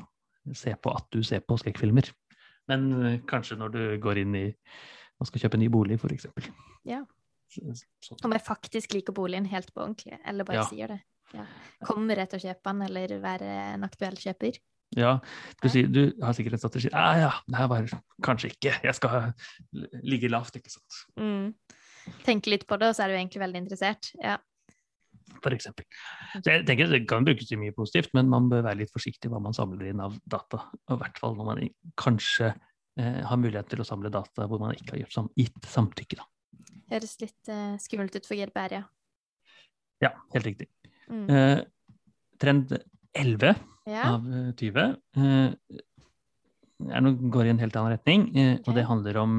ser 0.57 0.79
på 0.81 0.93
at 0.95 1.09
du 1.13 1.21
ser 1.25 1.45
på 1.45 1.59
skrekkfilmer. 1.61 2.11
Men 2.71 2.89
kanskje 3.29 3.59
når 3.59 3.73
du 3.75 3.81
går 4.01 4.23
inn 4.23 4.37
i 4.39 4.47
Man 5.15 5.27
skal 5.29 5.45
kjøpe 5.45 5.55
en 5.55 5.61
ny 5.63 5.69
bolig, 5.71 5.95
f.eks. 5.95 6.25
Ja. 6.83 6.97
Om 8.25 8.33
jeg 8.35 8.43
faktisk 8.43 8.95
liker 8.97 9.15
boligen 9.15 9.45
helt 9.47 9.69
på 9.71 9.85
ordentlig, 9.85 10.17
eller 10.27 10.43
bare 10.43 10.57
ja. 10.57 10.65
sier 10.67 10.91
det. 10.91 10.97
Ja. 11.35 11.45
Kommer 11.85 12.21
jeg 12.21 12.31
til 12.31 12.39
å 12.39 12.45
kjøpe 12.47 12.71
den, 12.71 12.85
eller 12.87 13.19
være 13.23 13.51
en 13.75 13.85
aktuell 13.87 14.17
kjøper? 14.19 14.57
Ja, 14.95 15.17
du, 15.59 15.67
sier, 15.71 15.87
du 15.91 16.01
har 16.23 16.35
sikkert 16.37 16.55
en 16.55 16.61
strategi. 16.61 16.89
Ja, 16.93 17.05
ja, 17.19 17.31
det 17.49 17.57
her 17.59 17.69
var 17.71 17.87
kanskje 18.23 18.53
ikke. 18.53 18.75
Jeg 18.85 18.95
skal 18.95 19.31
ligge 20.05 20.29
lavt, 20.31 20.55
ikke 20.59 20.71
sant. 20.71 20.99
Mm. 21.19 21.55
Tenke 22.25 22.53
litt 22.53 22.67
på 22.69 22.77
det, 22.79 22.91
og 22.91 22.97
så 22.97 23.05
er 23.05 23.11
du 23.11 23.17
egentlig 23.17 23.41
veldig 23.41 23.63
interessert. 23.65 24.11
Ja. 24.21 24.37
For 25.43 25.55
eksempel. 25.55 25.87
Så 26.37 26.53
jeg 26.53 26.65
tenker 26.67 26.91
Det 26.91 27.01
kan 27.09 27.25
brukes 27.25 27.49
til 27.49 27.59
mye 27.59 27.73
positivt, 27.75 28.13
men 28.15 28.29
man 28.31 28.47
bør 28.51 28.63
være 28.67 28.83
litt 28.83 28.93
forsiktig 28.93 29.31
hva 29.33 29.41
man 29.43 29.57
samler 29.57 29.89
inn 29.89 30.03
av 30.03 30.15
data. 30.31 30.61
Og 30.87 30.95
I 30.95 31.01
hvert 31.01 31.19
fall 31.21 31.35
når 31.39 31.49
man 31.49 31.63
kanskje 31.99 32.53
eh, 32.53 33.21
har 33.25 33.41
mulighet 33.41 33.73
til 33.73 33.83
å 33.83 33.87
samle 33.87 34.13
data 34.13 34.47
hvor 34.47 34.61
man 34.61 34.77
ikke 34.77 34.93
har 34.93 35.03
gitt, 35.03 35.15
sam 35.17 35.31
gitt 35.35 35.71
samtykke. 35.73 36.21
Da. 36.21 36.29
Høres 36.93 37.17
litt 37.23 37.51
eh, 37.51 37.75
skummelt 37.81 38.15
ut 38.15 38.27
for 38.27 38.37
GDPR, 38.37 38.79
ja. 38.79 38.85
Ja, 40.03 40.11
helt 40.35 40.47
riktig. 40.47 40.69
Mm. 41.11 41.25
Eh, 41.29 41.59
trend 42.41 42.77
11 43.15 43.53
ja. 43.87 44.07
av 44.15 44.25
20 44.59 44.79
eh, 44.81 45.75
er, 46.91 47.11
går 47.31 47.47
i 47.47 47.53
en 47.53 47.61
helt 47.61 47.77
annen 47.79 47.95
retning, 47.95 48.25
eh, 48.35 48.55
okay. 48.57 48.65
og 48.65 48.79
det 48.79 48.89
handler 48.89 49.21
om 49.21 49.35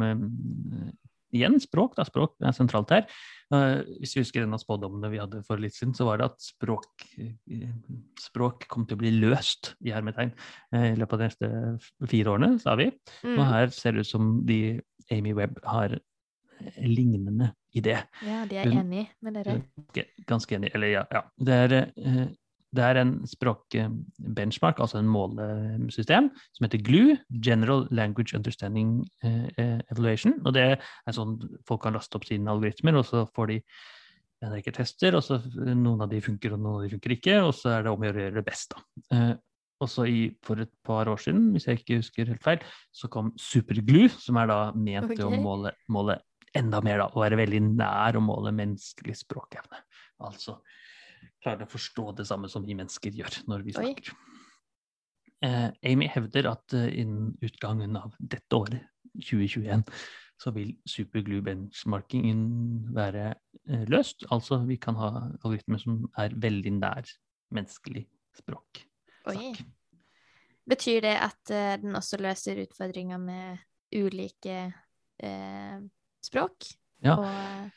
igjen 1.36 1.58
språk. 1.60 1.96
Da. 1.98 2.06
Språk 2.08 2.36
er 2.40 2.54
sentralt 2.56 2.92
her. 2.94 3.08
Uh, 3.52 3.84
hvis 4.00 4.16
vi 4.16 4.22
husker 4.24 4.42
en 4.42 4.54
av 4.56 4.58
spådommene 4.62 5.10
vi 5.12 5.20
hadde 5.20 5.42
for 5.46 5.60
litt 5.60 5.76
siden, 5.76 5.92
så 5.94 6.06
var 6.08 6.18
det 6.18 6.30
at 6.30 6.40
språk, 6.42 7.04
språk 8.18 8.64
kom 8.72 8.86
til 8.88 8.96
å 8.96 9.02
bli 9.04 9.12
løst 9.20 9.74
i 9.86 9.92
hermetegn 9.94 10.32
i 10.74 10.96
løpet 10.98 11.14
av 11.14 11.20
de 11.20 11.28
neste 11.28 12.08
fire 12.10 12.32
årene, 12.32 12.56
sa 12.62 12.74
vi. 12.80 12.88
Mm. 13.22 13.36
Og 13.36 13.44
her 13.50 13.70
ser 13.76 13.94
det 13.94 14.06
ut 14.06 14.10
som 14.10 14.32
de 14.48 14.58
Amy 15.14 15.36
Webb 15.36 15.60
har 15.66 15.94
lignende 16.80 17.52
idé. 17.76 18.00
Ja, 18.24 18.42
de 18.48 18.58
er 18.60 18.72
enig 18.72 19.06
med 19.24 19.38
dere? 19.38 19.60
Ganske 20.28 20.58
enig. 20.58 20.72
Eller 20.74 20.92
ja. 20.92 21.04
ja. 21.12 21.22
Det, 21.36 21.56
er, 21.66 21.74
eh, 21.96 22.22
det 22.76 22.84
er 22.84 23.00
en 23.00 23.14
språkbenchmark, 23.28 24.80
altså 24.82 25.00
en 25.00 25.10
målesystem, 25.10 26.30
som 26.56 26.66
heter 26.66 26.82
GLUE, 26.86 27.18
General 27.44 27.86
Language 27.90 28.36
Understanding 28.38 28.98
eh, 29.24 29.44
eh, 29.56 29.78
Evaluation. 29.92 30.38
Og 30.44 30.56
det 30.56 30.68
er 30.76 31.16
sånn 31.16 31.38
folk 31.68 31.84
kan 31.86 31.96
laste 31.96 32.18
opp 32.18 32.28
sine 32.28 32.52
algoritmer, 32.52 32.98
og 33.00 33.08
så 33.08 33.26
får 33.36 33.52
de 33.52 33.60
en 34.44 34.52
rekke 34.52 34.74
tester, 34.76 35.16
og 35.16 35.24
så 35.24 35.40
noen 35.56 36.04
av 36.04 36.10
de 36.12 36.20
funker, 36.20 36.52
og 36.52 36.60
noen 36.60 36.82
av 36.82 36.86
de 36.86 36.96
funker 36.96 37.16
ikke, 37.16 37.40
og 37.46 37.54
så 37.56 37.78
er 37.78 37.86
det 37.86 37.92
om 37.92 38.02
å 38.02 38.08
gjøre 38.10 38.34
det 38.36 38.44
best, 38.46 38.74
da. 38.76 39.36
Også 39.84 40.06
i, 40.08 40.20
for 40.44 40.60
et 40.62 40.70
par 40.86 41.08
år 41.12 41.20
siden, 41.20 41.50
hvis 41.52 41.66
jeg 41.68 41.82
ikke 41.82 41.98
husker 42.00 42.30
helt 42.32 42.44
feil, 42.44 42.62
så 42.96 43.10
kom 43.12 43.34
Superglue, 43.40 44.08
som 44.08 44.38
er 44.40 44.48
da 44.48 44.58
ment 44.72 45.10
okay. 45.10 45.24
å 45.24 45.40
måle, 45.42 45.74
måle 45.92 46.16
enda 46.58 46.80
mer, 46.84 47.02
da, 47.02 47.10
å 47.12 47.22
være 47.22 47.38
veldig 47.40 47.62
nær 47.68 48.18
å 48.18 48.24
måle 48.24 48.52
menneskelig 48.56 49.16
språkevne. 49.22 49.82
Altså 50.26 50.58
klare 51.42 51.66
å 51.66 51.70
forstå 51.70 52.10
det 52.20 52.26
samme 52.28 52.50
som 52.50 52.64
vi 52.66 52.76
mennesker 52.78 53.14
gjør 53.14 53.40
når 53.50 53.64
vi 53.66 53.76
snakker. 53.76 54.14
Eh, 55.44 55.68
Amy 55.92 56.08
hevder 56.10 56.48
at 56.50 56.74
uh, 56.74 56.86
innen 56.88 57.34
utgangen 57.44 57.98
av 58.00 58.14
dette 58.18 58.56
året, 58.56 58.86
2021, 59.16 59.84
så 60.36 60.52
vil 60.52 60.74
superglue 60.88 61.44
benchmarking 61.44 62.40
være 62.96 63.30
uh, 63.36 63.84
løst. 63.92 64.26
Altså 64.32 64.62
vi 64.68 64.78
kan 64.80 64.98
ha 65.00 65.10
algoritmer 65.42 65.80
som 65.80 66.02
er 66.18 66.34
veldig 66.36 66.74
nær 66.80 67.12
menneskelig 67.54 68.06
språk. 68.36 68.82
Oi. 69.30 69.52
Betyr 70.66 71.04
det 71.04 71.14
at 71.20 71.52
uh, 71.52 71.76
den 71.84 71.96
også 72.00 72.20
løser 72.20 72.64
utfordringer 72.64 73.20
med 73.22 73.62
ulike 73.96 74.72
språk. 76.26 76.70
Ja. 77.04 77.16
Og 77.16 77.70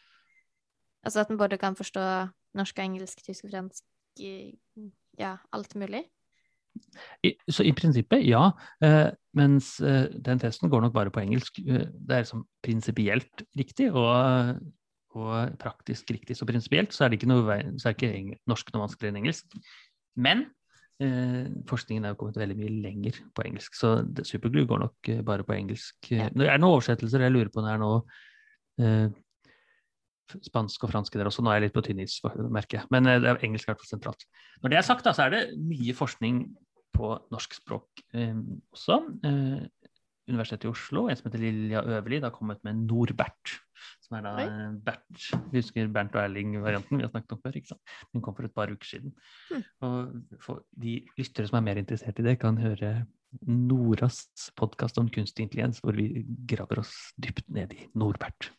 altså 1.05 1.23
at 1.23 1.31
en 1.31 1.39
både 1.39 1.59
kan 1.62 1.77
forstå 1.77 2.05
norsk 2.57 2.79
og 2.79 2.85
engelsk, 2.85 3.21
tysk 3.25 3.47
og 3.47 3.53
fransk, 3.53 3.83
ja, 5.19 5.35
alt 5.53 5.75
mulig. 5.79 6.03
I, 7.25 7.33
så 7.51 7.65
i 7.67 7.73
prinsippet, 7.75 8.23
ja. 8.27 8.51
Eh, 8.83 9.09
mens 9.38 9.77
eh, 9.83 10.07
den 10.25 10.39
testen 10.41 10.71
går 10.71 10.85
nok 10.85 10.93
bare 10.95 11.13
på 11.13 11.21
engelsk. 11.23 11.59
Eh, 11.59 11.88
det 11.91 12.15
er 12.15 12.23
liksom 12.23 12.45
prinsipielt 12.63 13.43
riktig 13.57 13.89
og, 13.91 14.62
og, 15.17 15.57
praktisk 15.59 16.12
riktig. 16.13 16.38
Så 16.38 16.47
prinsipielt 16.47 16.95
så 16.95 17.05
er 17.05 17.12
det 17.12 17.19
ikke 17.19 17.31
noe 17.31 17.59
så 17.81 17.89
er 17.89 17.97
ikke 17.97 18.39
norsk 18.49 18.71
noe 18.73 18.85
vanskeligere 18.85 19.15
enn 19.15 19.21
engelsk. 19.23 19.59
Men 20.19 20.45
eh, 21.03 21.51
forskningen 21.69 22.05
er 22.05 22.15
jo 22.15 22.21
kommet 22.21 22.39
veldig 22.39 22.57
mye 22.62 22.79
lenger 22.85 23.21
på 23.35 23.45
engelsk, 23.49 23.75
så 23.75 23.97
Superglue 24.23 24.69
går 24.69 24.83
nok 24.85 25.12
eh, 25.12 25.21
bare 25.25 25.45
på 25.47 25.57
engelsk. 25.57 26.13
Ja. 26.13 26.29
Det 26.31 26.47
er 26.47 26.62
noen 26.62 26.77
oversettelser 26.77 27.27
jeg 27.27 27.35
lurer 27.35 27.51
på 27.53 27.63
når 27.63 27.71
det 27.71 27.77
er 27.77 27.83
noe 27.83 28.01
eh, 28.03 28.25
spansk 30.50 30.86
og 30.86 30.94
fransk 30.94 31.18
der 31.18 31.30
også. 31.30 31.44
Nå 31.44 31.52
er 31.52 31.60
jeg 31.60 31.68
litt 31.68 31.78
på 31.78 31.84
tynn 31.86 32.02
is, 32.04 32.20
merker 32.52 32.82
jeg. 32.82 32.89
Men 32.94 33.10
eh, 33.10 33.20
det 33.24 33.32
er 33.32 33.46
engelsk 33.46 33.68
i 33.68 33.72
hvert 33.72 33.84
fall 33.84 33.94
sentralt. 33.94 34.26
Når 34.63 34.74
det 34.74 34.80
er 34.80 34.88
sagt, 34.88 35.08
da, 35.08 35.15
så 35.15 35.26
er 35.26 35.36
det 35.36 35.44
mye 35.58 35.96
forskning 35.98 36.44
på 36.96 37.13
norsk 37.34 37.56
språk 37.62 38.04
eh, 38.13 38.36
også. 38.76 39.02
Eh, 39.26 39.89
Universitetet 40.30 40.68
i 40.68 40.70
Oslo, 40.70 41.08
en 41.10 41.18
som 41.18 41.26
heter 41.26 41.42
Lilja 41.42 41.82
Øverli, 41.82 42.20
har 42.22 42.34
kommet 42.36 42.60
med 42.68 42.84
Norbert. 42.86 43.56
Som 44.06 44.20
er 44.20 44.26
da 44.28 44.34
Oi. 44.38 44.48
Bert 44.86 45.24
Vi 45.50 45.58
husker 45.58 45.89
Bernt 45.94 46.13
og 46.13 46.22
Erling-varianten 46.22 47.00
vi 47.00 47.06
har 47.06 47.10
snakket 47.10 47.34
om 47.34 47.39
før. 47.42 47.56
ikke 47.58 47.72
sant? 47.72 47.96
Den 48.13 48.21
kom 48.21 48.36
for 48.38 48.46
et 48.46 48.54
par 48.54 48.69
uker 48.69 48.86
siden. 48.86 49.15
Mm. 49.50 49.63
Og 49.88 50.44
for 50.44 50.62
de 50.77 51.00
lyttere 51.17 51.50
som 51.50 51.58
er 51.58 51.65
mer 51.65 51.82
interessert 51.82 52.21
i 52.21 52.27
det, 52.27 52.36
kan 52.44 52.62
høre 52.62 52.92
Noras 53.50 54.27
podkast 54.58 55.02
om 55.02 55.10
kunstig 55.13 55.48
intelligens, 55.48 55.82
hvor 55.82 55.98
vi 55.98 56.25
graver 56.50 56.84
oss 56.84 56.94
dypt 57.17 57.50
ned 57.54 57.73
i 57.73 57.90
Norbert. 57.98 58.52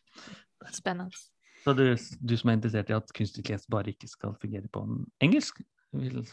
Spennende. 0.71 1.17
Så 1.61 1.73
du, 1.77 1.83
du 1.95 2.33
som 2.37 2.49
er 2.49 2.57
interessert 2.57 2.89
i 2.89 2.97
at 2.97 3.13
kunstig 3.13 3.43
intelligens 3.43 3.69
bare 3.69 3.93
ikke 3.93 4.09
skal 4.09 4.33
fungere 4.41 4.69
på 4.71 4.81
engelsk, 5.21 5.61
vil 5.93 6.23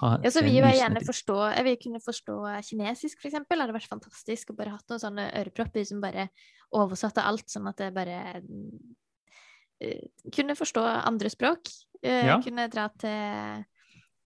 ha 0.00 0.16
ja, 0.24 0.30
så 0.32 0.42
vil 0.42 0.56
jeg 0.56 0.74
gjerne 0.74 1.02
forstå 1.06 1.36
Jeg 1.52 1.64
vil 1.68 1.76
kunne 1.84 2.00
forstå 2.02 2.36
kinesisk, 2.66 3.20
eksempel. 3.28 3.60
Det 3.60 3.66
hadde 3.66 3.76
vært 3.76 3.92
fantastisk 3.92 4.50
å 4.50 4.56
bare 4.58 4.72
hatt 4.74 4.90
noen 4.90 5.02
sånne 5.02 5.26
ørepropper 5.38 5.86
som 5.86 6.00
bare 6.02 6.28
oversatte 6.74 7.22
alt, 7.22 7.46
sånn 7.50 7.68
at 7.70 7.78
det 7.78 7.92
bare 7.94 8.16
uh, 8.42 10.00
kunne 10.34 10.56
forstå 10.58 10.82
andre 10.82 11.30
språk. 11.30 11.70
Uh, 12.02 12.26
ja. 12.32 12.40
Kunne 12.42 12.66
dra 12.72 12.88
til 12.98 13.62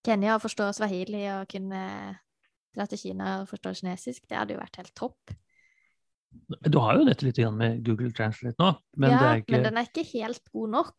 Kenya 0.09 0.39
og 0.39 0.45
forstå 0.47 0.71
swahili, 0.79 1.27
og 1.35 1.45
kunne 1.53 1.83
dra 2.73 2.89
til 2.89 3.03
Kina 3.03 3.35
og 3.43 3.53
forstå 3.53 3.75
kinesisk. 3.83 4.25
Det 4.25 4.41
hadde 4.41 4.57
jo 4.57 4.63
vært 4.63 4.81
helt 4.81 4.97
topp. 4.97 5.37
Du 6.69 6.79
har 6.81 6.99
jo 6.99 7.07
dette 7.09 7.27
litt 7.27 7.41
med 7.57 7.81
Google 7.87 8.13
Translate 8.17 8.57
nå. 8.61 8.71
Men, 9.01 9.15
ja, 9.15 9.33
ikke... 9.41 9.55
men 9.55 9.67
den 9.69 9.81
er 9.81 9.89
ikke 9.89 10.07
helt 10.15 10.45
god 10.53 10.69
nok. 10.75 10.95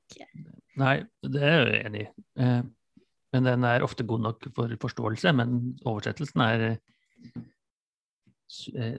Nei, 0.80 0.96
det 1.26 1.44
er 1.46 1.72
jeg 1.74 1.82
enig 1.90 2.04
i. 2.04 2.08
Eh, 2.44 2.62
men 3.34 3.42
den 3.46 3.66
er 3.68 3.86
ofte 3.86 4.06
god 4.10 4.22
nok 4.26 4.40
for 4.56 4.68
forståelse, 4.82 5.30
men 5.38 5.50
oversettelsen 5.90 6.42
er 6.46 6.60
eh, 6.70 6.78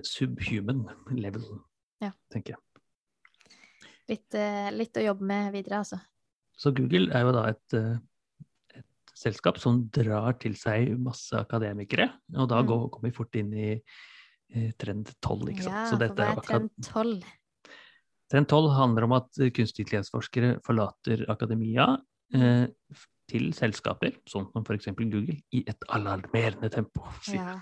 subhuman 0.07 0.81
level, 1.17 1.45
ja. 2.03 2.11
tenker 2.31 2.51
jeg. 2.55 2.61
Litt, 4.11 4.31
eh, 4.39 4.71
litt, 4.75 4.97
å 4.99 5.09
jobbe 5.09 5.25
med 5.27 5.53
videre, 5.55 5.77
altså. 5.83 5.99
Så 6.59 6.67
Google 6.77 7.07
er 7.17 7.23
jo 7.27 7.33
da 7.35 7.43
et, 7.51 7.69
et 8.77 8.89
selskap 9.19 9.57
som 9.63 9.75
drar 9.95 10.33
til 10.43 10.55
seg 10.59 10.79
masse 11.01 11.35
akademikere, 11.39 12.09
og 12.37 12.47
da 12.51 12.59
mm. 12.63 12.67
går, 12.71 12.81
kommer 12.95 13.09
vi 13.11 13.19
fort 13.19 13.35
inn 13.41 13.53
i 13.55 13.69
trend 14.81 15.13
12, 15.21 15.53
ikke 15.53 15.67
sant. 15.67 15.77
Ja, 15.77 15.85
for 15.91 16.17
hva 16.19 16.31
er 16.33 16.43
trend 16.47 16.73
12? 16.87 17.15
Trend 18.31 18.47
12 18.51 18.75
handler 18.77 19.07
om 19.09 19.17
at 19.19 19.31
kunstig 19.57 19.85
intelligensforskere 19.85 20.57
forlater 20.67 21.25
akademia 21.33 21.89
eh, 22.35 22.67
til 23.31 23.51
selskaper, 23.55 24.17
sånn 24.29 24.49
som 24.51 24.65
f.eks. 24.67 24.91
Google, 24.99 25.37
i 25.55 25.63
et 25.71 25.89
alarmerende 25.95 26.71
tempo. 26.73 27.07
Ja, 27.37 27.59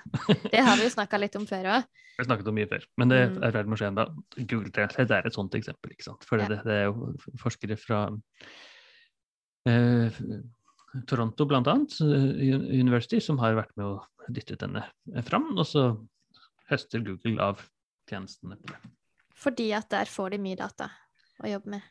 Det 0.48 0.64
har 0.64 0.78
vi 0.80 0.86
jo 0.86 0.92
snakka 0.94 1.20
litt 1.20 1.36
om 1.38 1.46
før 1.48 1.70
òg. 1.76 1.88
Vi 2.18 2.22
har 2.22 2.28
snakket 2.28 2.50
om 2.50 2.56
mye 2.58 2.70
før, 2.70 2.84
men 2.98 3.12
det 3.12 3.20
mm. 3.20 3.38
er 3.38 3.48
i 3.48 3.56
ferd 3.56 3.68
med 3.68 3.76
å 3.76 3.80
skje 3.80 3.90
ennå. 3.92 4.06
Google 4.40 4.74
Translate 4.74 5.18
er 5.18 5.28
et 5.28 5.38
sånt 5.38 5.56
eksempel. 5.58 5.94
ikke 5.94 6.08
sant? 6.08 6.28
For 6.28 6.42
ja. 6.42 6.48
det, 6.50 6.60
det, 6.66 6.78
er 6.82 6.88
jo 6.88 7.12
forskere 7.42 7.78
fra 7.78 8.00
eh, 9.68 10.22
Toronto 11.08 11.48
annet, 11.60 11.98
eh, 12.02 12.54
University, 12.80 13.20
som 13.24 13.40
har 13.42 13.58
vært 13.58 13.76
med 13.78 13.92
å 13.92 14.30
dytte 14.34 14.58
denne 14.60 14.84
fram. 15.28 15.52
Og 15.56 15.66
så 15.68 15.90
høster 16.70 17.04
Google 17.04 17.36
av 17.44 17.62
tjenestene 18.08 18.58
på 18.58 18.72
det. 18.72 18.80
Fordi 19.38 19.70
at 19.76 19.88
der 19.92 20.10
får 20.10 20.34
de 20.34 20.42
mye 20.42 20.58
data 20.58 20.90
å 21.44 21.50
jobbe 21.50 21.76
med? 21.76 21.86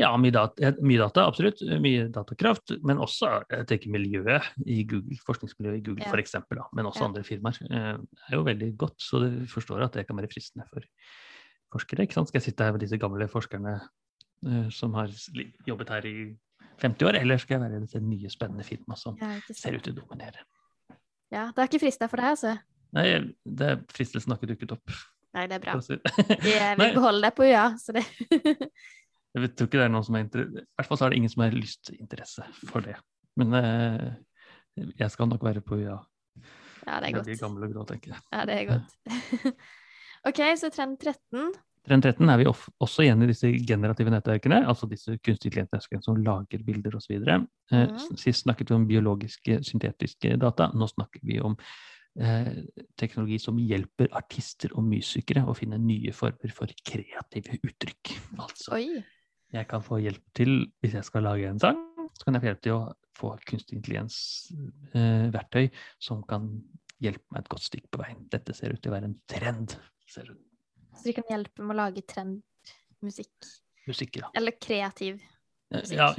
Ja, 0.00 0.10
mye 0.16 0.32
data, 0.32 0.70
mye 0.80 1.00
data, 1.00 1.26
absolutt. 1.28 1.60
Mye 1.82 2.06
datakraft. 2.12 2.72
Men 2.86 3.02
også 3.04 3.32
jeg 3.50 3.66
tenker 3.68 3.92
miljøet 3.92 4.46
i 4.64 4.80
Google, 4.88 5.18
forskningsmiljøet 5.26 5.80
i 5.80 5.84
Google 5.88 6.06
ja. 6.06 6.12
f.eks., 6.14 6.38
men 6.76 6.88
også 6.88 7.04
ja. 7.04 7.08
andre 7.10 7.24
firmaer, 7.26 7.58
eh, 7.68 7.96
er 8.30 8.36
jo 8.38 8.46
veldig 8.46 8.70
godt. 8.80 8.96
Så 9.02 9.20
du 9.24 9.28
forstår 9.50 9.84
at 9.86 9.98
det 9.98 10.06
kan 10.08 10.18
være 10.18 10.30
fristende 10.32 10.66
for 10.70 10.86
forskere. 11.74 12.06
ikke 12.06 12.16
sant? 12.16 12.30
Skal 12.30 12.40
jeg 12.40 12.50
sitte 12.50 12.66
her 12.66 12.76
med 12.76 12.84
disse 12.84 12.98
gamle 13.00 13.28
forskerne 13.30 13.76
uh, 13.80 14.70
som 14.74 14.96
har 14.98 15.12
jobbet 15.68 15.92
her 15.94 16.08
i 16.08 16.16
50 16.80 17.06
år, 17.06 17.20
eller 17.20 17.38
skal 17.38 17.58
jeg 17.58 17.64
være 17.66 17.76
i 17.76 17.84
dette 17.84 18.00
nye, 18.00 18.32
spennende 18.32 18.64
firmaet 18.64 19.02
som 19.02 19.18
ja, 19.20 19.34
ser 19.52 19.76
ut 19.76 19.84
til 19.84 19.94
å 19.94 20.00
dominere? 20.00 20.46
Ja, 21.30 21.50
det 21.52 21.60
er 21.60 21.68
ikke 21.68 21.82
frista 21.84 22.08
for 22.10 22.22
deg, 22.22 22.32
altså? 22.34 22.56
Nei, 22.96 23.06
det 23.44 23.70
fristelsen 23.92 24.32
har 24.32 24.40
ikke 24.40 24.52
dukket 24.54 24.74
opp. 24.76 24.94
Nei, 25.36 25.44
det 25.50 25.60
er 25.60 25.62
bra. 25.62 25.76
Jeg 26.42 26.78
vil 26.80 26.96
beholde 26.96 27.22
deg 27.22 27.36
på 27.36 27.46
ja, 27.46 27.68
så 27.78 27.94
det 27.94 28.02
Jeg 29.30 29.52
tror 29.54 29.68
ikke 29.68 29.78
det 29.78 29.84
er 29.84 29.92
noen 29.94 30.06
som 30.06 30.16
er 30.18 30.24
I 30.26 30.44
hvert 30.50 30.88
fall 30.88 30.98
så 30.98 31.06
er 31.06 31.12
det 31.12 31.20
ingen 31.20 31.30
som 31.30 31.44
har 31.44 31.54
lyst 31.54 31.92
interesse 31.94 32.46
for 32.66 32.82
det. 32.82 32.96
Men 33.38 33.54
eh, 33.54 34.08
jeg 34.98 35.12
skal 35.14 35.30
nok 35.30 35.44
være 35.46 35.62
på 35.62 35.78
ja. 35.84 36.00
Ja, 36.82 36.98
det 36.98 37.10
er 37.10 37.14
godt. 37.14 37.28
Veldig 37.28 37.38
gammel 37.38 37.66
og 37.68 37.74
grå, 37.74 37.84
tenker 37.86 38.14
jeg. 38.16 38.22
Ja, 38.32 38.44
det 38.48 38.56
er 38.56 38.64
godt. 38.72 39.60
OK, 40.30 40.40
så 40.58 40.70
trend 40.74 40.98
13. 40.98 41.52
Trend 41.86 42.04
13 42.04 42.32
er 42.32 42.40
vi 42.40 42.48
også 42.50 43.04
igjen 43.04 43.22
i 43.24 43.28
disse 43.30 43.52
generative 43.68 44.12
nettverkene, 44.12 44.64
altså 44.68 44.88
disse 44.90 45.14
kunstige 45.24 45.54
klientnettverkene 45.54 46.04
som 46.04 46.18
lager 46.20 46.64
bilder 46.66 46.98
osv. 46.98 47.22
Mm. 47.22 47.94
Sist 48.20 48.44
snakket 48.44 48.72
vi 48.72 48.76
om 48.76 48.88
biologiske, 48.88 49.60
syntetiske 49.64 50.34
data. 50.42 50.68
Nå 50.74 50.90
snakker 50.90 51.22
vi 51.24 51.38
om 51.44 51.54
eh, 51.54 51.70
teknologi 52.98 53.38
som 53.38 53.58
hjelper 53.62 54.10
artister 54.18 54.72
og 54.74 54.82
musikere 54.88 55.44
å 55.46 55.54
finne 55.56 55.78
nye 55.78 56.10
former 56.16 56.52
for 56.54 56.72
kreative 56.84 57.60
uttrykk. 57.62 58.10
Altså, 58.40 58.74
Oi. 58.76 59.02
jeg 59.54 59.68
kan 59.70 59.84
få 59.84 60.00
hjelp 60.02 60.24
til, 60.36 60.66
hvis 60.82 60.96
jeg 60.98 61.06
skal 61.06 61.28
lage 61.28 61.46
en 61.48 61.62
sang, 61.62 61.78
så 62.18 62.26
kan 62.26 62.36
jeg 62.36 62.42
få 62.42 62.50
hjelp 62.50 62.62
til 62.66 62.76
å 62.76 62.82
få 63.20 63.32
kunstig 63.48 63.78
intelligens-verktøy 63.78 65.64
eh, 65.68 65.80
som 66.02 66.22
kan 66.28 66.50
hjelpe 67.00 67.24
meg 67.32 67.44
et 67.44 67.50
godt 67.52 67.66
stykke 67.68 67.90
på 67.94 68.02
veien. 68.02 68.20
Dette 68.32 68.56
ser 68.56 68.74
ut 68.74 68.82
til 68.82 68.92
å 68.92 68.96
være 68.96 69.10
en 69.10 69.18
trend. 69.30 69.76
Så 70.10 70.26
de 71.06 71.14
kan 71.16 71.30
hjelpe 71.30 71.64
med 71.64 71.76
å 71.76 71.80
lage 71.84 72.04
trendmusikk? 72.10 73.50
Musikk, 73.88 74.20
ja. 74.20 74.30
Eller 74.36 74.56
kreativ 74.60 75.20
musikk? 75.72 75.96
Ja, 75.96 76.12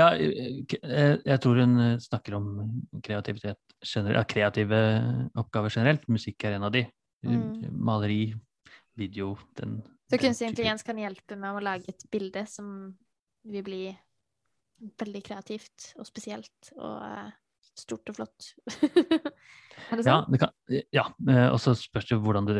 ja, 0.00 0.08
jeg 0.16 1.40
tror 1.42 1.60
hun 1.62 1.76
snakker 2.02 2.36
om 2.38 2.48
kreativitet 3.04 3.58
ja, 4.14 4.24
kreative 4.28 4.80
oppgaver 5.38 5.72
generelt. 5.72 6.06
Musikk 6.12 6.44
er 6.44 6.58
en 6.58 6.66
av 6.68 6.74
de. 6.74 6.84
Mm. 7.26 7.68
Maleri, 7.76 8.32
video 8.96 9.34
den, 9.56 9.80
Så 10.10 10.18
kunstig 10.20 10.48
intelligens 10.48 10.84
kan 10.84 10.98
hjelpe 10.98 11.36
med 11.36 11.56
å 11.56 11.62
lage 11.62 11.92
et 11.92 12.04
bilde 12.12 12.46
som 12.48 12.94
vil 13.48 13.64
bli 13.64 13.82
veldig 15.00 15.20
kreativt 15.24 15.92
og 16.00 16.08
spesielt 16.08 16.72
og 16.76 16.96
stort 17.76 18.10
og 18.12 18.16
flott. 18.16 18.48
er 19.90 20.00
det 20.00 20.04
sånn? 20.04 20.36
Ja, 20.40 20.48
det 20.68 20.82
ja. 20.96 21.04
Eh, 21.28 21.46
og 21.52 21.60
så 21.62 21.76
spørs 21.78 22.08
det 22.08 22.18
hvordan 22.20 22.48
du 22.48 22.54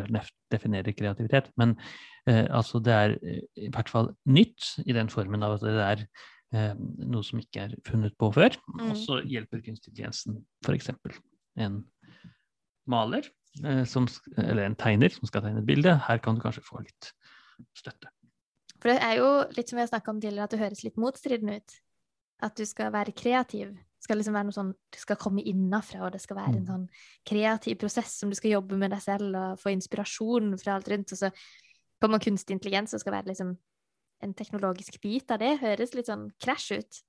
definerer 0.53 0.97
kreativitet. 0.97 1.51
Men 1.61 1.76
altså 2.28 2.78
det 2.84 2.93
er 2.95 3.16
i 3.57 3.70
hvert 3.72 3.88
fall 3.88 4.12
nytt 4.28 4.74
i 4.84 4.95
den 4.97 5.09
formen 5.12 5.43
av 5.43 5.57
at 5.57 5.64
det 5.64 5.72
er 5.80 6.05
eh, 6.05 6.28
noe 6.51 7.22
som 7.26 7.38
ikke 7.38 7.66
er 7.68 7.74
funnet 7.86 8.16
på 8.18 8.30
før. 8.34 8.57
Mm. 8.74 8.86
Og 8.90 8.96
så 8.98 9.20
hjelper 9.22 9.62
kunstig 9.62 9.92
intelligensen 9.92 10.40
f.eks. 10.66 10.90
en 11.62 11.82
maler, 12.90 13.28
eh, 13.64 13.84
som, 13.86 14.09
eller 14.36 14.66
en 14.66 14.78
tegner 14.78 15.12
som 15.14 15.28
skal 15.30 15.44
tegne 15.44 15.62
et 15.62 15.68
bilde. 15.68 15.94
Her 16.09 16.22
kan 16.22 16.34
du 16.34 16.42
kanskje 16.42 16.64
få 16.66 16.82
litt 16.82 17.12
støtte. 17.78 18.11
For 18.80 18.92
det 18.92 18.98
er 19.05 19.20
jo 19.20 19.30
litt 19.57 19.70
som 19.70 19.78
vi 19.78 19.84
har 19.84 19.92
snakka 19.92 20.12
om 20.14 20.20
tidligere, 20.22 20.48
at 20.48 20.57
det 20.57 20.62
høres 20.62 20.82
litt 20.86 21.01
motstridende 21.01 21.61
ut. 21.61 21.78
At 22.40 22.57
du 22.57 22.64
skal 22.64 22.92
være 22.94 23.12
kreativ. 23.12 23.74
Det 23.76 24.07
skal 24.07 24.16
liksom 24.16 24.36
være 24.36 24.48
noe 24.48 24.57
sånn, 24.57 24.70
du 24.72 24.98
skal 24.98 25.18
komme 25.20 25.44
innafra, 25.44 26.07
og 26.07 26.14
det 26.14 26.22
skal 26.22 26.38
være 26.38 26.55
en 26.55 26.62
mm. 26.62 26.70
sånn 26.70 26.86
kreativ 27.28 27.76
prosess 27.82 28.14
som 28.22 28.32
du 28.32 28.38
skal 28.38 28.57
jobbe 28.57 28.78
med 28.80 28.94
deg 28.94 29.03
selv 29.05 29.36
og 29.36 29.61
få 29.61 29.74
inspirasjon 29.74 30.55
fra 30.62 30.78
alt 30.78 30.88
rundt. 30.88 31.12
Og 31.12 31.20
så 31.20 31.28
kommer 32.01 32.22
kunstig 32.24 32.57
intelligens 32.57 32.96
og 32.96 33.03
skal 33.03 33.18
være 33.18 33.34
liksom 33.34 33.53
en 34.25 34.35
teknologisk 34.37 35.01
bit 35.03 35.31
av 35.33 35.41
det? 35.43 35.55
Høres 35.62 35.95
litt 35.97 36.11
sånn 36.11 36.29
krasj 36.43 36.81
ut. 36.81 37.01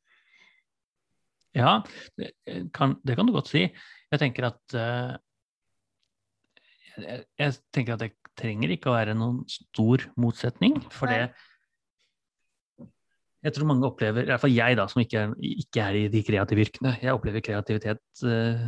Ja, 1.57 1.81
det 2.15 2.31
kan, 2.75 2.95
det 3.03 3.17
kan, 3.19 3.27
du 3.27 3.35
godt 3.35 3.51
si. 3.51 3.65
Jeg 4.11 4.21
tenker 4.21 4.47
at 4.47 4.75
uh, 4.77 5.17
jeg, 7.01 7.25
jeg, 7.39 7.57
tenker 7.75 7.97
at 7.97 8.05
det 8.05 8.13
trenger 8.39 8.71
ikke 8.71 8.91
å 8.91 8.95
være 8.95 9.15
noen 9.17 9.43
stor 9.51 10.05
motsetning. 10.19 10.79
For 10.93 11.11
det 11.11 11.33
jeg 13.41 13.55
tror 13.55 13.67
mange 13.71 13.87
opplever, 13.87 14.25
i 14.25 14.29
hvert 14.29 14.41
fall 14.43 14.53
jeg 14.53 14.77
da, 14.77 14.85
som 14.91 15.01
ikke 15.01 15.23
ikke 15.41 15.81
er 15.81 15.97
i 15.97 16.03
de 16.13 16.21
kreative 16.25 16.61
yrkene, 16.65 16.91
jeg 17.01 17.15
opplever 17.15 17.41
kreativitet 17.45 18.23
eh, 18.29 18.63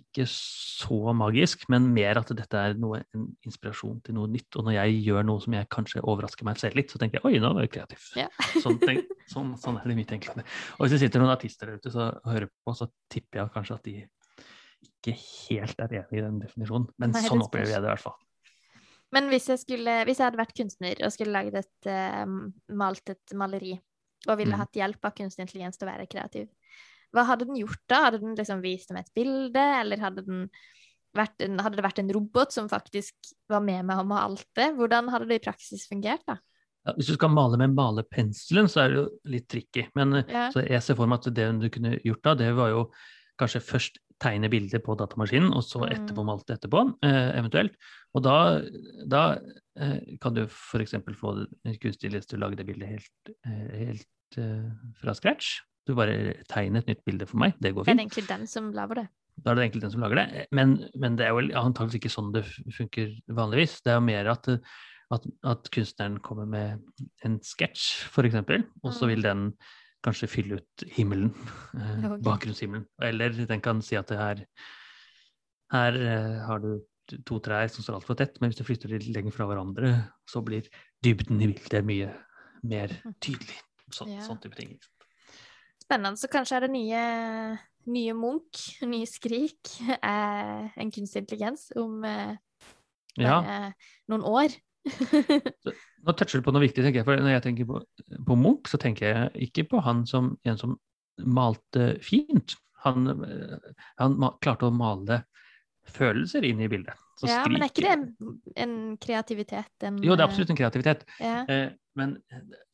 ikke 0.00 0.26
så 0.26 1.14
magisk, 1.14 1.66
men 1.70 1.86
mer 1.94 2.18
at 2.18 2.32
dette 2.34 2.62
er 2.70 2.74
noe, 2.80 3.02
en 3.14 3.28
inspirasjon 3.46 4.00
til 4.06 4.16
noe 4.16 4.30
nytt. 4.32 4.48
Og 4.58 4.66
når 4.66 4.76
jeg 4.80 4.96
gjør 5.06 5.26
noe 5.28 5.42
som 5.44 5.54
jeg 5.54 5.68
kanskje 5.70 6.02
overrasker 6.02 6.48
meg 6.48 6.58
selv 6.62 6.78
litt, 6.80 6.90
så 6.90 6.98
tenker 6.98 7.20
jeg 7.20 7.28
oi, 7.28 7.42
nå 7.42 7.52
var 7.54 7.66
jeg 7.66 7.74
kreativ. 7.76 8.08
Ja. 8.18 8.26
sånn, 8.64 8.80
tenk, 8.82 9.12
sånn, 9.30 9.52
sånn, 9.60 9.78
er 9.78 9.92
det 9.92 9.98
mitt 10.00 10.10
tenkende. 10.10 10.46
Og 10.78 10.86
hvis 10.86 10.96
det 10.96 11.04
sitter 11.04 11.22
noen 11.22 11.34
artister 11.36 11.70
der 11.70 11.78
ute 11.78 11.92
og 11.94 12.32
hører 12.32 12.48
på, 12.50 12.74
så 12.78 12.88
tipper 13.12 13.44
jeg 13.44 13.54
kanskje 13.54 13.78
at 13.78 13.86
de 13.86 13.94
ikke 14.90 15.14
helt 15.20 15.84
er 15.84 15.94
enig 16.00 16.18
i 16.18 16.24
den 16.24 16.42
definisjonen. 16.42 16.90
Men 16.98 17.14
Nei, 17.14 17.22
sånn 17.28 17.44
opplever 17.44 17.76
jeg 17.76 17.84
det 17.84 17.88
i 17.88 17.94
hvert 17.94 18.06
fall. 18.08 18.18
Men 19.14 19.26
hvis 19.30 19.48
jeg, 19.50 19.58
skulle, 19.64 19.94
hvis 20.06 20.20
jeg 20.20 20.28
hadde 20.28 20.38
vært 20.38 20.54
kunstner 20.54 21.00
og 21.02 21.14
skulle 21.14 21.34
laget 21.34 21.56
et, 21.64 21.88
uh, 21.90 22.26
malt 22.78 23.10
et 23.10 23.34
maleri, 23.38 23.74
og 24.28 24.36
ville 24.36 24.54
mm. 24.54 24.60
hatt 24.62 24.80
hjelp 24.80 25.06
av 25.08 25.14
kunstig 25.16 25.46
intelligens 25.46 25.80
til 25.80 25.88
å 25.88 25.92
være 25.92 26.08
kreativ. 26.10 26.50
Hva 27.14 27.24
hadde 27.26 27.48
den 27.48 27.58
gjort 27.58 27.82
da? 27.90 28.04
Hadde 28.06 28.20
den 28.22 28.36
liksom 28.38 28.60
vist 28.62 28.90
dem 28.90 29.00
et 29.00 29.10
bilde, 29.16 29.64
eller 29.80 30.02
hadde, 30.02 30.24
en, 30.26 30.44
hadde, 31.58 31.74
det 31.78 31.86
vært 31.86 32.02
en 32.02 32.12
robot 32.14 32.54
som 32.54 32.68
faktisk 32.70 33.32
var 33.50 33.64
med 33.66 33.88
meg 33.88 34.02
og 34.02 34.10
malte? 34.12 34.70
Hvordan 34.76 35.10
hadde 35.14 35.30
det 35.30 35.40
i 35.40 35.44
praksis 35.48 35.88
fungert, 35.90 36.22
da? 36.28 36.38
Ja, 36.86 36.94
hvis 36.96 37.10
du 37.10 37.16
skal 37.16 37.32
male 37.34 37.58
med 37.60 37.74
malepenselen, 37.76 38.70
så 38.70 38.84
er 38.84 38.92
det 38.92 39.00
jo 39.00 39.08
litt 39.28 39.48
tricky. 39.52 39.84
Men 39.98 40.22
ja. 40.22 40.48
jeg 40.54 40.84
ser 40.84 40.96
for 40.96 41.10
meg 41.10 41.20
at 41.20 41.34
det 41.36 41.48
du 41.60 41.66
kunne 41.72 41.98
gjort 41.98 42.22
da, 42.24 42.36
det 42.40 42.54
var 42.56 42.70
jo 42.72 42.86
kanskje 43.40 43.64
først 43.64 44.00
tegne 44.20 44.50
bildet 44.52 44.84
på 44.84 44.94
datamaskinen, 45.00 45.52
og 45.56 45.64
så 45.64 45.82
mm. 45.82 45.90
etterpå 45.96 46.24
malte 46.28 46.56
etterpå, 46.56 46.84
eh, 47.06 47.30
eventuelt. 47.40 47.76
Og 48.16 48.24
da, 48.24 48.36
da 49.08 49.22
eh, 49.36 49.54
kan 50.20 50.36
du 50.36 50.42
f.eks. 50.44 50.96
få 51.16 51.34
kunstig 51.80 52.10
intelligens 52.10 52.28
til 52.28 52.40
å 52.40 52.44
lage 52.44 52.58
det 52.60 52.66
bildet 52.68 52.90
helt, 52.94 53.32
eh, 53.46 53.70
helt 53.86 54.40
eh, 54.40 54.68
fra 55.00 55.14
scratch. 55.16 55.58
Du 55.88 55.94
bare 55.98 56.36
tegner 56.50 56.82
et 56.82 56.92
nytt 56.92 57.02
bilde 57.08 57.26
for 57.28 57.40
meg, 57.42 57.56
det 57.58 57.72
går 57.74 57.86
fint. 57.86 57.96
Det 57.96 57.96
er 57.96 58.04
egentlig 58.04 58.28
den 58.28 58.46
som 58.50 58.70
lager 58.76 59.02
det. 59.02 59.06
Da 59.40 59.52
er 59.52 59.56
det 59.56 59.64
egentlig 59.64 59.84
den 59.86 59.94
som 59.94 60.04
lager 60.04 60.20
det. 60.20 60.46
Men, 60.52 60.76
men 61.00 61.16
det 61.16 61.26
er 61.26 61.32
jo 61.32 61.44
antakeligvis 61.62 62.00
ikke 62.00 62.12
sånn 62.12 62.32
det 62.34 62.44
funker 62.76 63.12
vanligvis. 63.40 63.78
Det 63.84 63.94
er 63.94 64.00
jo 64.00 64.06
mer 64.10 64.30
at, 64.34 64.50
at, 65.16 65.28
at 65.48 65.70
kunstneren 65.74 66.18
kommer 66.24 66.48
med 66.50 67.06
en 67.26 67.38
sketsj, 67.44 68.10
f.eks., 68.10 68.36
og 68.84 68.92
så 68.92 69.06
mm. 69.06 69.12
vil 69.14 69.24
den 69.24 69.46
kanskje 70.04 70.30
fylle 70.32 70.60
ut 70.60 70.84
himmelen, 70.96 71.32
eh, 71.76 72.06
bakgrunnshimmelen. 72.28 72.86
Eller 73.04 73.34
den 73.48 73.64
kan 73.64 73.82
si 73.84 73.98
at 74.00 74.12
det 74.12 74.20
her 74.20 74.44
Her 75.70 75.94
eh, 75.94 76.38
har 76.42 76.58
du 76.58 76.80
to 77.26 77.40
trær 77.42 77.70
som 77.72 77.84
står 77.84 77.98
altfor 77.98 78.18
tett, 78.18 78.38
men 78.40 78.50
hvis 78.50 78.60
du 78.60 78.66
flytter 78.66 78.92
litt 78.92 79.08
lenger 79.14 79.34
fra 79.34 79.48
hverandre, 79.50 79.92
så 80.28 80.42
blir 80.44 80.68
dybden 81.04 81.40
i 81.42 81.50
bildet 81.50 81.86
mye 81.86 82.12
mer 82.66 82.94
tydelig. 83.22 83.58
Så, 83.90 84.06
Ja. 84.06 84.22
Sånn 84.22 84.40
type 84.40 84.54
ting. 84.54 84.76
Spennende. 85.82 86.18
Så 86.20 86.30
kanskje 86.30 86.56
er 86.56 86.66
det 86.66 86.70
nye, 86.70 87.04
nye 87.90 88.14
Munch, 88.14 88.78
nye 88.86 89.08
Skrik, 89.08 89.72
eh, 89.90 90.68
en 90.76 90.92
kunstig 90.94 91.24
intelligens 91.24 91.70
om 91.76 92.04
eh, 92.04 92.36
Ja, 93.18 93.40
eh, 93.42 93.72
noen 94.08 94.22
år. 94.22 94.54
nå 96.04 96.14
toucher 96.16 96.40
du 96.40 96.46
på 96.46 96.54
noe 96.54 96.62
viktig, 96.62 96.84
tenker 96.84 97.02
jeg. 97.02 97.08
For 97.08 97.18
når 97.18 97.34
jeg 97.34 97.46
tenker 97.48 97.68
på, 97.68 97.82
på 98.28 98.38
Munch, 98.38 98.70
så 98.70 98.78
tenker 98.80 99.10
jeg 99.10 99.50
ikke 99.50 99.66
på 99.74 99.82
han 99.84 100.06
som 100.06 100.36
en 100.46 100.60
som 100.60 100.78
malte 101.26 101.96
fint. 102.06 102.54
Han, 102.84 103.10
eh, 103.26 103.72
han 103.98 104.16
ma 104.20 104.32
klarte 104.40 104.70
å 104.70 104.74
male 104.74 105.24
følelser 105.88 106.44
inn 106.46 106.60
i 106.60 106.68
bildet. 106.70 106.98
Så 107.20 107.28
ja, 107.28 107.42
men 107.48 107.62
er 107.64 107.70
ikke 107.70 107.84
det 107.84 107.92
en, 107.92 108.04
en 108.64 108.74
kreativitet? 109.00 109.72
En, 109.84 109.98
Jo, 110.04 110.14
det 110.16 110.22
er 110.22 110.26
eh, 110.26 110.30
absolutt 110.30 110.52
en 110.54 110.58
kreativitet. 110.60 111.04
Ja. 111.20 111.40
Eh, 111.48 111.72
men, 111.98 112.14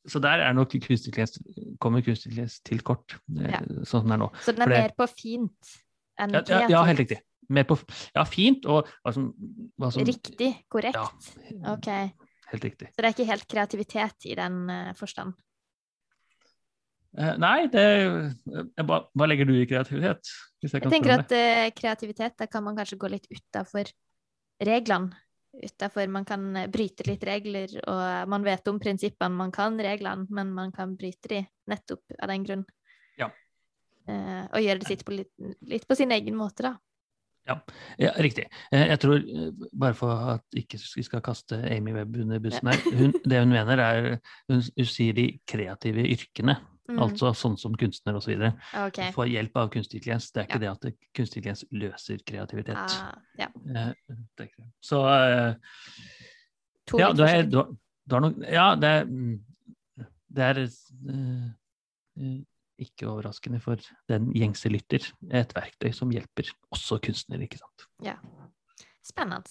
så 0.06 0.20
der 0.22 0.42
er 0.44 0.54
nok 0.54 0.74
kunstig 0.84 1.14
kommer 1.82 2.04
kunstig 2.06 2.36
til 2.66 2.82
kort, 2.86 3.16
eh, 3.38 3.50
Ja. 3.50 3.62
sånn 3.82 4.04
som 4.04 4.10
det 4.12 4.18
er 4.18 4.22
nå. 4.22 4.30
Så 4.44 4.54
den 4.54 4.62
er 4.66 4.72
det- 4.72 4.82
mer 4.82 4.94
på 4.98 5.08
fint 5.10 5.72
enn 6.20 6.32
ja, 6.32 6.42
kreativt? 6.42 6.70
ja, 6.70 6.84
helt 6.84 7.02
riktig. 7.04 7.20
Mer 7.48 7.64
på, 7.64 7.78
ja, 8.14 8.24
fint, 8.24 8.66
og 8.66 8.88
hva 9.04 9.12
som, 9.14 9.32
hva 9.78 9.92
som 9.92 10.02
Riktig, 10.04 10.64
korrekt. 10.68 10.94
Ja, 10.94 11.74
Ok, 11.74 11.86
helt 12.50 12.64
riktig. 12.64 12.88
Så 12.90 13.02
det 13.02 13.04
er 13.04 13.14
ikke 13.14 13.30
helt 13.30 13.46
kreativitet 13.46 14.26
i 14.26 14.34
den 14.34 14.68
uh, 14.70 14.92
forstand? 14.94 15.34
Eh, 17.16 17.36
nei, 17.40 17.66
det 17.72 17.84
eh, 17.84 18.82
hva, 18.84 19.00
hva 19.08 19.28
legger 19.28 19.48
du 19.48 19.54
i 19.56 19.66
kreativitet? 19.68 20.32
Jeg 20.64 20.72
Jeg 20.72 20.90
tenker 20.90 21.14
at 21.14 21.32
uh, 21.32 21.68
kreativitet, 21.76 22.34
da 22.40 22.48
kan 22.50 22.64
man 22.66 22.76
kanskje 22.76 22.98
gå 22.98 23.10
litt 23.12 23.28
utafor 23.30 23.88
reglene. 24.66 25.14
Utafor 25.56 26.08
man 26.12 26.26
kan 26.28 26.42
bryte 26.72 27.06
litt 27.06 27.22
regler, 27.24 27.70
og 27.88 28.28
man 28.28 28.44
vet 28.44 28.66
om 28.68 28.80
prinsippene, 28.80 29.36
man 29.36 29.52
kan 29.54 29.78
reglene, 29.80 30.26
men 30.28 30.50
man 30.52 30.72
kan 30.74 30.96
bryte 30.98 31.30
de 31.32 31.44
nettopp 31.70 32.18
av 32.18 32.32
den 32.32 32.44
grunn. 32.44 32.66
Ja. 33.20 33.30
Uh, 34.08 34.44
og 34.50 34.60
gjøre 34.64 34.82
det 34.82 34.90
sitt 34.90 35.06
på 35.06 35.16
litt, 35.16 35.32
litt 35.70 35.86
på 35.88 35.96
sin 35.96 36.12
egen 36.16 36.36
måte, 36.36 36.68
da. 36.68 36.74
Ja, 37.46 38.10
riktig. 38.18 38.48
Eh, 38.74 38.88
Jeg 38.90 38.98
tror, 38.98 39.20
bare 39.70 39.94
for 39.94 40.32
at 40.34 40.56
ikke 40.58 40.80
vi 40.82 41.04
skal 41.06 41.22
kaste 41.22 41.60
Amy 41.70 41.92
Webb 41.94 42.16
under 42.24 42.40
bussen 42.42 42.66
her, 42.66 42.80
hun, 42.90 43.14
det 43.22 43.38
hun 43.38 43.54
mener 43.54 43.78
er 43.78 44.08
Hun, 44.50 44.64
hun 44.66 44.88
sier 44.90 45.14
de 45.14 45.28
kreative 45.46 46.08
yrkene, 46.10 46.56
Mm. 46.88 47.00
altså 47.02 47.32
sånn 47.34 47.56
som 47.58 47.74
kunstner 47.74 48.14
osv. 48.18 48.36
Okay. 48.86 49.10
Får 49.14 49.26
hjelp 49.26 49.56
av 49.58 49.70
kunstig 49.74 49.98
intelligens. 50.00 50.30
Det 50.30 50.42
er 50.42 50.46
ikke 50.46 50.62
Ja. 50.62 50.74
det 50.76 50.90
at 50.92 50.98
kunstig 51.18 51.40
intelligens 51.42 51.64
løser 51.72 52.18
kreativitet. 52.26 52.76
Ah, 52.76 53.18
ja. 53.38 53.48
Eh. 53.74 54.46
Så 54.80 55.02
To 56.86 57.00
ja, 57.00 57.12
du 57.12 57.24
er, 57.26 57.42
du, 57.42 57.62
du 58.06 58.14
har 58.14 58.22
nok 58.22 58.36
Ja, 58.46 58.74
det 58.78 58.88
er, 58.88 59.04
mm, 59.04 59.40
det 60.36 60.44
er 60.44 60.60
eh, 60.62 62.36
ikke 62.78 63.08
overraskende 63.10 63.60
for 63.60 63.80
den 64.08 64.30
gjengse 64.36 64.70
lytter. 64.70 65.02
Et 65.32 65.54
verktøy 65.56 65.92
som 65.96 66.12
hjelper 66.14 66.52
også 66.70 67.00
kunstnere, 67.02 67.48
ikke 67.48 67.58
sant. 67.58 67.88
Spennende. 69.06 69.50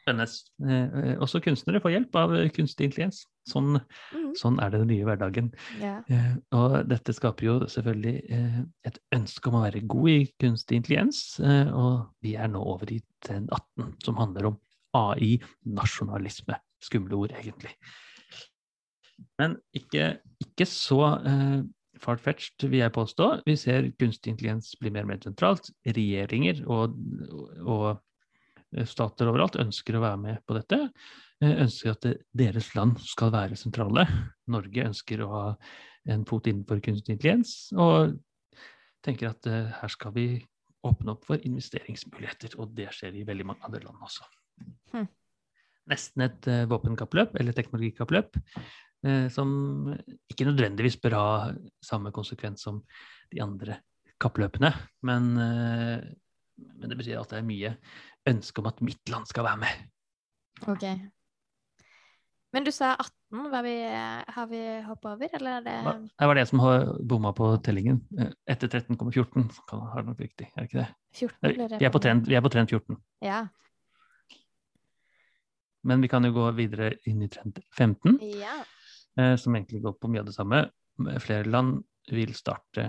Spennende. 0.00 0.30
Eh, 0.64 1.16
også 1.20 1.42
kunstnere 1.44 1.82
får 1.84 1.96
hjelp 1.96 2.16
av 2.22 2.36
kunstig 2.56 2.88
intelligens. 2.88 3.26
Sånn, 3.46 3.76
mm. 3.78 4.30
sånn 4.38 4.56
er 4.62 4.72
det 4.72 4.80
den 4.82 4.90
nye 4.90 5.06
hverdagen. 5.06 5.52
Yeah. 5.78 6.00
Eh, 6.10 6.32
og 6.58 6.88
dette 6.90 7.14
skaper 7.14 7.46
jo 7.46 7.56
selvfølgelig 7.70 8.14
eh, 8.34 8.58
et 8.90 8.98
ønske 9.14 9.50
om 9.50 9.60
å 9.60 9.64
være 9.66 9.84
god 9.86 10.10
i 10.10 10.24
kunstig 10.42 10.80
intelligens, 10.80 11.20
eh, 11.38 11.70
og 11.70 12.08
vi 12.26 12.34
er 12.34 12.50
nå 12.50 12.62
over 12.74 12.90
i 12.96 12.98
den 13.28 13.46
18, 13.46 13.92
som 14.02 14.18
handler 14.18 14.50
om 14.50 14.58
AI-nasjonalisme. 14.96 16.58
Skumle 16.82 17.22
ord, 17.22 17.36
egentlig. 17.38 17.72
Men 19.40 19.56
ikke, 19.76 20.16
ikke 20.42 20.66
så 20.68 21.00
eh, 21.22 21.60
far-fetched, 22.02 22.66
vil 22.66 22.82
jeg 22.82 22.94
påstå. 22.96 23.28
Vi 23.46 23.56
ser 23.60 23.92
kunstig 24.00 24.34
intelligens 24.34 24.74
bli 24.80 24.92
mer 24.92 25.06
og 25.06 25.12
mer 25.12 25.22
sentralt. 25.22 25.70
Regjeringer 25.86 26.64
og, 26.66 26.98
og 27.62 28.86
stater 28.90 29.30
overalt 29.30 29.58
ønsker 29.62 29.96
å 29.96 30.02
være 30.04 30.20
med 30.20 30.42
på 30.46 30.58
dette. 30.58 30.90
Ønsker 31.44 31.92
at 31.92 32.06
deres 32.32 32.70
land 32.72 32.96
skal 33.04 33.32
være 33.34 33.58
sentrale. 33.60 34.06
Norge 34.48 34.86
ønsker 34.88 35.20
å 35.20 35.28
ha 35.32 35.48
en 36.08 36.24
fot 36.28 36.46
innenfor 36.48 36.80
kunstig 36.84 37.16
intelligens, 37.16 37.52
og 37.76 38.14
tenker 39.06 39.30
at 39.32 39.48
eh, 39.50 39.70
her 39.80 39.92
skal 39.92 40.14
vi 40.16 40.26
åpne 40.86 41.16
opp 41.16 41.26
for 41.28 41.42
investeringsmuligheter, 41.42 42.56
og 42.62 42.74
det 42.76 42.88
skjer 42.94 43.18
i 43.18 43.26
veldig 43.26 43.46
mange 43.48 43.66
andre 43.66 43.82
land 43.84 44.02
også. 44.06 44.26
Hmm. 44.94 45.08
Nesten 45.90 46.26
et 46.26 46.48
eh, 46.50 46.66
våpenkappløp, 46.70 47.34
eller 47.40 47.56
teknologikappløp, 47.56 48.38
eh, 49.06 49.26
som 49.34 49.50
ikke 50.30 50.48
nødvendigvis 50.48 51.00
bør 51.02 51.18
ha 51.18 51.28
samme 51.84 52.14
konsekvens 52.14 52.66
som 52.66 52.80
de 53.32 53.42
andre 53.42 53.80
kappløpene, 54.22 54.70
men, 55.04 55.26
men 55.36 56.88
det 56.88 56.96
betyr 56.96 57.18
at 57.20 57.34
det 57.34 57.42
er 57.42 57.44
mye 57.44 57.74
ønske 58.30 58.62
om 58.62 58.68
at 58.70 58.78
mitt 58.80 59.10
land 59.12 59.28
skal 59.28 59.44
være 59.44 59.60
med. 59.60 59.82
Ok. 60.72 60.86
Men 62.56 62.64
du 62.64 62.70
sa 62.72 62.94
18, 62.96 63.50
var 63.52 63.62
vi, 63.66 63.72
har 64.32 64.46
vi 64.48 64.60
hoppa 64.86 65.10
over, 65.12 65.28
eller 65.36 65.58
er 65.58 65.64
det 65.66 65.72
Hva- 65.84 65.96
Det 66.22 66.28
var 66.30 66.38
det 66.38 66.44
som 66.48 66.62
har 66.64 66.86
bomma 67.04 67.32
på 67.36 67.50
tellingen. 67.66 67.98
Etter 68.48 68.70
13 68.72 68.96
kommer 68.96 69.12
14, 69.12 69.50
har 69.92 70.00
det 70.00 70.06
nok 70.08 70.22
riktig, 70.24 70.46
er 70.56 70.62
det 70.64 70.70
ikke 70.70 70.78
det? 70.80 70.88
14? 71.20 71.36
Eh, 71.42 71.52
blir 71.58 71.68
det 71.74 71.80
Vi 71.82 71.84
er 71.84 71.92
på 71.92 72.00
trend, 72.00 72.24
vi 72.30 72.34
er 72.38 72.40
på 72.46 72.52
trend 72.54 72.72
14, 72.72 72.96
Ja. 73.22 73.42
men 75.86 76.00
vi 76.02 76.08
kan 76.08 76.24
jo 76.24 76.32
gå 76.34 76.46
videre 76.56 76.94
inn 77.06 77.20
i 77.22 77.28
trend 77.28 77.60
15, 77.76 78.16
ja. 78.40 78.56
eh, 79.20 79.36
som 79.36 79.54
egentlig 79.54 79.82
går 79.84 79.98
på 80.00 80.08
mye 80.10 80.20
av 80.24 80.26
det 80.26 80.34
samme. 80.34 80.64
Flere 81.20 81.44
land 81.44 81.84
vil 82.10 82.32
starte 82.34 82.88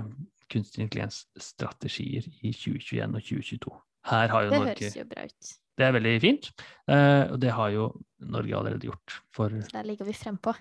kunstig 0.49 0.85
intelligens-strategier 0.87 2.23
i 2.41 2.53
2021 2.55 3.15
og 3.19 3.21
2022. 3.21 3.75
Her 4.07 4.27
har 4.31 4.43
jo 4.47 4.49
Det 4.49 4.59
Norge 4.59 4.75
høres 4.79 4.95
jo 4.95 5.03
bra 5.11 5.25
ut. 5.27 5.57
Det 5.77 5.85
er 5.85 5.93
veldig 5.93 6.13
fint, 6.23 6.49
eh, 6.89 7.23
og 7.31 7.37
det 7.41 7.51
har 7.53 7.69
jo 7.69 7.87
Norge 8.25 8.55
allerede 8.57 8.87
gjort, 8.89 9.19
for 9.35 9.53
Så 9.61 9.75
der 9.75 9.85
ligger 9.85 10.07
vi 10.07 10.15
frempå. 10.17 10.55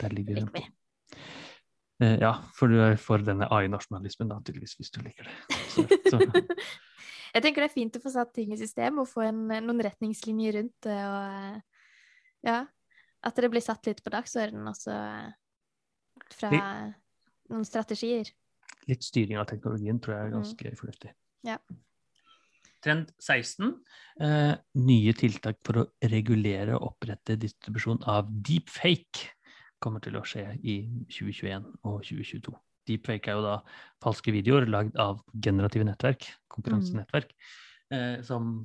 der 0.00 0.14
ligger 0.14 0.46
vi. 0.54 0.62
Eh, 2.02 2.18
Ja, 2.20 2.32
for 2.54 2.68
du 2.68 2.78
er 2.82 2.96
for 2.96 3.18
denne 3.18 3.48
AI-nasjonalismen, 3.50 4.28
da, 4.30 4.40
tydeligvis, 4.40 4.76
hvis 4.78 4.90
du 4.94 5.00
liker 5.02 5.26
det. 5.26 5.58
Så, 5.70 5.86
så. 6.10 6.18
Jeg 7.34 7.42
tenker 7.42 7.64
det 7.64 7.70
er 7.70 7.74
fint 7.74 7.96
å 7.98 8.02
få 8.02 8.12
satt 8.14 8.30
ting 8.34 8.52
i 8.54 8.58
system 8.58 9.00
og 9.02 9.08
få 9.10 9.24
en, 9.26 9.48
noen 9.50 9.82
retningslinjer 9.82 10.54
rundt 10.60 10.86
det. 10.86 10.98
Og 11.02 11.22
eh, 11.34 11.56
ja, 12.46 12.60
at 13.24 13.40
det 13.40 13.50
blir 13.50 13.64
satt 13.64 13.86
litt 13.88 14.02
på 14.04 14.12
dagsordenen 14.14 14.70
også 14.70 14.94
fra 16.34 16.50
fra 16.50 16.60
noen 17.50 17.66
strategier. 17.66 18.30
Litt 18.86 19.02
styring 19.02 19.38
av 19.40 19.48
teknologien 19.50 19.98
tror 20.02 20.14
jeg 20.14 20.28
er 20.28 20.34
ganske 20.36 20.62
ganske 20.62 20.80
fornuftig. 20.80 21.10
Ja. 21.46 21.58
Trend 22.84 23.10
16. 23.22 23.70
Eh, 24.20 24.52
nye 24.84 25.14
tiltak 25.16 25.62
for 25.64 25.80
å 25.80 25.86
regulere 26.12 26.76
og 26.76 26.92
opprette 26.92 27.38
distribusjon 27.40 28.02
av 28.10 28.28
deepfake 28.28 29.32
kommer 29.82 30.04
til 30.04 30.16
å 30.16 30.24
skje 30.24 30.46
i 30.62 30.78
2021 31.12 31.66
og 31.84 31.98
2022. 32.04 32.54
Deepfake 32.88 33.32
er 33.32 33.38
jo 33.38 33.44
da 33.44 33.58
falske 34.04 34.32
videoer 34.34 34.68
lagd 34.68 34.96
av 35.00 35.22
generative 35.32 35.86
nettverk, 35.88 36.26
konkurransenettverk, 36.52 37.32
eh, 37.92 38.20
som 38.24 38.56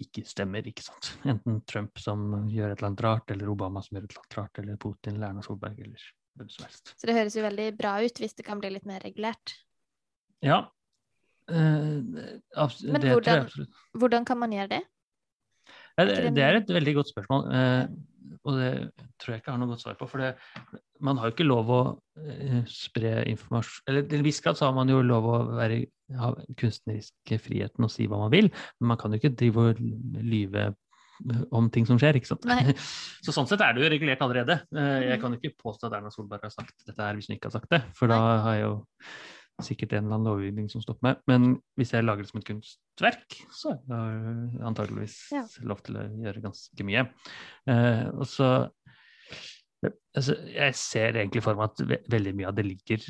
ikke 0.00 0.24
stemmer, 0.28 0.66
ikke 0.68 0.84
sant. 0.84 1.14
Enten 1.28 1.60
Trump 1.68 2.00
som 2.00 2.48
gjør 2.52 2.72
et 2.72 2.80
eller 2.80 2.90
annet 2.90 3.04
rart, 3.06 3.32
eller 3.32 3.52
Obama 3.52 3.82
som 3.84 3.96
gjør 3.96 4.08
et 4.08 4.14
eller 4.14 4.24
annet 4.24 4.38
rart, 4.40 4.60
eller 4.62 4.80
Putin 4.80 5.16
eller 5.16 5.30
Erna 5.30 5.44
Solberg, 5.44 5.80
eller 5.86 6.10
hvem 6.40 6.50
som 6.52 6.66
helst. 6.66 6.92
Så 6.96 7.08
det 7.08 7.16
høres 7.16 7.36
jo 7.36 7.44
veldig 7.44 7.70
bra 7.78 7.94
ut 8.04 8.20
hvis 8.20 8.36
det 8.36 8.46
kan 8.46 8.60
bli 8.60 8.72
litt 8.74 8.88
mer 8.88 9.00
regulert. 9.04 9.56
Ja. 10.44 10.62
Eh, 11.50 12.30
Men 12.92 13.02
hvordan- 13.02 13.48
Hvordan 13.98 14.24
kan 14.26 14.38
man 14.38 14.50
gjøre 14.54 14.68
det? 14.68 14.82
Ja, 15.98 16.04
det, 16.06 16.34
det 16.34 16.42
er 16.44 16.56
et 16.60 16.68
veldig 16.70 16.94
godt 16.96 17.10
spørsmål, 17.10 17.42
eh, 17.52 17.86
og 18.44 18.54
det 18.56 18.70
tror 19.20 19.34
jeg 19.34 19.40
ikke 19.42 19.50
har 19.52 19.58
noe 19.58 19.68
godt 19.68 19.82
svar 19.82 19.96
på. 19.98 20.06
For 20.08 20.18
det, 20.22 20.30
man 21.00 21.18
har 21.18 21.28
jo 21.28 21.34
ikke 21.34 21.46
lov 21.48 21.66
å 21.74 21.80
eh, 22.16 22.62
spre 22.70 23.24
informasjon 23.28 23.82
Eller 23.90 24.02
til 24.08 24.18
en 24.20 24.24
viss 24.24 24.40
grad 24.40 24.56
så 24.56 24.66
har 24.70 24.72
man 24.78 24.88
jo 24.88 25.02
lov 25.02 25.24
å 25.28 25.40
være, 25.58 25.80
ha 26.16 26.30
kunstneriske 26.56 27.40
friheten 27.42 27.84
og 27.84 27.90
si 27.92 28.06
hva 28.06 28.18
man 28.22 28.30
vil, 28.32 28.48
men 28.80 28.88
man 28.94 28.96
kan 29.02 29.12
jo 29.12 29.18
ikke 29.20 29.34
drive 29.36 29.56
og 29.74 29.82
lyve 30.24 30.70
om 31.52 31.68
ting 31.68 31.84
som 31.84 31.98
skjer, 32.00 32.16
ikke 32.16 32.30
sant. 32.30 32.46
Nei. 32.48 32.72
Så 33.26 33.34
sånn 33.36 33.46
sett 33.50 33.60
er 33.60 33.74
det 33.76 33.82
jo 33.84 33.90
regulert 33.92 34.22
allerede. 34.24 34.62
Jeg 34.72 35.18
Mhm. 35.18 35.20
kan 35.20 35.32
jo 35.34 35.38
ikke 35.42 35.58
påstå 35.60 35.90
at 35.90 35.98
Erna 35.98 36.08
Solberg 36.14 36.46
har 36.46 36.54
sagt 36.54 36.72
dette 36.86 37.02
her 37.02 37.12
hvis 37.18 37.28
hun 37.28 37.36
ikke 37.36 37.50
har 37.52 37.58
sagt 37.60 37.68
det, 37.68 37.82
for 37.92 38.08
da 38.08 38.16
har 38.40 38.54
jeg 38.56 38.62
jo 38.64 38.72
sikkert 39.64 39.92
en 39.96 40.04
eller 40.06 40.16
annen 40.18 40.28
lovgivning 40.30 40.68
som 40.72 40.82
stopper 40.84 41.06
meg. 41.08 41.20
Men 41.30 41.56
hvis 41.78 41.92
jeg 41.94 42.04
lager 42.06 42.24
det 42.24 42.30
som 42.30 42.40
et 42.40 42.48
kunstverk, 42.48 43.38
så 43.56 43.74
har 43.88 44.10
jeg 44.14 44.62
antageligvis 44.70 45.16
Ja. 45.34 45.44
lov 45.62 45.82
til 45.86 45.96
å 46.00 46.04
gjøre 46.24 46.42
ganske 46.44 46.86
mye. 46.86 47.08
Eh, 47.66 48.06
og 48.14 48.26
så 48.26 48.50
Altså, 50.12 50.34
jeg 50.52 50.74
ser 50.76 51.16
egentlig 51.16 51.40
for 51.40 51.56
meg 51.56 51.70
at 51.70 52.02
veldig 52.12 52.32
mye 52.36 52.48
av 52.50 52.56
det 52.58 52.66
ligger 52.66 53.04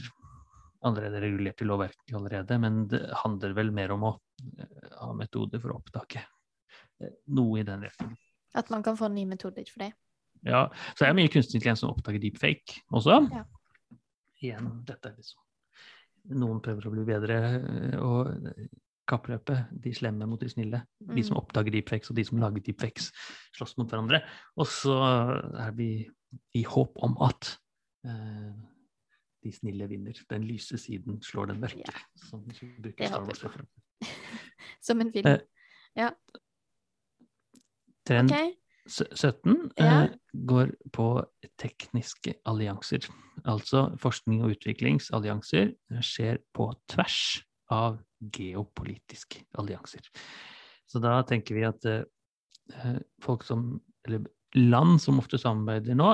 allerede 0.86 1.18
regulert 1.24 1.62
i 1.64 1.66
lovverket 1.66 2.14
allerede, 2.14 2.58
men 2.62 2.86
det 2.92 3.00
handler 3.24 3.54
vel 3.56 3.72
mer 3.74 3.90
om 3.96 4.04
å 4.06 4.12
eh, 4.60 4.92
ha 5.00 5.08
metoder 5.16 5.58
for 5.58 5.72
å 5.72 5.80
oppdage 5.80 6.20
eh, 6.22 7.16
noe 7.34 7.58
i 7.58 7.64
den 7.66 7.82
retningen. 7.88 8.14
At 8.54 8.70
man 8.70 8.84
kan 8.86 8.96
få 9.00 9.08
nye 9.10 9.26
metoder 9.26 9.66
for 9.66 9.82
det? 9.82 9.90
Ja. 10.46 10.68
Så 10.94 11.04
det 11.04 11.10
er 11.10 11.18
mye 11.18 11.32
kunstig 11.32 11.58
intelligens 11.58 11.82
som 11.82 11.90
oppdager 11.90 12.22
deepfake 12.22 12.80
også. 12.94 13.18
Ja. 13.34 13.44
Igjen, 14.40 14.70
dette 14.88 15.10
er 15.10 15.18
liksom 15.18 15.42
Noen 16.30 16.60
prøver 16.64 16.86
å 16.86 16.92
bli 16.94 17.04
bedre 17.08 17.36
og 17.98 18.30
kappløpe, 19.10 19.56
de 19.82 19.92
slemme 19.94 20.28
mot 20.30 20.40
de 20.40 20.48
snille. 20.50 20.82
Mm. 21.02 21.14
De 21.16 21.24
som 21.26 21.36
mm. 21.36 21.40
oppdager 21.42 21.74
deepfakes 21.74 22.12
og 22.12 22.18
de 22.18 22.24
som 22.28 22.40
lager 22.42 22.64
deepfakes, 22.66 23.10
slåss 23.58 23.76
mot 23.80 23.90
hverandre. 23.90 24.22
Og 24.60 24.68
så 24.70 24.96
er 25.64 25.72
vi 25.78 25.90
i 26.54 26.62
håp 26.66 27.00
om 27.02 27.16
at 27.26 27.54
uh, 28.06 28.52
de 29.42 29.52
snille 29.54 29.88
vinner. 29.90 30.20
Den 30.30 30.46
lyse 30.46 30.78
siden 30.78 31.18
slår 31.26 31.50
den 31.52 31.62
mørke. 31.64 31.82
Ja. 31.86 32.04
Som, 32.28 32.44
som, 32.54 33.58
som 34.86 35.02
en 35.02 35.12
film. 35.12 35.26
Eh, 35.26 35.66
ja. 35.98 36.12
Trend 38.06 38.30
okay. 38.30 38.54
17 38.90 39.70
eh, 39.76 39.84
ja. 39.84 40.02
eh, 40.04 40.14
går 40.50 40.72
på 40.94 41.08
tekniske 41.60 42.34
allianser. 42.48 43.06
Altså 43.48 43.88
forskning 44.00 44.42
og 44.44 44.56
utviklingsallianser 44.56 45.72
skjer 46.04 46.42
på 46.56 46.70
tvers 46.90 47.20
av 47.72 48.00
geopolitiske 48.36 49.46
allianser. 49.60 50.04
Så 50.90 51.00
da 51.02 51.20
tenker 51.26 51.56
vi 51.56 51.64
at 51.68 51.86
eh, 51.86 53.00
folk 53.22 53.46
som, 53.46 53.78
eller 54.08 54.26
land 54.58 54.98
som 55.00 55.22
ofte 55.22 55.38
samarbeider 55.38 55.96
nå, 55.98 56.10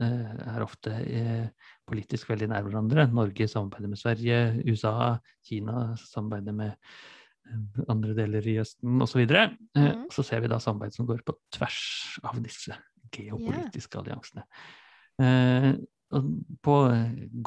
Eh, 0.00 0.36
er 0.54 0.62
ofte 0.64 0.92
eh, 1.04 1.48
politisk 1.88 2.30
veldig 2.32 2.48
nær 2.48 2.64
hverandre. 2.64 3.04
Norge 3.12 3.48
samarbeider 3.50 3.90
med 3.92 4.00
Sverige, 4.00 4.38
USA, 4.64 5.18
Kina 5.44 5.90
samarbeider 6.00 6.56
med 6.56 6.70
eh, 6.72 6.78
andre 7.90 8.14
deler 8.16 8.46
i 8.48 8.58
Østen 8.62 9.02
osv. 9.04 9.24
Så, 9.28 9.42
mm. 9.78 10.06
så 10.14 10.24
ser 10.26 10.44
vi 10.44 10.50
da 10.52 10.60
samarbeid 10.62 10.96
som 10.96 11.08
går 11.08 11.24
på 11.26 11.36
tvers 11.54 11.82
av 12.28 12.38
disse 12.44 12.76
geopolitiske 13.12 13.98
yeah. 13.98 14.02
alliansene. 14.02 14.46
på 16.62 16.76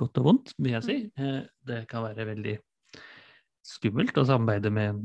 godt 0.01 0.19
og 0.21 0.27
vondt, 0.29 0.53
vil 0.57 0.75
jeg 0.77 0.85
si. 0.85 0.97
Mm. 1.17 1.47
det 1.69 1.81
kan 1.89 2.05
være 2.05 2.27
veldig 2.31 2.55
skummelt 3.65 4.17
å 4.17 4.25
samarbeide 4.27 4.71
med 4.73 5.01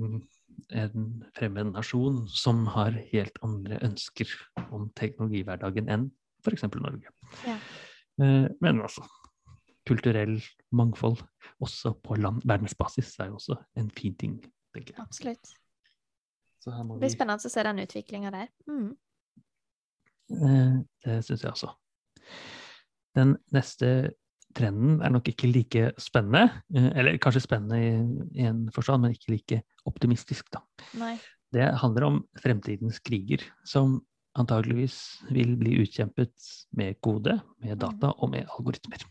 en 0.76 1.06
fremmed 1.36 1.72
nasjon 1.72 2.22
som 2.28 2.66
har 2.74 2.96
helt 3.12 3.38
andre 3.46 3.78
ønsker 3.86 4.28
om 4.70 4.90
teknologihverdagen 4.98 5.88
enn 5.92 6.10
f.eks. 6.44 6.66
Norge. 6.76 7.12
Yeah. 7.46 7.64
Eh, 8.20 8.46
men 8.60 8.82
altså 8.84 9.04
kulturell 9.88 10.38
mangfold 10.76 11.20
også 11.64 11.94
på 12.04 12.16
land, 12.20 12.42
verdensbasis 12.48 13.16
er 13.20 13.30
jo 13.30 13.38
også 13.40 13.56
en 13.80 13.90
fin 13.96 14.14
ting, 14.20 14.38
tenker 14.74 14.94
jeg. 14.94 15.02
Absolutt. 15.02 15.52
det 16.64 16.98
blir 17.00 17.12
spennende 17.12 17.50
å 17.50 17.52
se 17.52 17.66
den 17.66 17.84
utviklinga 17.84 18.32
der. 18.34 18.48
Mm. 18.70 18.90
Eh, 20.30 20.74
det 21.04 21.20
syns 21.26 21.44
jeg 21.44 21.52
også. 21.52 21.72
Den 23.18 23.34
neste 23.54 24.12
trenden 24.56 25.00
er 25.04 25.12
nok 25.14 25.28
ikke 25.30 25.50
like 25.50 25.90
spennende. 26.02 26.62
Eh, 26.74 26.90
eller 27.00 27.18
kanskje 27.22 27.44
spennende 27.46 27.80
i, 27.80 27.90
i 28.42 28.46
en 28.50 28.66
forstand, 28.74 29.04
men 29.04 29.16
ikke 29.16 29.34
like 29.34 29.62
optimistisk, 29.88 30.50
da. 30.54 30.62
Nei. 31.00 31.16
Det 31.50 31.66
handler 31.82 32.06
om 32.06 32.20
fremtidens 32.38 33.00
kriger, 33.02 33.42
som 33.66 33.98
antageligvis 34.38 34.96
vil 35.34 35.56
bli 35.58 35.80
utkjempet 35.82 36.50
med 36.78 37.00
kode, 37.02 37.40
med 37.62 37.74
mm. 37.74 37.80
data 37.82 38.12
og 38.14 38.30
med 38.30 38.46
algoritmer. 38.54 39.02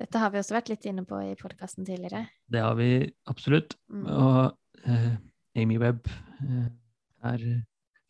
Dette 0.00 0.20
har 0.22 0.32
vi 0.32 0.40
også 0.40 0.56
vært 0.56 0.70
litt 0.72 0.86
inne 0.88 1.04
på 1.04 1.18
i 1.20 1.34
podkasten 1.36 1.84
tidligere. 1.84 2.24
Det 2.48 2.62
har 2.64 2.78
vi 2.78 3.04
absolutt. 3.28 3.76
Mm. 3.92 4.06
Og 4.08 4.56
Amy 5.60 5.78
Webb 5.82 6.06
eh, 6.08 6.68
er, 7.30 7.46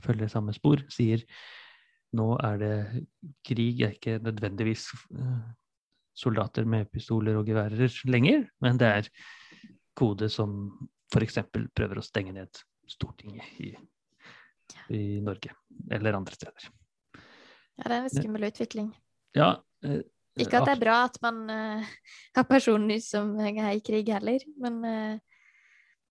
følger 0.05 0.31
samme 0.33 0.55
spor, 0.57 0.83
sier 0.93 1.25
nå 2.17 2.33
er 2.43 2.59
det 2.59 2.75
krig, 3.47 3.83
er 3.85 3.95
ikke 3.95 4.19
nødvendigvis 4.23 4.89
eh, 5.15 5.37
soldater 6.17 6.67
med 6.67 6.91
pistoler 6.91 7.39
og 7.39 7.47
geværer 7.47 7.95
lenger, 8.11 8.49
men 8.61 8.81
det 8.81 8.91
er 8.91 9.13
kode 9.97 10.29
som 10.33 10.73
f.eks. 11.11 11.41
prøver 11.75 12.01
å 12.01 12.07
stenge 12.07 12.35
ned 12.35 12.67
Stortinget 12.91 13.47
i 13.63 13.75
i 14.91 15.21
Norge 15.23 15.55
eller 15.91 16.19
andre 16.19 16.35
steder. 16.35 16.71
Ja, 17.79 17.85
det 17.85 17.97
er 17.97 18.03
en 18.03 18.13
skummel 18.13 18.47
utvikling. 18.51 18.91
Ja. 19.37 19.53
Eh, 19.85 20.03
Ikke 20.41 20.61
at 20.61 20.69
det 20.69 20.77
er 20.77 20.83
bra 20.83 20.97
at 21.07 21.19
man 21.25 21.41
uh, 21.51 21.91
har 22.37 22.47
personer 22.49 23.01
som 23.05 23.33
er 23.41 23.73
i 23.73 23.83
krig 23.85 24.11
heller, 24.13 24.45
men 24.63 24.79
uh, 24.85 25.30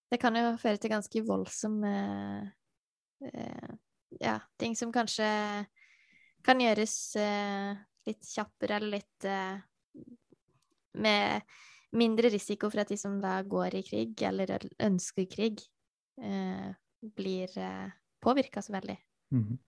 det 0.10 0.20
kan 0.22 0.36
jo 0.38 0.54
føre 0.62 0.82
til 0.82 0.94
ganske 0.94 1.24
voldsomme 1.28 1.94
uh, 3.26 3.72
ja, 4.20 4.36
ting 4.60 4.76
som 4.78 4.94
kanskje 4.94 5.28
kan 6.46 6.62
gjøres 6.64 6.96
litt 8.08 8.24
kjappere 8.24 8.78
eller 8.80 8.94
litt 8.96 9.26
med 11.04 11.50
mindre 11.92 12.32
risiko 12.32 12.70
for 12.72 12.82
at 12.82 12.90
de 12.90 12.98
som 12.98 13.18
da 13.22 13.42
går 13.44 13.76
i 13.76 13.82
krig, 13.84 14.24
eller 14.24 14.64
ønsker 14.88 15.28
krig, 15.30 15.60
blir 16.16 17.60
påvirka 18.24 18.64
så 18.64 18.74
veldig. 18.78 18.96
Mm. 19.36 19.60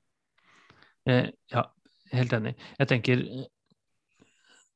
Eh, 1.10 1.30
ja, 1.52 1.64
helt 2.12 2.34
enig. 2.34 2.54
Jeg 2.78 2.90
tenker 2.92 3.24
eh, 3.26 3.48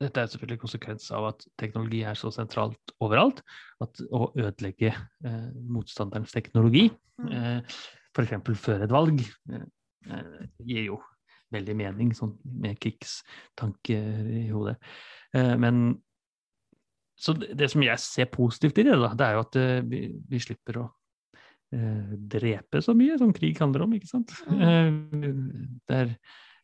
dette 0.01 0.21
er 0.21 0.29
selvfølgelig 0.31 0.61
konsekvens 0.61 1.07
av 1.15 1.29
at 1.31 1.45
teknologi 1.61 2.01
er 2.07 2.17
så 2.19 2.31
sentralt 2.33 2.93
overalt. 3.03 3.41
At 3.83 4.01
å 4.11 4.29
ødelegge 4.33 4.91
eh, 4.91 5.51
motstanderens 5.71 6.35
teknologi, 6.35 6.87
mm. 7.21 7.29
eh, 7.31 7.77
f.eks. 8.15 8.35
før 8.59 8.85
et 8.85 8.95
valg, 8.95 9.21
eh, 9.51 9.67
eh, 10.09 10.41
gir 10.67 10.89
jo 10.91 10.99
veldig 11.55 11.77
mening, 11.77 12.11
sånn 12.17 12.33
med 12.63 12.79
krigstanker 12.83 14.33
i 14.41 14.49
hodet. 14.49 14.75
Eh, 15.35 15.55
men 15.61 15.87
så 17.15 17.31
det, 17.37 17.53
det, 17.55 17.71
som 17.71 17.83
jeg 17.85 18.01
ser 18.03 18.27
positivt 18.33 18.81
i 18.81 18.89
det, 18.89 18.99
da, 18.99 19.13
det 19.15 19.27
er 19.29 19.37
jo 19.37 19.45
at 19.45 19.57
vi, 19.87 20.01
vi 20.27 20.39
slipper 20.43 20.81
å 20.81 20.89
Eh, 21.73 22.17
drepe 22.31 22.79
så 22.83 22.93
mye 22.95 23.17
som 23.19 23.33
krig 23.35 23.57
handler 23.59 23.85
om, 23.85 23.95
ikke 23.97 24.11
sant. 24.11 24.33
Mm. 24.47 24.59
Eh, 24.65 24.91
det 25.89 25.97
er 25.97 26.11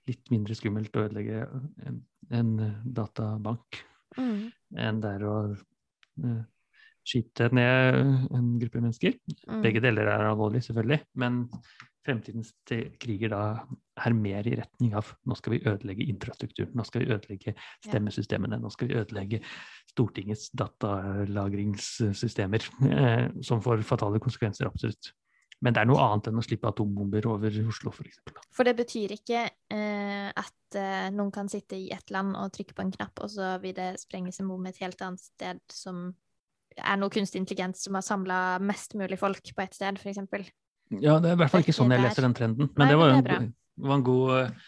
litt 0.09 0.31
mindre 0.33 0.57
skummelt 0.57 0.95
å 0.97 1.05
ødelegge 1.05 1.43
en, 1.87 2.01
en 2.33 2.55
databank 2.85 3.83
mm. 4.17 4.39
enn 4.81 5.01
det 5.03 5.11
er 5.17 5.27
å 5.27 5.35
uh, 5.51 6.41
skyte 7.07 7.49
ned 7.55 7.99
en 8.33 8.59
gruppe 8.61 8.81
mennesker. 8.81 9.13
Mm. 9.47 9.61
Begge 9.63 9.81
deler 9.83 10.05
er 10.09 10.29
alvorlig, 10.29 10.61
selvfølgelig, 10.65 10.99
men 11.21 11.33
fremtidens 12.05 12.49
kriger 13.01 13.29
da 13.33 13.41
er 14.01 14.13
mer 14.17 14.47
i 14.49 14.55
retning 14.57 14.91
av 14.97 15.05
nå 15.29 15.35
skal 15.37 15.53
vi 15.55 15.65
ødelegge 15.69 16.09
infrastrukturen, 16.09 16.73
nå 16.77 16.83
skal 16.87 17.01
vi 17.03 17.11
ødelegge 17.13 17.51
stemmesystemene, 17.85 18.57
nå 18.61 18.69
skal 18.73 18.87
vi 18.89 18.99
ødelegge 19.01 19.39
Stortingets 19.91 20.45
datalagringssystemer, 20.57 22.61
eh, 22.95 23.25
som 23.45 23.57
får 23.63 23.77
fatale 23.87 24.19
konsekvenser, 24.23 24.65
absolutt. 24.69 25.03
Men 25.61 25.75
det 25.75 25.83
er 25.83 25.89
noe 25.91 26.01
annet 26.01 26.31
enn 26.31 26.41
å 26.41 26.43
slippe 26.45 26.69
atombomber 26.71 27.27
over 27.29 27.57
Oslo, 27.69 27.91
f.eks. 27.93 27.99
For, 27.99 28.09
eksempel. 28.09 28.45
for 28.57 28.65
det 28.65 28.73
betyr 28.79 29.13
ikke 29.13 29.43
eh, 29.45 30.29
at 30.33 30.77
eh, 30.79 31.09
noen 31.13 31.29
kan 31.33 31.51
sitte 31.51 31.77
i 31.77 31.91
et 31.93 32.13
land 32.13 32.33
og 32.39 32.49
trykke 32.55 32.73
på 32.77 32.85
en 32.85 32.93
knapp, 32.95 33.21
og 33.21 33.29
så 33.29 33.53
vil 33.61 33.75
det 33.77 33.91
sprenges 34.01 34.41
en 34.41 34.49
bom 34.49 34.65
et 34.65 34.81
helt 34.81 35.01
annet 35.05 35.21
sted 35.21 35.61
som 35.69 36.09
er 36.79 36.97
noe 36.97 37.13
kunstig 37.13 37.41
intelligens 37.43 37.83
som 37.85 37.97
har 37.97 38.05
samla 38.05 38.41
mest 38.63 38.95
mulig 38.97 39.19
folk 39.21 39.53
på 39.53 39.63
ett 39.63 39.77
sted, 39.77 40.01
f.eks. 40.01 40.51
Ja, 40.99 41.19
det 41.21 41.31
er 41.31 41.37
i 41.37 41.39
hvert 41.39 41.53
fall 41.53 41.63
ikke 41.63 41.75
sånn 41.75 41.93
jeg 41.93 42.03
leser 42.03 42.25
den 42.25 42.35
trenden. 42.35 42.71
Men 42.73 42.85
Nei, 42.85 42.91
det 42.91 42.99
var 42.99 43.13
jo 43.13 43.21
en, 43.21 43.49
var 43.85 43.99
en 43.99 44.05
god, 44.07 44.61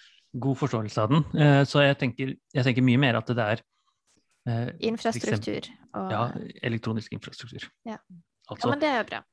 god, 0.45 0.59
forståelse 0.61 1.03
av 1.03 1.11
den. 1.15 1.25
Eh, 1.35 1.61
så 1.67 1.83
jeg 1.83 1.99
tenker, 1.99 2.35
jeg 2.53 2.67
tenker, 2.69 2.85
mye 2.85 3.01
mer 3.01 3.19
at 3.19 3.33
det 3.33 3.49
er 3.55 3.65
eh, 4.47 4.69
Infrastruktur. 4.91 5.67
Og... 5.93 6.13
Ja, 6.13 6.23
elektronisk 6.69 7.17
infrastruktur. 7.17 7.67
Ja. 7.87 7.99
Altså, 8.47 8.67
ja, 8.67 8.71
men 8.71 8.83
det 8.83 8.91
er 8.91 9.01
jo 9.01 9.09
bra. 9.09 9.23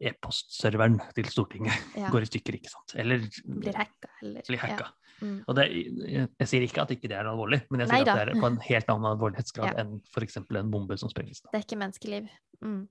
E-postserveren 0.00 0.98
til 1.16 1.30
Stortinget 1.30 1.88
ja. 2.02 2.10
går 2.12 2.26
i 2.26 2.30
stykker, 2.30 2.58
ikke 2.58 2.72
sant. 2.72 2.96
Eller 3.00 3.24
blir 3.44 3.78
hacka. 3.78 4.10
Eller, 4.22 4.46
blir 4.48 4.62
hacka. 4.62 4.88
Ja. 4.90 5.14
Mm. 5.22 5.36
Og 5.46 5.56
det, 5.56 5.68
jeg, 5.70 6.28
jeg, 6.40 6.50
sier 6.50 6.66
ikke 6.66 6.82
at 6.82 6.92
ikke 6.96 7.10
det 7.10 7.16
er 7.16 7.30
alvorlig, 7.30 7.60
men 7.70 7.84
jeg 7.84 7.92
sier 7.92 8.02
Neida. 8.02 8.16
at 8.16 8.28
det 8.28 8.34
er 8.34 8.42
på 8.42 8.50
en 8.50 8.58
helt 8.66 8.90
annen 8.92 9.10
alvorlighetsgrad 9.12 9.70
ja. 9.70 9.84
enn 9.84 9.94
f.eks. 10.10 10.40
en 10.42 10.72
bombe 10.72 10.98
som 11.00 11.12
sprenges. 11.12 11.44
Det 11.46 11.60
er 11.60 11.66
ikke 11.66 11.80
menneskeliv. 11.80 12.28
Mm. 12.64 12.82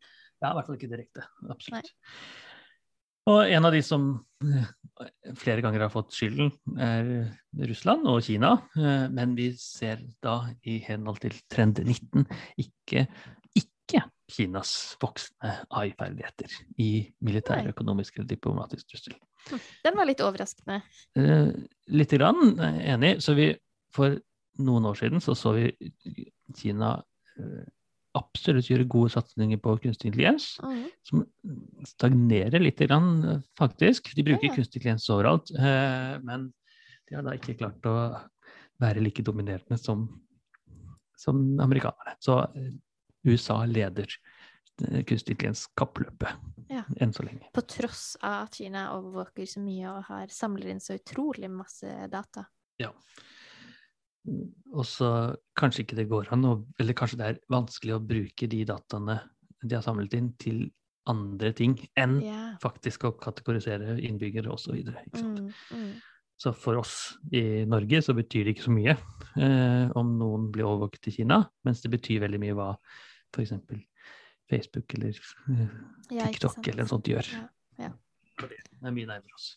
Ja, 0.43 0.51
i 0.51 0.55
hvert 0.57 0.67
fall 0.69 0.79
ikke 0.79 0.91
direkte. 0.91 1.27
Absolutt. 1.51 1.91
Nei. 1.93 2.33
Og 3.31 3.47
en 3.47 3.67
av 3.67 3.71
de 3.71 3.79
som 3.85 4.07
eh, 4.43 4.65
flere 5.39 5.63
ganger 5.63 5.85
har 5.85 5.91
fått 5.93 6.11
skylden, 6.15 6.49
er 6.75 7.29
Russland 7.69 8.07
og 8.11 8.19
Kina. 8.25 8.57
Eh, 8.75 9.05
men 9.15 9.35
vi 9.37 9.53
ser 9.59 10.03
da 10.23 10.41
i 10.67 10.79
henhold 10.83 11.21
til 11.23 11.37
trend 11.51 11.79
19 11.85 12.25
ikke, 12.65 13.05
ikke 13.84 14.05
Kinas 14.34 14.71
voksne 15.01 15.51
AI-ferdigheter 15.75 16.53
i 16.81 16.89
militær, 17.21 17.67
økonomisk 17.69 18.17
eller 18.17 18.29
diplomatisk 18.29 18.88
trussel. 18.89 19.17
Hm, 19.49 19.61
den 19.84 19.97
var 19.99 20.07
litt 20.09 20.23
overraskende. 20.23 20.79
Eh, 21.19 21.51
Lite 21.93 22.17
grann, 22.17 22.55
enig. 22.63 23.17
Så 23.21 23.36
vi 23.38 23.51
for 23.93 24.15
noen 24.63 24.88
år 24.89 24.97
siden 24.97 25.21
så, 25.23 25.36
så 25.38 25.53
vi 25.57 25.67
Kina 26.55 26.95
eh, 27.38 27.65
absolutt 28.17 28.69
gjøre 28.69 28.88
gode 28.89 29.11
satsinger 29.13 29.59
på 29.61 29.75
kunstig 29.84 30.11
intelligens, 30.11 30.53
mm. 30.61 30.81
som 31.07 31.23
stagnerer 31.89 32.61
litt, 32.61 32.81
grann, 32.86 33.41
faktisk. 33.59 34.11
De 34.15 34.25
bruker 34.25 34.49
ja. 34.49 34.55
kunstig 34.55 34.79
intelligens 34.79 35.09
overalt, 35.13 35.51
eh, 35.57 36.15
men 36.25 36.51
de 37.09 37.17
har 37.17 37.25
da 37.25 37.36
ikke 37.38 37.57
klart 37.59 37.89
å 37.89 37.97
være 38.81 39.03
like 39.03 39.25
dominerende 39.25 39.79
som, 39.81 40.05
som 41.19 41.41
amerikanerne. 41.63 42.15
Så 42.23 42.39
eh, 42.53 42.73
USA 43.28 43.63
leder 43.69 44.07
eh, 44.07 45.03
kunstig 45.07 45.36
intelligens-kappløpet 45.36 46.69
ja. 46.74 46.84
enn 47.01 47.13
så 47.15 47.26
lenge. 47.26 47.49
På 47.55 47.63
tross 47.67 48.13
av 48.21 48.47
at 48.47 48.59
Kina 48.59 48.89
overvåker 48.97 49.47
så 49.49 49.63
mye 49.63 49.91
og 49.91 50.09
har 50.09 50.34
samler 50.34 50.74
inn 50.74 50.84
så 50.84 50.97
utrolig 50.99 51.51
masse 51.51 51.89
data. 52.11 52.45
Ja. 52.82 52.91
Og 54.74 54.86
så 54.88 55.09
kanskje 55.59 55.84
ikke 55.84 55.99
det 55.99 56.07
går 56.11 56.32
an, 56.34 56.45
eller 56.80 56.95
kanskje 56.97 57.19
det 57.19 57.28
er 57.28 57.41
vanskelig 57.51 57.97
å 57.97 58.03
bruke 58.03 58.47
de 58.49 58.63
dataene 58.67 59.19
de 59.63 59.78
har 59.78 59.84
samlet 59.84 60.15
inn, 60.17 60.32
til 60.39 60.65
andre 61.09 61.51
ting 61.55 61.76
enn 61.99 62.17
yeah. 62.24 62.55
faktisk 62.63 63.05
å 63.07 63.13
kategorisere 63.19 63.97
innbyggere 63.99 64.51
osv. 64.51 64.78
Mm, 64.80 65.49
mm. 65.51 65.89
Så 66.39 66.53
for 66.55 66.80
oss 66.80 66.95
i 67.36 67.63
Norge 67.69 68.01
så 68.03 68.15
betyr 68.15 68.47
det 68.47 68.55
ikke 68.55 68.67
så 68.67 68.76
mye 68.76 68.95
eh, 68.95 69.91
om 69.99 70.13
noen 70.19 70.49
blir 70.51 70.67
overvåket 70.67 71.11
i 71.11 71.15
Kina, 71.19 71.41
mens 71.67 71.84
det 71.84 71.91
betyr 71.93 72.24
veldig 72.24 72.41
mye 72.43 72.55
hva 72.57 72.69
f.eks. 73.34 73.53
Facebook 74.51 74.93
eller 74.97 75.17
eh, 75.17 75.73
TikTok 76.11 76.59
ja, 76.59 76.71
eller 76.71 76.84
noe 76.84 76.91
sånt 76.91 77.09
gjør. 77.09 77.29
Ja, 77.34 77.45
ja. 77.88 77.91
Det 78.43 78.89
er 78.89 78.95
mye 78.95 79.09
nærmere 79.09 79.38
oss. 79.38 79.53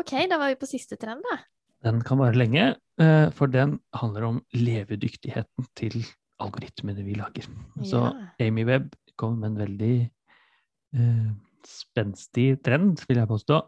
OK, 0.00 0.14
da 0.30 0.38
var 0.40 0.52
vi 0.52 0.58
på 0.60 0.68
siste 0.68 0.98
trend, 1.00 1.24
da. 1.26 1.40
Den 1.84 2.00
kan 2.04 2.20
vare 2.20 2.36
lenge, 2.36 2.64
eh, 3.00 3.28
for 3.36 3.52
den 3.52 3.78
handler 3.96 4.26
om 4.28 4.40
levedyktigheten 4.56 5.68
til 5.78 6.02
algoritmene 6.40 7.04
vi 7.04 7.16
lager. 7.18 7.46
Så 7.84 8.02
Amy 8.40 8.64
Webb 8.68 8.94
kom 9.20 9.38
med 9.40 9.52
en 9.52 9.60
veldig 9.60 9.94
uh, 10.96 11.30
spenstig 11.68 12.54
trend, 12.64 13.02
vil 13.08 13.20
jeg 13.20 13.28
påstå. 13.28 13.60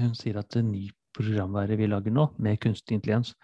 Hun 0.00 0.14
sier 0.16 0.40
at 0.40 0.48
det 0.56 0.64
nye 0.64 0.92
programværet 1.16 1.76
vi 1.80 1.88
lager 1.90 2.14
nå, 2.14 2.30
med 2.40 2.60
kunstig 2.64 2.96
intelligens, 2.96 3.34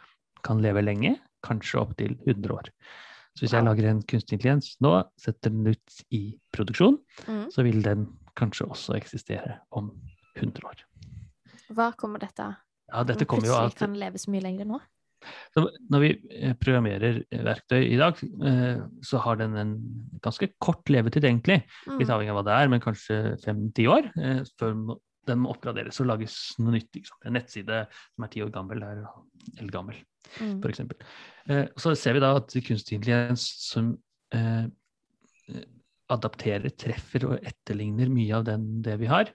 kan 0.44 0.62
leve 0.64 0.82
lenge, 0.84 1.16
kanskje 1.44 1.82
opptil 1.82 2.16
100 2.24 2.56
år. 2.56 2.72
Så 3.32 3.46
hvis 3.46 3.54
jeg 3.56 3.64
lager 3.64 3.88
en 3.88 4.02
kunstig 4.04 4.36
intelligens 4.36 4.74
nå, 4.84 4.92
setter 5.20 5.52
den 5.54 5.72
ut 5.72 6.00
i 6.12 6.22
produksjon, 6.52 6.98
mm. 7.24 7.46
så 7.54 7.64
vil 7.64 7.80
den 7.84 8.06
kanskje 8.38 8.68
også 8.68 8.96
eksistere 8.98 9.58
om 9.76 9.90
100 10.36 10.68
år. 10.68 10.82
Hva 11.72 11.92
kommer 11.96 12.20
dette 12.20 12.44
av? 12.44 12.58
Ja, 12.92 13.04
dette 13.08 13.24
kommer 13.28 13.48
jo 13.48 13.56
at 13.56 13.78
kan 13.78 13.94
leve 13.96 14.20
så 14.20 14.32
mye 14.32 14.44
lenger 14.44 14.68
nå? 14.68 14.80
Så 15.54 15.64
når 15.92 16.02
vi 16.02 16.10
eh, 16.40 16.54
programmerer 16.58 17.20
verktøy 17.46 17.80
i 17.84 17.98
dag, 18.00 18.18
eh, 18.48 18.82
så 19.06 19.20
har 19.22 19.38
den 19.40 19.56
en 19.60 19.72
ganske 20.24 20.48
kort 20.62 20.90
levetid, 20.90 21.24
egentlig. 21.28 21.60
Litt 21.86 22.08
mm. 22.08 22.12
avhengig 22.14 22.34
av 22.34 22.40
hva 22.40 22.44
det 22.48 22.56
er, 22.58 22.72
men 22.72 22.82
kanskje 22.84 23.20
fem-ti 23.44 23.86
år 23.90 24.10
eh, 24.18 24.42
før 24.60 24.76
den 25.28 25.42
må 25.42 25.52
oppgraderes 25.54 26.00
og 26.02 26.08
lages 26.10 26.36
noe 26.62 26.76
nytt. 26.76 26.98
En 27.26 27.36
nettside 27.36 27.84
som 27.92 28.26
er 28.26 28.32
ti 28.32 28.42
år 28.44 28.52
gammel, 28.54 28.82
er 28.86 29.02
eldgammel, 29.62 29.98
mm. 30.38 30.56
f.eks. 30.62 30.82
Så 31.80 31.94
ser 31.98 32.16
vi 32.16 32.24
da 32.24 32.34
at 32.38 32.56
kunstig 32.66 32.98
intelligens 32.98 33.46
som 33.68 33.92
adapterer, 36.12 36.72
treffer 36.76 37.28
og 37.28 37.46
etterligner 37.46 38.10
mye 38.12 38.38
av 38.38 38.46
den, 38.48 38.66
det 38.84 38.96
vi 39.00 39.10
har, 39.10 39.30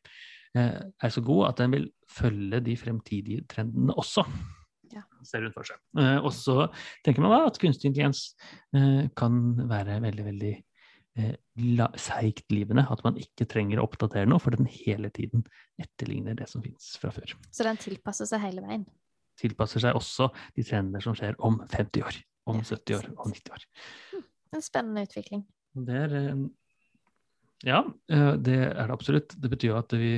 er 0.57 1.13
så 1.13 1.21
god 1.21 1.51
at 1.51 1.59
den 1.61 1.75
vil 1.75 1.89
følge 2.09 2.61
de 2.65 2.77
fremtidige 2.79 3.45
trendene 3.51 3.95
også. 3.97 4.25
Ja. 4.93 5.03
Ser 5.25 5.43
rundt 5.43 5.57
for 5.57 5.67
seg. 5.67 5.79
Eh, 5.99 6.17
og 6.21 6.31
så 6.35 6.67
tenker 7.05 7.23
man 7.23 7.33
da 7.33 7.41
at 7.49 7.59
kunstig 7.61 7.91
intelligens 7.91 8.31
eh, 8.75 9.07
kan 9.17 9.39
være 9.69 9.99
veldig, 10.03 10.25
veldig 10.29 10.53
eh, 10.53 10.63
seigtlivende. 11.97 12.85
At 12.91 13.03
man 13.05 13.17
ikke 13.21 13.47
trenger 13.49 13.81
å 13.81 13.87
oppdatere 13.87 14.27
noe, 14.29 14.41
for 14.43 14.55
den 14.55 14.69
hele 14.69 15.11
tiden 15.13 15.45
etterligner 15.81 16.37
det 16.37 16.49
som 16.51 16.63
fins 16.65 16.95
fra 17.01 17.11
før. 17.15 17.35
Så 17.51 17.65
den 17.67 17.79
tilpasser 17.81 18.29
seg 18.29 18.43
hele 18.43 18.63
veien? 18.65 18.85
Tilpasser 19.37 19.83
seg 19.83 19.97
også 19.97 20.29
de 20.57 20.65
trendene 20.65 21.01
som 21.03 21.17
skjer 21.17 21.37
om 21.45 21.59
50 21.65 22.05
år, 22.05 22.21
om 22.49 22.61
70 22.63 22.97
år, 22.97 23.11
om 23.21 23.33
90 23.33 23.57
år. 23.57 23.67
Hm, 24.13 24.23
en 24.57 24.65
spennende 24.65 25.05
utvikling. 25.07 25.43
Det 25.87 25.99
er 26.07 26.17
eh, 26.21 26.47
Ja, 27.65 27.83
eh, 28.13 28.33
det 28.37 28.57
er 28.67 28.83
det 28.85 28.93
absolutt. 28.93 29.37
Det 29.37 29.49
betyr 29.53 29.73
jo 29.73 29.79
at 29.81 29.93
vi 29.97 30.11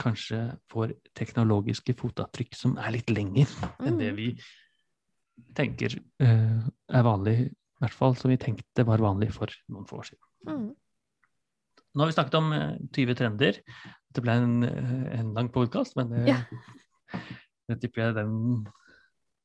kanskje 0.00 0.38
får 0.72 0.94
teknologiske 1.12 1.92
fotavtrykk 1.98 2.54
som 2.56 2.78
er 2.80 2.94
litt 2.94 3.10
lenger 3.12 3.50
enn 3.84 3.98
det 4.00 4.08
mm. 4.14 4.16
vi 4.16 4.28
tenker 5.52 5.98
er 6.24 7.04
vanlig, 7.04 7.50
i 7.82 7.84
hvert 7.84 7.98
fall 7.98 8.14
som 8.14 8.30
vi 8.30 8.38
tenkte 8.38 8.84
var 8.86 9.02
vanlig 9.02 9.32
for 9.34 9.50
noen 9.72 9.86
få 9.88 9.98
år 9.98 10.12
siden. 10.12 10.28
Mm. 10.46 10.68
Nå 11.92 12.04
har 12.04 12.08
vi 12.08 12.14
snakket 12.14 12.36
om 12.38 12.52
uh, 12.54 12.60
eh, 12.70 12.76
20 12.94 13.18
trender. 13.18 13.58
Det 14.14 14.22
ble 14.22 14.36
en, 14.38 14.52
uh, 14.62 15.08
en 15.18 15.32
lang 15.34 15.50
podkast, 15.52 15.96
men 15.98 16.12
det, 16.12 16.22
yeah. 16.30 16.44
det 17.68 17.80
tipper 17.82 18.06
jeg 18.06 18.16
den 18.20 18.36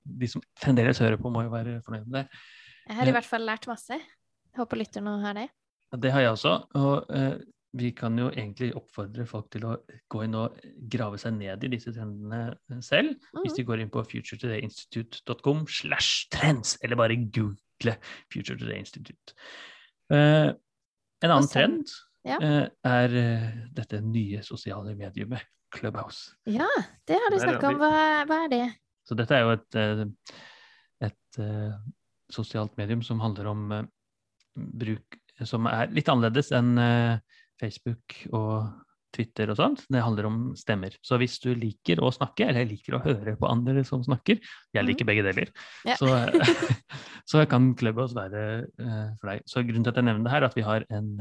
de 0.08 0.30
som 0.32 0.44
fremdeles 0.62 1.02
hører 1.04 1.18
på, 1.20 1.32
må 1.34 1.42
jo 1.44 1.52
være 1.52 1.82
fornøyd 1.84 2.06
med 2.06 2.22
det. 2.22 2.44
Jeg 2.88 3.00
har 3.02 3.10
i 3.10 3.16
hvert 3.18 3.28
fall 3.28 3.44
lært 3.44 3.66
masse. 3.68 3.98
Håper 4.56 4.80
lytterne 4.80 5.18
har 5.26 5.36
det. 5.36 5.48
Det 5.98 6.14
har 6.14 6.24
jeg 6.24 6.36
også. 6.38 6.54
Og 6.80 7.10
vi 7.76 7.92
kan 7.96 8.16
jo 8.20 8.30
egentlig 8.32 8.70
oppfordre 8.78 9.26
folk 9.28 9.50
til 9.52 9.66
å 9.68 9.74
gå 10.12 10.24
inn 10.24 10.36
og 10.40 10.56
grave 10.92 11.20
seg 11.20 11.36
ned 11.38 11.66
i 11.66 11.72
disse 11.72 11.92
trendene 11.96 12.80
selv. 12.86 13.18
Mm. 13.34 13.42
Hvis 13.44 13.58
de 13.58 13.66
går 13.68 13.84
inn 13.84 13.92
på 13.94 14.04
futuretodayinstitute.com 14.08 15.66
slash 15.72 16.30
trends, 16.34 16.78
eller 16.84 17.00
bare 17.00 17.20
google 17.26 17.98
Future 18.34 18.58
Today 18.58 18.80
Institute. 18.80 19.36
Uh, 20.12 20.56
en 21.24 21.34
annen 21.34 21.52
trend 21.52 21.92
ja. 22.28 22.40
uh, 22.40 22.66
er 22.88 23.18
uh, 23.18 23.48
dette 23.76 24.02
nye 24.06 24.42
sosiale 24.46 24.96
mediumet, 24.98 25.44
Clubhouse. 25.76 26.38
Ja, 26.48 26.70
det 27.10 27.20
har 27.20 27.34
du 27.34 27.40
snakka 27.44 27.74
om. 27.74 27.82
Hva, 27.84 27.92
hva, 28.30 28.42
er 28.48 28.54
det? 28.54 28.66
Så 29.08 29.16
dette 29.20 29.36
er 29.36 29.44
jo 29.44 29.54
et, 29.56 30.14
et 31.04 31.40
sosialt 32.32 32.74
medium 32.80 33.04
som 33.04 33.20
handler 33.24 33.50
om 33.52 33.70
bruk 34.56 35.20
som 35.48 35.68
er 35.70 35.92
litt 35.94 36.08
annerledes 36.10 36.50
enn 36.56 36.74
Facebook 37.62 38.20
og 38.36 38.68
Twitter 39.16 39.50
og 39.52 39.58
sånt. 39.60 39.84
Det 39.92 40.04
handler 40.04 40.28
om 40.30 40.38
stemmer. 40.60 40.96
Så 41.06 41.18
hvis 41.22 41.38
du 41.44 41.50
liker 41.58 42.02
å 42.04 42.12
snakke, 42.14 42.48
eller 42.48 42.68
liker 42.70 42.98
å 42.98 43.04
høre 43.04 43.36
på 43.40 43.50
andre 43.50 43.84
som 43.88 44.04
snakker, 44.06 44.40
jeg 44.76 44.86
liker 44.86 45.08
mm. 45.08 45.10
begge 45.12 45.26
deler, 45.26 45.52
ja. 45.88 45.98
så, 46.00 46.12
så, 47.30 47.44
kan 47.50 47.72
Clubhouse 47.80 48.18
være 48.18 48.44
uh, 48.82 49.10
for 49.18 49.32
deg. 49.32 49.46
Så 49.50 49.64
grunnen 49.66 49.88
til 49.88 49.94
at 49.94 50.02
jeg 50.02 50.10
nevner 50.10 50.28
det 50.28 50.36
her, 50.36 50.44
er 50.44 50.52
at 50.52 50.60
vi 50.60 50.68
har 50.68 50.88
en 50.94 51.12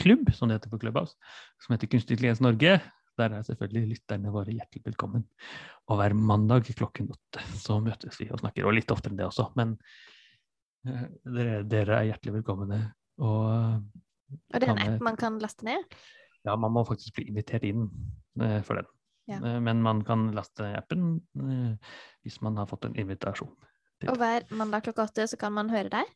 klubb, 0.00 0.32
som 0.36 0.50
det 0.50 0.58
heter 0.60 0.72
på 0.72 0.80
Clubhouse, 0.82 1.16
som 1.62 1.74
heter 1.74 1.90
Kunstig 1.90 2.16
intelligens 2.16 2.42
Norge. 2.44 2.78
Der 3.20 3.34
er 3.36 3.42
selvfølgelig 3.44 3.96
lytterne 3.96 4.32
våre 4.32 4.54
hjertelig 4.54 4.86
velkommen. 4.92 5.26
Og 5.90 5.98
hver 6.00 6.14
mandag 6.16 6.70
klokken 6.72 7.10
åtte 7.12 7.42
så 7.60 7.80
møtes 7.84 8.20
vi 8.20 8.30
og 8.30 8.40
snakker, 8.42 8.66
og 8.66 8.76
litt 8.76 8.92
oftere 8.92 9.14
enn 9.14 9.22
det 9.22 9.28
også. 9.30 9.50
Men 9.60 9.76
uh, 10.88 11.08
dere, 11.24 11.64
dere, 11.68 12.02
er 12.02 12.12
hjertelig 12.12 12.40
velkomne. 12.40 12.84
Og 13.20 14.08
og 14.30 14.62
det 14.62 14.68
er 14.68 14.74
en 14.74 14.82
app 14.86 15.04
man 15.04 15.18
kan 15.20 15.38
laste 15.42 15.66
ned? 15.66 15.84
Ja, 16.46 16.56
man 16.56 16.72
må 16.72 16.84
faktisk 16.88 17.18
bli 17.18 17.28
invitert 17.30 17.66
inn 17.68 17.88
eh, 18.40 18.60
for 18.66 18.80
den. 18.80 18.88
Ja. 19.30 19.38
Uh, 19.42 19.58
men 19.62 19.82
man 19.84 20.00
kan 20.06 20.30
laste 20.34 20.66
appen 20.78 21.20
eh, 21.38 21.98
hvis 22.24 22.40
man 22.44 22.56
har 22.58 22.68
fått 22.70 22.88
en 22.88 22.96
invitasjon. 22.98 23.52
Og 24.08 24.16
hver 24.16 24.46
mandag 24.56 24.86
klokka 24.86 25.04
åtte 25.10 25.26
så 25.28 25.36
kan 25.40 25.52
man 25.54 25.70
høre 25.72 25.92
deg? 25.92 26.08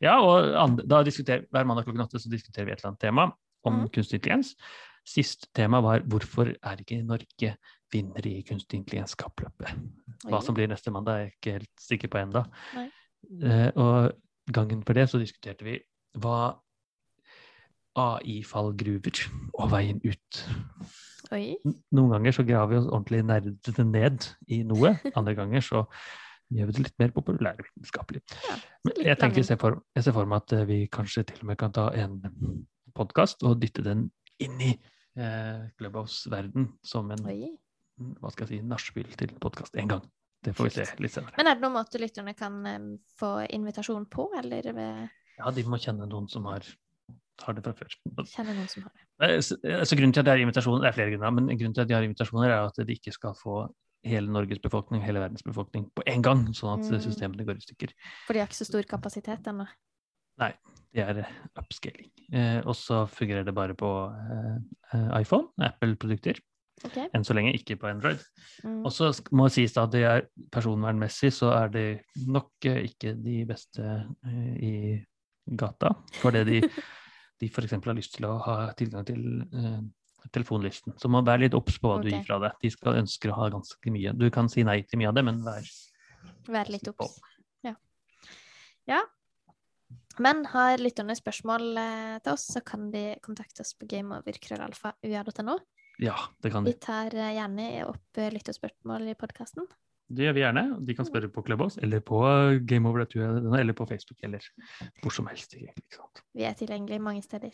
Ja, 0.00 0.20
og 0.22 0.46
hver 0.46 1.66
mandag 1.66 1.88
klokka 1.88 2.06
åtte 2.06 2.22
så 2.22 2.30
diskuterer 2.30 2.68
vi 2.68 2.76
et 2.76 2.80
eller 2.80 2.92
annet 2.92 3.02
tema 3.02 3.26
om 3.66 3.82
mm. 3.82 3.90
kunstig 3.96 4.20
intelligens. 4.20 4.54
Sist 5.08 5.48
tema 5.56 5.80
var 5.82 6.04
hvorfor 6.06 6.52
er 6.54 6.80
ikke 6.80 7.00
Norge 7.02 7.54
vinner 7.90 8.26
i 8.28 8.36
kunstig 8.46 8.78
intelligens-kappløpet? 8.78 9.82
Hva 10.30 10.40
som 10.44 10.54
blir 10.54 10.70
neste 10.70 10.92
mandag, 10.94 11.16
er 11.16 11.26
jeg 11.26 11.34
ikke 11.34 11.54
helt 11.58 11.82
sikker 11.82 12.12
på 12.12 12.20
ennå. 12.22 12.44
og 13.74 14.52
gangen 14.54 14.84
for 14.86 14.96
det 14.96 15.08
så 15.10 15.18
diskuterte 15.20 15.66
vi 15.66 15.78
hva 16.22 16.54
AI-fallgruver 17.98 19.22
og 19.58 19.70
veien 19.72 20.00
ut. 20.04 20.40
Oi. 21.34 21.54
Noen 21.94 22.14
ganger 22.14 22.34
så 22.34 22.44
graver 22.46 22.72
vi 22.72 22.80
oss 22.80 22.88
ordentlig 22.90 23.22
nerdete 23.26 23.86
ned 23.86 24.26
i 24.50 24.62
noe, 24.66 24.96
andre 25.14 25.36
ganger 25.38 25.64
så 25.64 25.84
gjør 26.50 26.70
vi 26.70 26.74
det 26.74 26.84
litt 26.84 26.96
mer 26.98 27.12
populærvitenskapelig. 27.14 28.22
Ja, 28.48 28.56
jeg, 28.90 29.18
tenker, 29.20 29.38
jeg, 29.38 29.48
ser 29.52 29.60
for, 29.60 29.78
jeg 29.94 30.06
ser 30.06 30.16
for 30.16 30.30
meg 30.30 30.42
at 30.42 30.54
eh, 30.56 30.66
vi 30.66 30.78
kanskje 30.90 31.28
til 31.30 31.44
og 31.44 31.50
med 31.52 31.60
kan 31.60 31.74
ta 31.74 31.86
en 31.94 32.18
podkast 32.96 33.44
og 33.46 33.60
dytte 33.62 33.84
den 33.86 34.08
inn 34.42 34.56
i 34.64 34.72
eh, 34.72 35.68
Clubhouse-verden 35.78 36.72
som 36.82 37.12
en 37.14 37.22
Oi. 37.30 37.52
hva 38.18 38.34
skal 38.34 38.48
jeg 38.48 38.58
si, 38.58 38.66
nachspiel 38.66 39.14
til 39.20 39.36
podkast 39.42 39.78
en 39.78 39.94
gang. 39.94 40.10
Det 40.42 40.56
får 40.56 40.70
vi 40.70 40.74
se 40.78 40.86
litt 41.04 41.14
senere. 41.14 41.36
Men 41.36 41.50
er 41.50 41.58
det 41.58 41.66
noen 41.66 41.76
måte 41.76 42.00
lytterne 42.00 42.32
kan 42.34 42.54
um, 42.64 42.92
få 43.20 43.34
invitasjon 43.52 44.06
på, 44.10 44.30
eller? 44.40 44.70
Ja, 45.36 45.52
de 45.52 45.64
må 45.68 45.78
kjenne 45.78 46.08
noen 46.08 46.30
som 46.32 46.48
har 46.48 46.64
har 47.46 47.54
det 47.56 47.62
fra 47.64 47.72
før. 47.76 47.94
Kjenner 48.30 48.54
noen 48.56 48.68
som 48.70 48.82
har 48.86 48.92
det. 48.94 49.04
Altså, 49.28 49.96
grunnen 49.98 50.12
til 50.16 50.22
at 50.22 50.28
det 50.28 50.32
er 50.34 50.42
invitasjoner, 50.44 50.82
det 50.84 50.88
er 50.90 50.96
flere 50.98 51.12
grunner, 51.14 51.30
men 51.36 51.50
grunnen 51.56 51.74
til 51.76 51.84
at 51.84 51.88
de 51.90 51.94
har 51.96 52.06
invitasjoner, 52.06 52.50
er 52.50 52.66
at 52.70 52.80
de 52.86 52.96
ikke 52.96 53.12
skal 53.12 53.34
få 53.38 53.60
hele 54.06 54.32
Norges 54.32 54.58
befolkning, 54.64 55.02
hele 55.04 55.20
verdens 55.20 55.44
befolkning 55.44 55.86
på 55.94 56.02
en 56.08 56.22
gang, 56.24 56.46
sånn 56.56 56.78
at 56.78 56.86
Mm. 56.90 57.00
systemene 57.04 57.44
går 57.44 57.56
i 57.60 57.66
stykker. 57.66 57.90
For 58.26 58.32
de 58.32 58.40
har 58.40 58.48
ikke 58.48 58.60
så 58.64 58.68
stor 58.70 58.82
kapasitet 58.88 59.44
ennå. 59.46 59.66
Nei, 60.40 60.54
det 60.94 61.02
er 61.04 61.18
eh, 61.20 61.32
upscaling. 61.60 62.08
Eh, 62.32 62.60
og 62.64 62.74
så 62.74 63.02
fungerer 63.08 63.44
det 63.44 63.54
bare 63.54 63.74
på 63.76 63.90
eh, 64.08 64.56
eh, 64.96 65.20
iPhone, 65.20 65.48
Apple-produkter. 65.60 66.40
Okay. 66.82 67.10
Enn 67.12 67.26
så 67.28 67.34
lenge 67.36 67.52
ikke 67.52 67.76
på 67.76 67.90
Android. 67.90 68.22
Mm. 68.64 68.86
Og 68.86 68.92
så 68.96 69.10
må 69.36 69.50
det 69.50 69.52
sies 69.58 69.76
at 69.76 69.90
det 69.92 70.00
er 70.08 70.22
personvernmessig 70.50 71.28
så 71.36 71.50
er 71.52 71.68
det 71.68 71.84
nok 72.24 72.48
eh, 72.64 72.86
ikke 72.88 73.12
de 73.20 73.44
beste 73.44 73.84
eh, 73.84 74.54
i 74.64 75.04
gata. 75.60 75.90
For 76.22 76.30
det 76.32 76.46
de, 76.48 76.62
de 77.40 77.48
f.eks. 77.48 77.72
har 77.72 77.96
lyst 77.96 78.16
til 78.18 78.28
å 78.28 78.36
ha 78.44 78.56
tilgang 78.78 79.06
til 79.08 79.22
eh, 79.56 79.80
telefonlisten. 80.34 80.96
Så 81.00 81.08
må 81.12 81.22
være 81.26 81.46
litt 81.46 81.56
obs 81.56 81.78
på 81.80 81.90
hva 81.90 82.00
du 82.02 82.10
gir 82.10 82.24
fra 82.26 82.40
deg. 82.42 82.58
De 82.60 82.72
skal 82.72 83.00
ønske 83.00 83.30
å 83.30 83.38
ha 83.38 83.48
ganske 83.52 83.94
mye. 83.94 84.12
Du 84.16 84.28
kan 84.34 84.50
si 84.52 84.64
nei 84.66 84.82
til 84.84 85.00
mye 85.00 85.10
av 85.12 85.16
det, 85.16 85.24
men 85.26 85.40
vær 85.46 85.70
vær 86.50 86.70
litt 86.72 86.88
obs. 86.90 87.18
Ja. 87.66 87.74
ja. 88.90 89.00
Men 90.20 90.44
har 90.52 90.80
lytterne 90.82 91.16
spørsmål 91.16 91.68
eh, 91.80 92.16
til 92.24 92.34
oss, 92.34 92.48
så 92.52 92.62
kan 92.66 92.90
de 92.92 93.04
kontakte 93.24 93.64
oss 93.64 93.72
på 93.78 93.88
gameover.krøllalfa.ua.no. 93.90 95.58
Ja, 96.00 96.16
det 96.40 96.52
kan 96.52 96.66
de. 96.66 96.74
Vi 96.74 96.82
tar 96.82 97.14
eh, 97.16 97.34
gjerne 97.38 97.70
opp 97.88 98.20
eh, 98.20 98.32
lytterspørsmål 98.34 99.12
i 99.12 99.16
podkasten. 99.20 99.68
Det 100.10 100.26
gjør 100.26 100.34
vi 100.34 100.42
gjerne. 100.42 100.62
De 100.86 100.94
kan 100.98 101.06
spørre 101.06 101.28
på 101.30 101.42
Clubhouse 101.46 101.78
eller 101.82 102.00
på 102.02 102.18
GameOver.no 102.66 103.54
eller 103.54 103.72
på 103.78 103.86
Facebook 103.86 104.18
eller 104.26 104.42
hvor 105.02 105.10
som 105.14 105.26
helst. 105.30 105.54
Vi 106.34 106.42
er 106.42 106.52
tilgjengelige 106.58 106.98
mange 106.98 107.22
steder. 107.22 107.50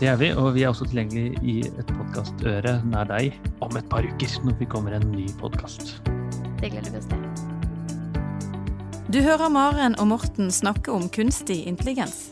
Det 0.00 0.08
er 0.08 0.16
vi, 0.16 0.32
og 0.32 0.54
vi 0.54 0.62
er 0.62 0.68
også 0.72 0.84
tilgjengelige 0.88 1.36
i 1.44 1.60
et 1.60 1.86
podkastøre 1.92 2.82
nær 2.88 3.04
deg 3.10 3.32
om 3.60 3.76
et 3.76 3.84
par 3.92 4.00
uker, 4.08 4.44
når 4.44 4.54
vi 4.56 4.64
kommer 4.72 4.92
en 4.96 5.10
ny 5.12 5.28
podkast. 5.40 6.02
Det 6.62 6.70
gleder 6.72 6.90
vi 6.94 6.98
oss 7.02 7.08
til. 7.12 7.20
Du 9.12 9.18
hører 9.20 9.48
Maren 9.52 9.94
og 10.00 10.06
Morten 10.08 10.50
snakke 10.50 10.92
om 10.92 11.08
kunstig 11.12 11.66
intelligens. 11.68 12.30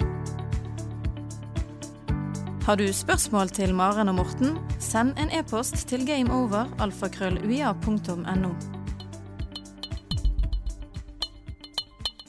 Har 2.65 2.77
du 2.81 2.93
spørsmål 2.93 3.49
til 3.53 3.75
Maren 3.77 4.09
og 4.09 4.15
Morten, 4.23 4.57
send 4.81 5.13
en 5.21 5.31
e-post 5.37 5.89
til 5.89 6.07
gameover.alfakrølluia.no. 6.09 8.74